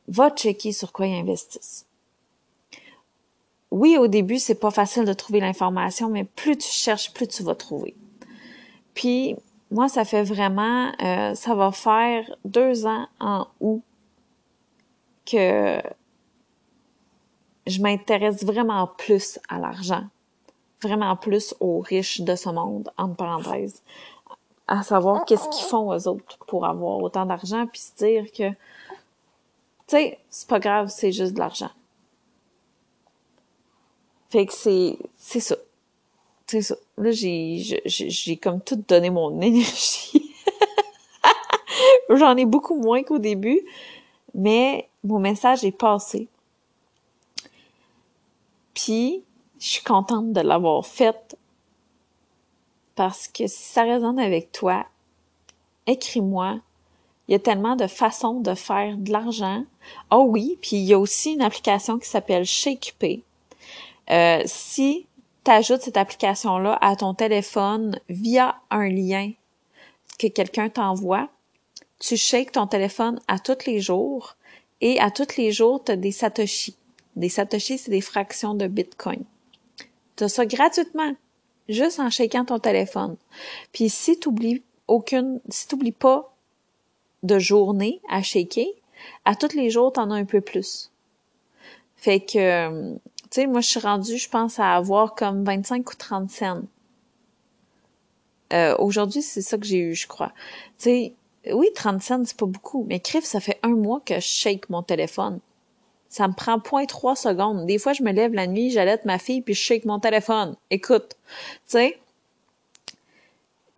va 0.07 0.31
checker 0.31 0.71
sur 0.71 0.93
quoi 0.93 1.09
ils 1.09 1.19
investissent 1.19 1.87
oui, 3.73 3.99
au 3.99 4.07
début, 4.07 4.39
c'est 4.39 4.61
pas 4.61 4.71
facile 4.71 5.05
de 5.05 5.13
trouver 5.13 5.41
l'information, 5.41 6.09
mais 6.09 6.23
plus 6.23 6.57
tu 6.57 6.69
cherches, 6.69 7.13
plus 7.13 7.27
tu 7.27 7.43
vas 7.43 7.55
trouver. 7.55 7.95
Puis, 8.95 9.37
moi, 9.71 9.89
ça 9.89 10.05
fait 10.05 10.23
vraiment, 10.23 10.93
euh, 11.03 11.35
ça 11.35 11.55
va 11.55 11.73
faire 11.73 12.25
deux 12.45 12.87
ans 12.87 13.07
en 13.19 13.47
août 13.61 13.83
que 15.27 15.83
je 17.67 17.83
m'intéresse 17.83 18.45
vraiment 18.45 18.87
plus 18.87 19.41
à 19.49 19.59
l'argent, 19.59 20.05
vraiment 20.81 21.17
plus 21.17 21.55
aux 21.61 21.81
riches 21.81 22.21
de 22.21 22.37
ce 22.37 22.49
monde, 22.49 22.91
entre 22.97 23.17
parenthèses, 23.17 23.83
à 24.69 24.83
savoir 24.83 25.25
qu'est-ce 25.25 25.49
qu'ils 25.49 25.67
font 25.67 25.89
aux 25.89 26.09
autres 26.09 26.39
pour 26.47 26.67
avoir 26.67 26.99
autant 26.99 27.27
d'argent, 27.27 27.67
puis 27.67 27.81
se 27.81 27.95
dire 27.97 28.33
que, 28.33 28.51
tu 28.51 28.57
sais, 29.89 30.19
c'est 30.29 30.49
pas 30.49 30.59
grave, 30.59 30.89
c'est 30.89 31.13
juste 31.13 31.35
de 31.35 31.39
l'argent. 31.39 31.71
Fait 34.31 34.47
que 34.47 34.53
c'est, 34.53 34.99
c'est 35.17 35.41
ça. 35.41 35.57
C'est 36.47 36.63
ça. 36.63 36.77
Là, 36.99 37.11
j'ai, 37.11 37.81
j'ai, 37.85 38.11
j'ai 38.11 38.37
comme 38.37 38.61
tout 38.61 38.83
donné 38.89 39.11
mon 39.11 39.41
énergie. 39.41 40.33
J'en 42.11 42.37
ai 42.37 42.45
beaucoup 42.45 42.81
moins 42.81 43.03
qu'au 43.03 43.19
début, 43.19 43.61
mais 44.35 44.89
mon 45.05 45.19
message 45.19 45.65
est 45.65 45.73
passé. 45.73 46.29
Puis, 48.75 49.25
je 49.59 49.67
suis 49.67 49.83
contente 49.83 50.33
de 50.33 50.41
l'avoir 50.41 50.87
fait 50.87 51.37
parce 52.97 53.29
que 53.29 53.47
si 53.47 53.63
ça 53.73 53.85
résonne 53.85 54.19
avec 54.19 54.51
toi, 54.51 54.87
écris-moi. 55.87 56.61
Il 57.29 57.33
y 57.33 57.35
a 57.35 57.41
tellement 57.41 57.77
de 57.77 57.87
façons 57.87 58.41
de 58.41 58.55
faire 58.55 58.97
de 58.97 59.11
l'argent. 59.11 59.65
Oh 60.11 60.27
oui, 60.29 60.59
puis 60.61 60.77
il 60.77 60.85
y 60.85 60.95
a 60.95 60.99
aussi 60.99 61.33
une 61.33 61.43
application 61.43 61.99
qui 61.99 62.09
s'appelle 62.09 62.45
ShakePay. 62.45 63.23
Euh, 64.11 64.43
si 64.47 65.07
tu 65.45 65.51
ajoutes 65.51 65.83
cette 65.83 65.97
application-là 65.97 66.79
à 66.81 66.95
ton 66.97 67.15
téléphone 67.15 67.99
via 68.09 68.57
un 68.71 68.89
lien 68.89 69.33
que 70.19 70.29
quelqu'un 70.29 70.69
t'envoie, 70.69 71.29
tu 71.99 72.17
shakes 72.17 72.53
ton 72.53 72.67
téléphone 72.67 73.21
à 73.27 73.39
tous 73.39 73.67
les 73.67 73.81
jours 73.81 74.37
et 74.81 75.01
à 75.01 75.11
tous 75.11 75.37
les 75.37 75.51
jours, 75.51 75.83
tu 75.83 75.93
as 75.93 75.97
des 75.97 76.13
satoshis. 76.13 76.77
Des 77.17 77.29
satoshis, 77.29 77.79
c'est 77.79 77.91
des 77.91 78.01
fractions 78.01 78.55
de 78.55 78.67
Bitcoin. 78.67 79.25
Tu 80.17 80.25
as 80.25 80.29
ça 80.29 80.47
gratuitement, 80.47 81.15
juste 81.69 82.01
en 82.01 82.11
shakant 82.11 82.45
ton 82.45 82.59
téléphone. 82.59 83.17
Puis 83.73 83.89
si 83.89 84.19
tu 84.19 84.29
oublies 84.29 84.63
aucune, 84.89 85.41
si 85.49 85.67
tu 85.67 85.93
pas 85.93 86.33
de 87.23 87.39
journée 87.39 88.01
à 88.09 88.23
shaker, 88.23 88.67
à 89.25 89.35
tous 89.35 89.55
les 89.55 89.71
jours, 89.71 89.93
tu 89.93 90.01
en 90.01 90.11
as 90.11 90.15
un 90.15 90.25
peu 90.25 90.41
plus. 90.41 90.91
Fait 91.97 92.21
que, 92.21 92.95
tu 92.95 93.01
sais, 93.31 93.47
moi, 93.47 93.61
je 93.61 93.69
suis 93.69 93.81
rendue, 93.81 94.19
je 94.19 94.29
pense, 94.29 94.59
à 94.59 94.75
avoir 94.75 95.15
comme 95.15 95.45
25 95.45 95.91
ou 95.91 95.95
30 95.95 96.31
cents. 96.31 96.63
Euh, 98.53 98.77
Aujourd'hui, 98.79 99.23
c'est 99.23 99.43
ça 99.43 99.59
que 99.59 99.67
j'ai 99.67 99.79
eu, 99.79 99.95
je 99.95 100.07
crois. 100.07 100.33
Tu 100.79 100.85
sais, 100.85 101.15
oui, 101.53 101.69
30 101.75 102.03
cents, 102.03 102.25
c'est 102.25 102.37
pas 102.37 102.47
beaucoup, 102.47 102.85
mais 102.89 103.01
crif, 103.01 103.25
ça 103.25 103.41
fait 103.41 103.59
un 103.63 103.75
mois 103.75 104.01
que 104.05 104.15
je 104.17 104.21
shake 104.21 104.71
mon 104.71 104.83
téléphone. 104.83 105.41
Ça 106.09 106.29
me 106.29 106.33
prend 106.33 106.59
point 106.61 106.87
trois 106.87 107.17
secondes. 107.17 107.67
Des 107.67 107.79
fois, 107.79 107.93
je 107.93 108.03
me 108.03 108.13
lève 108.13 108.33
la 108.33 108.47
nuit, 108.47 108.71
j'allaite 108.71 109.05
ma 109.05 109.19
fille, 109.19 109.43
puis 109.43 109.55
je 109.55 109.61
shake 109.61 109.85
mon 109.85 109.99
téléphone. 109.99 110.57
Écoute, 110.71 111.17
tu 111.69 111.73
sais, 111.73 111.99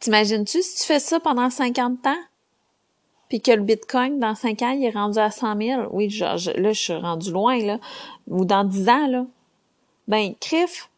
t'imagines-tu 0.01 0.62
si 0.62 0.76
tu 0.79 0.85
fais 0.85 1.01
ça 1.01 1.20
pendant 1.20 1.51
50 1.51 2.07
ans? 2.07 2.22
Puis 3.29 3.41
que 3.41 3.51
le 3.51 3.62
Bitcoin, 3.62 4.18
dans 4.18 4.35
5 4.35 4.62
ans, 4.62 4.70
il 4.70 4.85
est 4.85 4.91
rendu 4.91 5.18
à 5.18 5.31
100 5.31 5.61
000. 5.61 5.83
Oui, 5.91 6.09
je, 6.09 6.24
là, 6.24 6.72
je 6.72 6.81
suis 6.81 6.95
rendu 6.95 7.31
loin, 7.31 7.59
là. 7.59 7.79
Ou 8.26 8.45
dans 8.45 8.64
10 8.64 8.89
ans, 8.89 9.07
là. 9.07 9.26
Ben, 10.07 10.35
crif, 10.41 10.89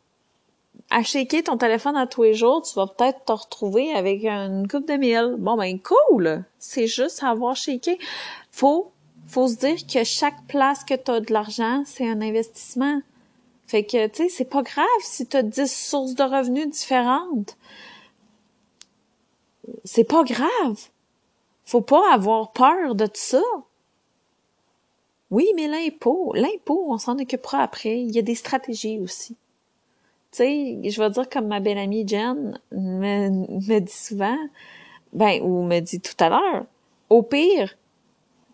à 0.91 1.03
shaker 1.03 1.43
ton 1.43 1.57
téléphone 1.57 1.97
à 1.97 2.07
tous 2.07 2.23
les 2.23 2.35
jours, 2.35 2.63
tu 2.63 2.75
vas 2.75 2.87
peut-être 2.87 3.25
te 3.25 3.33
retrouver 3.33 3.93
avec 3.93 4.25
une 4.25 4.69
coupe 4.69 4.87
de 4.87 4.95
mille. 4.95 5.37
Bon, 5.39 5.57
ben, 5.57 5.79
cool! 5.81 6.45
C'est 6.59 6.87
juste 6.87 7.23
avoir 7.23 7.57
shaké. 7.57 7.99
Faut, 8.53 8.93
faut 9.31 9.47
se 9.47 9.57
dire 9.57 9.87
que 9.87 10.05
chaque 10.05 10.45
place 10.47 10.85
que 10.85 10.95
tu 10.95 11.11
as 11.11 11.21
de 11.21 11.33
l'argent, 11.33 11.85
c'est 11.87 12.09
un 12.09 12.21
investissement. 12.21 13.01
Fait 13.67 13.85
que, 13.85 14.09
tu 14.09 14.25
sais, 14.25 14.29
c'est 14.29 14.45
pas 14.45 14.63
grave 14.63 14.87
si 15.01 15.27
tu 15.27 15.37
as 15.37 15.45
10 15.45 15.73
sources 15.73 16.15
de 16.17 16.25
revenus 16.25 16.69
différentes. 16.69 17.57
C'est 19.85 20.05
pas 20.05 20.25
grave. 20.25 20.81
Faut 21.65 21.81
pas 21.81 22.13
avoir 22.13 22.51
peur 22.51 22.97
de 22.97 23.07
tout 23.07 23.13
ça. 23.15 23.43
Oui, 25.31 25.47
mais 25.55 25.69
l'impôt, 25.69 26.33
l'impôt, 26.35 26.87
on 26.89 26.99
s'en 26.99 27.17
occupera 27.17 27.63
après. 27.63 28.01
Il 28.01 28.11
y 28.11 28.19
a 28.19 28.23
des 28.23 28.35
stratégies 28.35 28.99
aussi. 28.99 29.37
Tu 30.33 30.39
sais, 30.39 30.91
je 30.91 31.01
vais 31.01 31.11
dire 31.11 31.29
comme 31.29 31.47
ma 31.47 31.61
belle 31.61 31.79
amie 31.79 32.07
Jen 32.07 32.61
me, 32.73 33.29
me 33.29 33.79
dit 33.79 33.93
souvent, 33.93 34.39
ben, 35.13 35.41
ou 35.43 35.63
me 35.63 35.79
dit 35.79 36.01
tout 36.01 36.17
à 36.19 36.29
l'heure, 36.29 36.67
au 37.09 37.23
pire, 37.23 37.77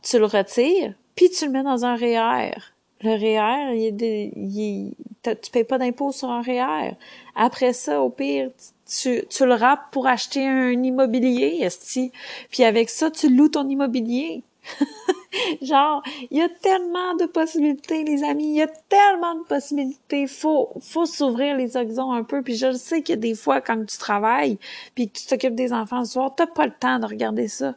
tu 0.06 0.18
le 0.18 0.26
retires, 0.26 0.94
puis 1.16 1.30
tu 1.30 1.46
le 1.46 1.50
mets 1.50 1.62
dans 1.62 1.84
un 1.84 1.96
REER. 1.96 2.54
Le 3.02 3.10
REER, 3.10 3.76
il 3.76 3.86
est 3.86 3.92
de, 3.92 5.34
tu 5.34 5.50
payes 5.50 5.64
pas 5.64 5.78
d'impôt 5.78 6.12
sur 6.12 6.30
un 6.30 6.42
REER. 6.42 6.92
Après 7.34 7.72
ça, 7.72 8.00
au 8.00 8.08
pire, 8.08 8.50
tu, 8.88 9.24
tu 9.28 9.44
le 9.44 9.54
rappes 9.54 9.90
pour 9.90 10.06
acheter 10.06 10.46
un 10.46 10.82
immobilier, 10.82 11.58
esti. 11.60 12.12
Puis 12.50 12.62
avec 12.62 12.88
ça, 12.88 13.10
tu 13.10 13.34
loues 13.34 13.48
ton 13.48 13.68
immobilier. 13.68 14.44
Genre, 15.62 16.02
il 16.30 16.38
y 16.38 16.42
a 16.42 16.48
tellement 16.48 17.14
de 17.14 17.26
possibilités, 17.26 18.04
les 18.04 18.22
amis. 18.22 18.50
Il 18.50 18.56
y 18.56 18.62
a 18.62 18.68
tellement 18.68 19.34
de 19.34 19.44
possibilités. 19.44 20.26
Faut, 20.26 20.70
faut 20.80 21.04
s'ouvrir 21.04 21.56
les 21.56 21.76
horizons 21.76 22.12
un 22.12 22.22
peu. 22.22 22.42
Puis 22.42 22.56
je 22.56 22.72
sais 22.72 23.02
que 23.02 23.12
des 23.12 23.34
fois, 23.34 23.60
quand 23.60 23.84
tu 23.84 23.98
travailles, 23.98 24.58
puis 24.94 25.08
que 25.08 25.18
tu 25.18 25.26
t'occupes 25.26 25.54
des 25.54 25.72
enfants 25.72 26.00
le 26.00 26.06
soir, 26.06 26.34
t'as 26.34 26.46
pas 26.46 26.66
le 26.66 26.72
temps 26.72 26.98
de 26.98 27.06
regarder 27.06 27.48
ça. 27.48 27.74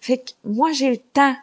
Fait 0.00 0.18
que 0.18 0.30
moi, 0.44 0.72
j'ai 0.72 0.90
le 0.90 0.98
temps. 0.98 1.34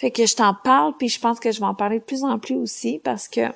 Fait 0.00 0.10
que 0.10 0.24
je 0.24 0.34
t'en 0.34 0.54
parle, 0.54 0.96
puis 0.96 1.10
je 1.10 1.20
pense 1.20 1.38
que 1.38 1.52
je 1.52 1.60
vais 1.60 1.66
en 1.66 1.74
parler 1.74 1.98
de 1.98 2.04
plus 2.04 2.24
en 2.24 2.38
plus 2.38 2.56
aussi 2.56 2.98
parce 3.04 3.28
que 3.28 3.52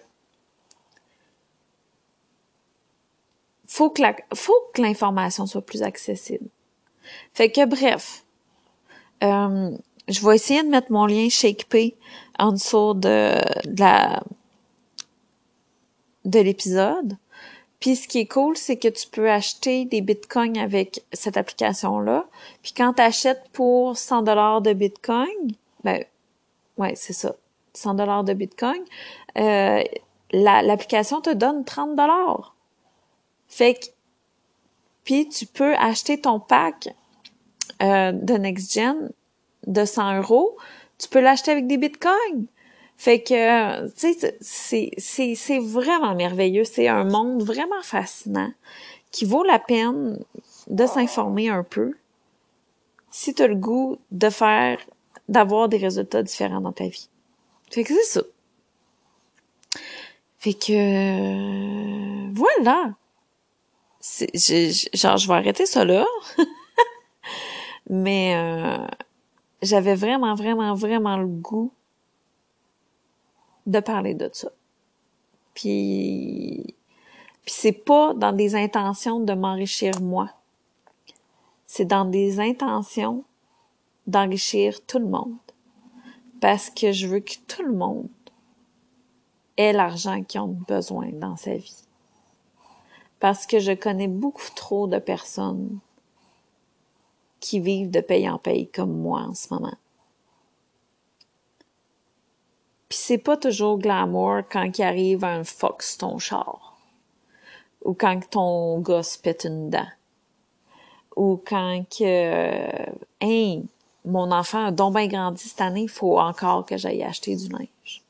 faut 3.67 3.89
que 3.89 4.03
la, 4.03 4.15
faut 4.35 4.53
que 4.75 4.83
l'information 4.83 5.47
soit 5.47 5.65
plus 5.65 5.83
accessible. 5.83 6.47
Fait 7.33 7.51
que 7.51 7.65
bref, 7.65 8.27
euh, 9.23 9.75
je 10.07 10.27
vais 10.27 10.35
essayer 10.35 10.63
de 10.63 10.69
mettre 10.69 10.93
mon 10.93 11.07
lien 11.07 11.31
ShakePay 11.31 11.97
en 12.39 12.53
dessous 12.53 12.93
de, 12.93 13.41
de 13.67 13.81
la 13.81 14.23
de 16.27 16.41
l'épisode. 16.41 17.17
Puis 17.81 17.97
ce 17.97 18.07
qui 18.07 18.19
est 18.19 18.27
cool, 18.27 18.59
c'est 18.59 18.77
que 18.77 18.89
tu 18.89 19.09
peux 19.09 19.31
acheter 19.31 19.87
des 19.87 20.03
bitcoins 20.03 20.59
avec 20.59 21.07
cette 21.15 21.39
application-là. 21.39 22.27
Puis 22.63 22.75
quand 22.77 22.93
tu 22.93 23.01
achètes 23.01 23.49
pour 23.55 23.97
100 23.97 24.25
dollars 24.25 24.61
de 24.61 24.75
bitcoin, 24.75 25.55
ben 25.85 26.05
ouais, 26.79 26.95
c'est 26.97 27.13
ça. 27.13 27.35
100 27.75 27.95
dollars 27.95 28.25
de 28.25 28.35
bitcoin, 28.35 28.81
euh, 29.37 29.83
l'application 30.33 31.21
te 31.21 31.31
donne 31.31 31.65
30 31.65 31.97
dollars. 31.97 32.55
Fait 33.49 33.75
que 33.75 33.87
puis 35.05 35.29
tu 35.29 35.47
peux 35.47 35.75
acheter 35.75 36.21
ton 36.21 36.41
pack 36.41 36.89
euh, 37.83 38.13
de 38.13 38.35
NextGen 38.35 39.11
de 39.67 39.85
100 39.85 40.19
euros, 40.19 40.57
tu 40.99 41.09
peux 41.09 41.21
l'acheter 41.21 41.51
avec 41.51 41.67
des 41.67 41.77
bitcoins. 41.77 42.47
Fait 42.97 43.23
que, 43.23 43.89
tu 43.89 44.15
sais, 44.41 44.91
c'est 45.37 45.59
vraiment 45.59 46.15
merveilleux. 46.15 46.65
C'est 46.65 46.89
un 46.89 47.05
monde 47.05 47.43
vraiment 47.43 47.83
fascinant 47.83 48.53
qui 49.11 49.25
vaut 49.25 49.43
la 49.43 49.59
peine 49.59 50.19
de 50.69 50.87
s'informer 50.87 51.49
un 51.49 51.65
peu 51.65 51.95
si 53.11 53.35
tu 53.35 53.43
as 53.43 53.47
le 53.47 53.55
goût 53.55 53.99
de 54.11 54.29
faire, 54.29 54.79
d'avoir 55.29 55.69
des 55.69 55.79
résultats 55.79 56.23
différents 56.23 56.61
dans 56.61 56.73
ta 56.73 56.87
vie. 56.87 57.09
Fait 57.71 57.85
que 57.85 57.95
c'est 57.95 58.21
ça. 58.21 58.23
Fait 60.39 60.55
que, 60.55 62.35
voilà. 62.35 62.95
C'est, 64.01 64.29
genre, 64.93 65.17
je 65.17 65.27
vais 65.27 65.35
arrêter 65.35 65.65
ça 65.65 65.85
là. 65.85 66.05
Mais 67.89 68.35
euh, 68.37 68.87
j'avais 69.63 69.95
vraiment, 69.95 70.35
vraiment, 70.35 70.75
vraiment 70.75 71.17
le 71.17 71.27
goût 71.27 71.73
de 73.67 73.81
parler 73.81 74.15
de 74.15 74.29
ça. 74.33 74.51
Puis, 75.55 76.75
puis 77.45 77.55
c'est 77.55 77.73
pas 77.73 78.13
dans 78.15 78.33
des 78.33 78.55
intentions 78.57 79.21
de 79.21 79.33
m'enrichir 79.33 80.01
moi. 80.03 80.31
C'est 81.67 81.87
dans 81.87 82.05
des 82.05 82.41
intentions 82.41 83.25
d'enrichir 84.07 84.85
tout 84.87 84.99
le 84.99 85.07
monde. 85.07 85.37
Parce 86.41 86.71
que 86.71 86.93
je 86.93 87.07
veux 87.07 87.21
que 87.21 87.37
tout 87.47 87.63
le 87.63 87.73
monde 87.73 88.09
ait 89.57 89.73
l'argent 89.73 90.23
qu'ils 90.23 90.41
ont 90.41 90.49
besoin 90.69 91.11
dans 91.13 91.37
sa 91.37 91.55
vie. 91.55 91.85
Parce 93.21 93.47
que 93.47 93.59
je 93.59 93.73
connais 93.73 94.09
beaucoup 94.09 94.51
trop 94.55 94.87
de 94.87 94.99
personnes 94.99 95.79
qui 97.41 97.61
vivent 97.61 97.91
de 97.91 98.01
paye 98.01 98.29
en 98.29 98.39
paye 98.39 98.69
comme 98.69 98.97
moi 98.97 99.21
en 99.21 99.35
ce 99.35 99.53
moment. 99.53 99.77
Puis 102.89 102.99
c'est 102.99 103.19
pas 103.19 103.37
toujours 103.37 103.79
glamour 103.79 104.43
quand 104.51 104.79
il 104.79 104.83
arrive 104.83 105.25
un 105.25 105.45
fox 105.45 105.99
ton 105.99 106.19
char. 106.19 106.79
Ou 107.85 107.93
quand 107.93 108.21
ton 108.31 108.79
gosse 108.81 109.17
pète 109.17 109.45
une 109.45 109.69
dent. 109.69 109.89
Ou 111.17 111.41
quand 111.45 111.85
que, 111.91 112.67
hey, 113.21 113.65
mon 114.05 114.31
enfant 114.33 114.67
a 114.67 114.71
donc 114.71 114.95
bien 114.95 115.07
grandi 115.07 115.43
cette 115.43 115.61
année, 115.61 115.83
il 115.83 115.89
faut 115.89 116.19
encore 116.19 116.67
que 116.67 116.77
j'aille 116.77 117.03
acheter 117.03 117.37
du 117.37 117.49
linge. 117.49 118.03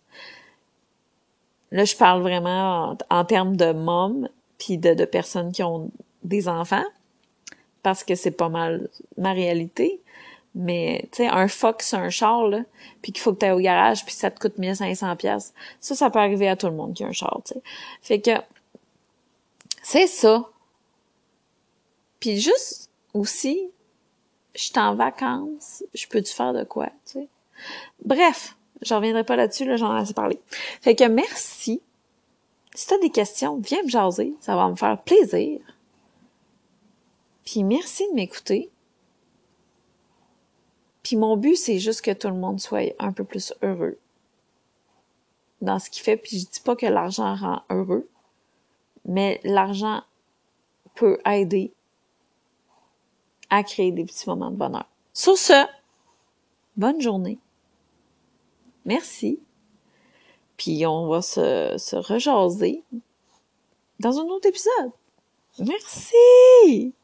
Là, 1.70 1.84
je 1.84 1.96
parle 1.96 2.22
vraiment 2.22 2.96
en, 3.10 3.24
termes 3.24 3.56
de 3.56 3.72
mômes, 3.72 4.28
puis 4.58 4.78
de, 4.78 5.04
personnes 5.04 5.52
qui 5.52 5.62
ont 5.62 5.90
des 6.22 6.48
enfants 6.48 6.84
parce 7.82 8.04
que 8.04 8.14
c'est 8.14 8.30
pas 8.30 8.48
mal 8.48 8.88
ma 9.18 9.32
réalité. 9.32 10.00
Mais, 10.54 11.08
tu 11.10 11.16
sais, 11.16 11.26
un 11.26 11.48
Fox, 11.48 11.94
un 11.94 12.10
char, 12.10 12.46
là, 12.46 12.60
puis 13.02 13.10
qu'il 13.10 13.20
faut 13.20 13.34
que 13.34 13.44
tu 13.44 13.50
au 13.50 13.58
garage, 13.58 14.04
puis 14.04 14.14
ça 14.14 14.30
te 14.30 14.38
coûte 14.38 14.56
1500 14.56 15.16
pièces. 15.16 15.52
Ça, 15.80 15.96
ça 15.96 16.10
peut 16.10 16.20
arriver 16.20 16.48
à 16.48 16.54
tout 16.54 16.68
le 16.68 16.74
monde 16.74 16.94
qui 16.94 17.02
a 17.02 17.08
un 17.08 17.12
char, 17.12 17.40
tu 17.44 17.54
sais. 17.54 17.62
Fait 18.00 18.20
que, 18.20 18.40
c'est 19.82 20.06
ça. 20.06 20.48
Puis 22.20 22.40
juste, 22.40 22.88
aussi, 23.14 23.68
je 24.54 24.64
suis 24.64 24.78
en 24.78 24.94
vacances, 24.94 25.84
je 25.94 26.06
peux-tu 26.06 26.32
faire 26.32 26.52
de 26.52 26.64
quoi, 26.64 26.86
tu 27.06 27.12
sais? 27.12 27.28
Bref, 28.04 28.56
je 28.82 28.94
reviendrai 28.94 29.24
pas 29.24 29.36
là-dessus, 29.36 29.64
là, 29.64 29.76
j'en 29.76 29.96
ai 29.96 30.00
assez 30.00 30.14
parlé. 30.14 30.40
Fait 30.80 30.94
que 30.94 31.04
merci. 31.04 31.80
Si 32.74 32.86
t'as 32.86 32.98
des 32.98 33.10
questions, 33.10 33.58
viens 33.58 33.82
me 33.82 33.88
jaser, 33.88 34.34
ça 34.40 34.56
va 34.56 34.68
me 34.68 34.76
faire 34.76 35.00
plaisir. 35.02 35.60
Puis 37.44 37.62
merci 37.62 38.08
de 38.10 38.14
m'écouter. 38.14 38.70
Puis 41.02 41.16
mon 41.16 41.36
but, 41.36 41.56
c'est 41.56 41.78
juste 41.78 42.00
que 42.00 42.10
tout 42.10 42.28
le 42.28 42.34
monde 42.34 42.60
soit 42.60 42.94
un 42.98 43.12
peu 43.12 43.24
plus 43.24 43.52
heureux 43.62 43.98
dans 45.60 45.78
ce 45.78 45.90
qu'il 45.90 46.02
fait. 46.02 46.16
Puis 46.16 46.40
je 46.40 46.46
dis 46.46 46.60
pas 46.60 46.76
que 46.76 46.86
l'argent 46.86 47.34
rend 47.34 47.62
heureux, 47.70 48.08
mais 49.04 49.40
l'argent 49.44 50.02
peut 50.94 51.18
aider 51.26 51.72
à 53.50 53.62
créer 53.62 53.92
des 53.92 54.04
petits 54.04 54.28
moments 54.28 54.50
de 54.50 54.56
bonheur. 54.56 54.88
Sur 55.12 55.38
ce, 55.38 55.66
bonne 56.76 57.00
journée. 57.00 57.38
Merci. 58.84 59.40
Puis 60.56 60.86
on 60.86 61.08
va 61.08 61.22
se, 61.22 61.76
se 61.78 61.96
rejaser 61.96 62.82
dans 64.00 64.18
un 64.18 64.24
autre 64.24 64.48
épisode. 64.48 64.92
Merci! 65.58 66.94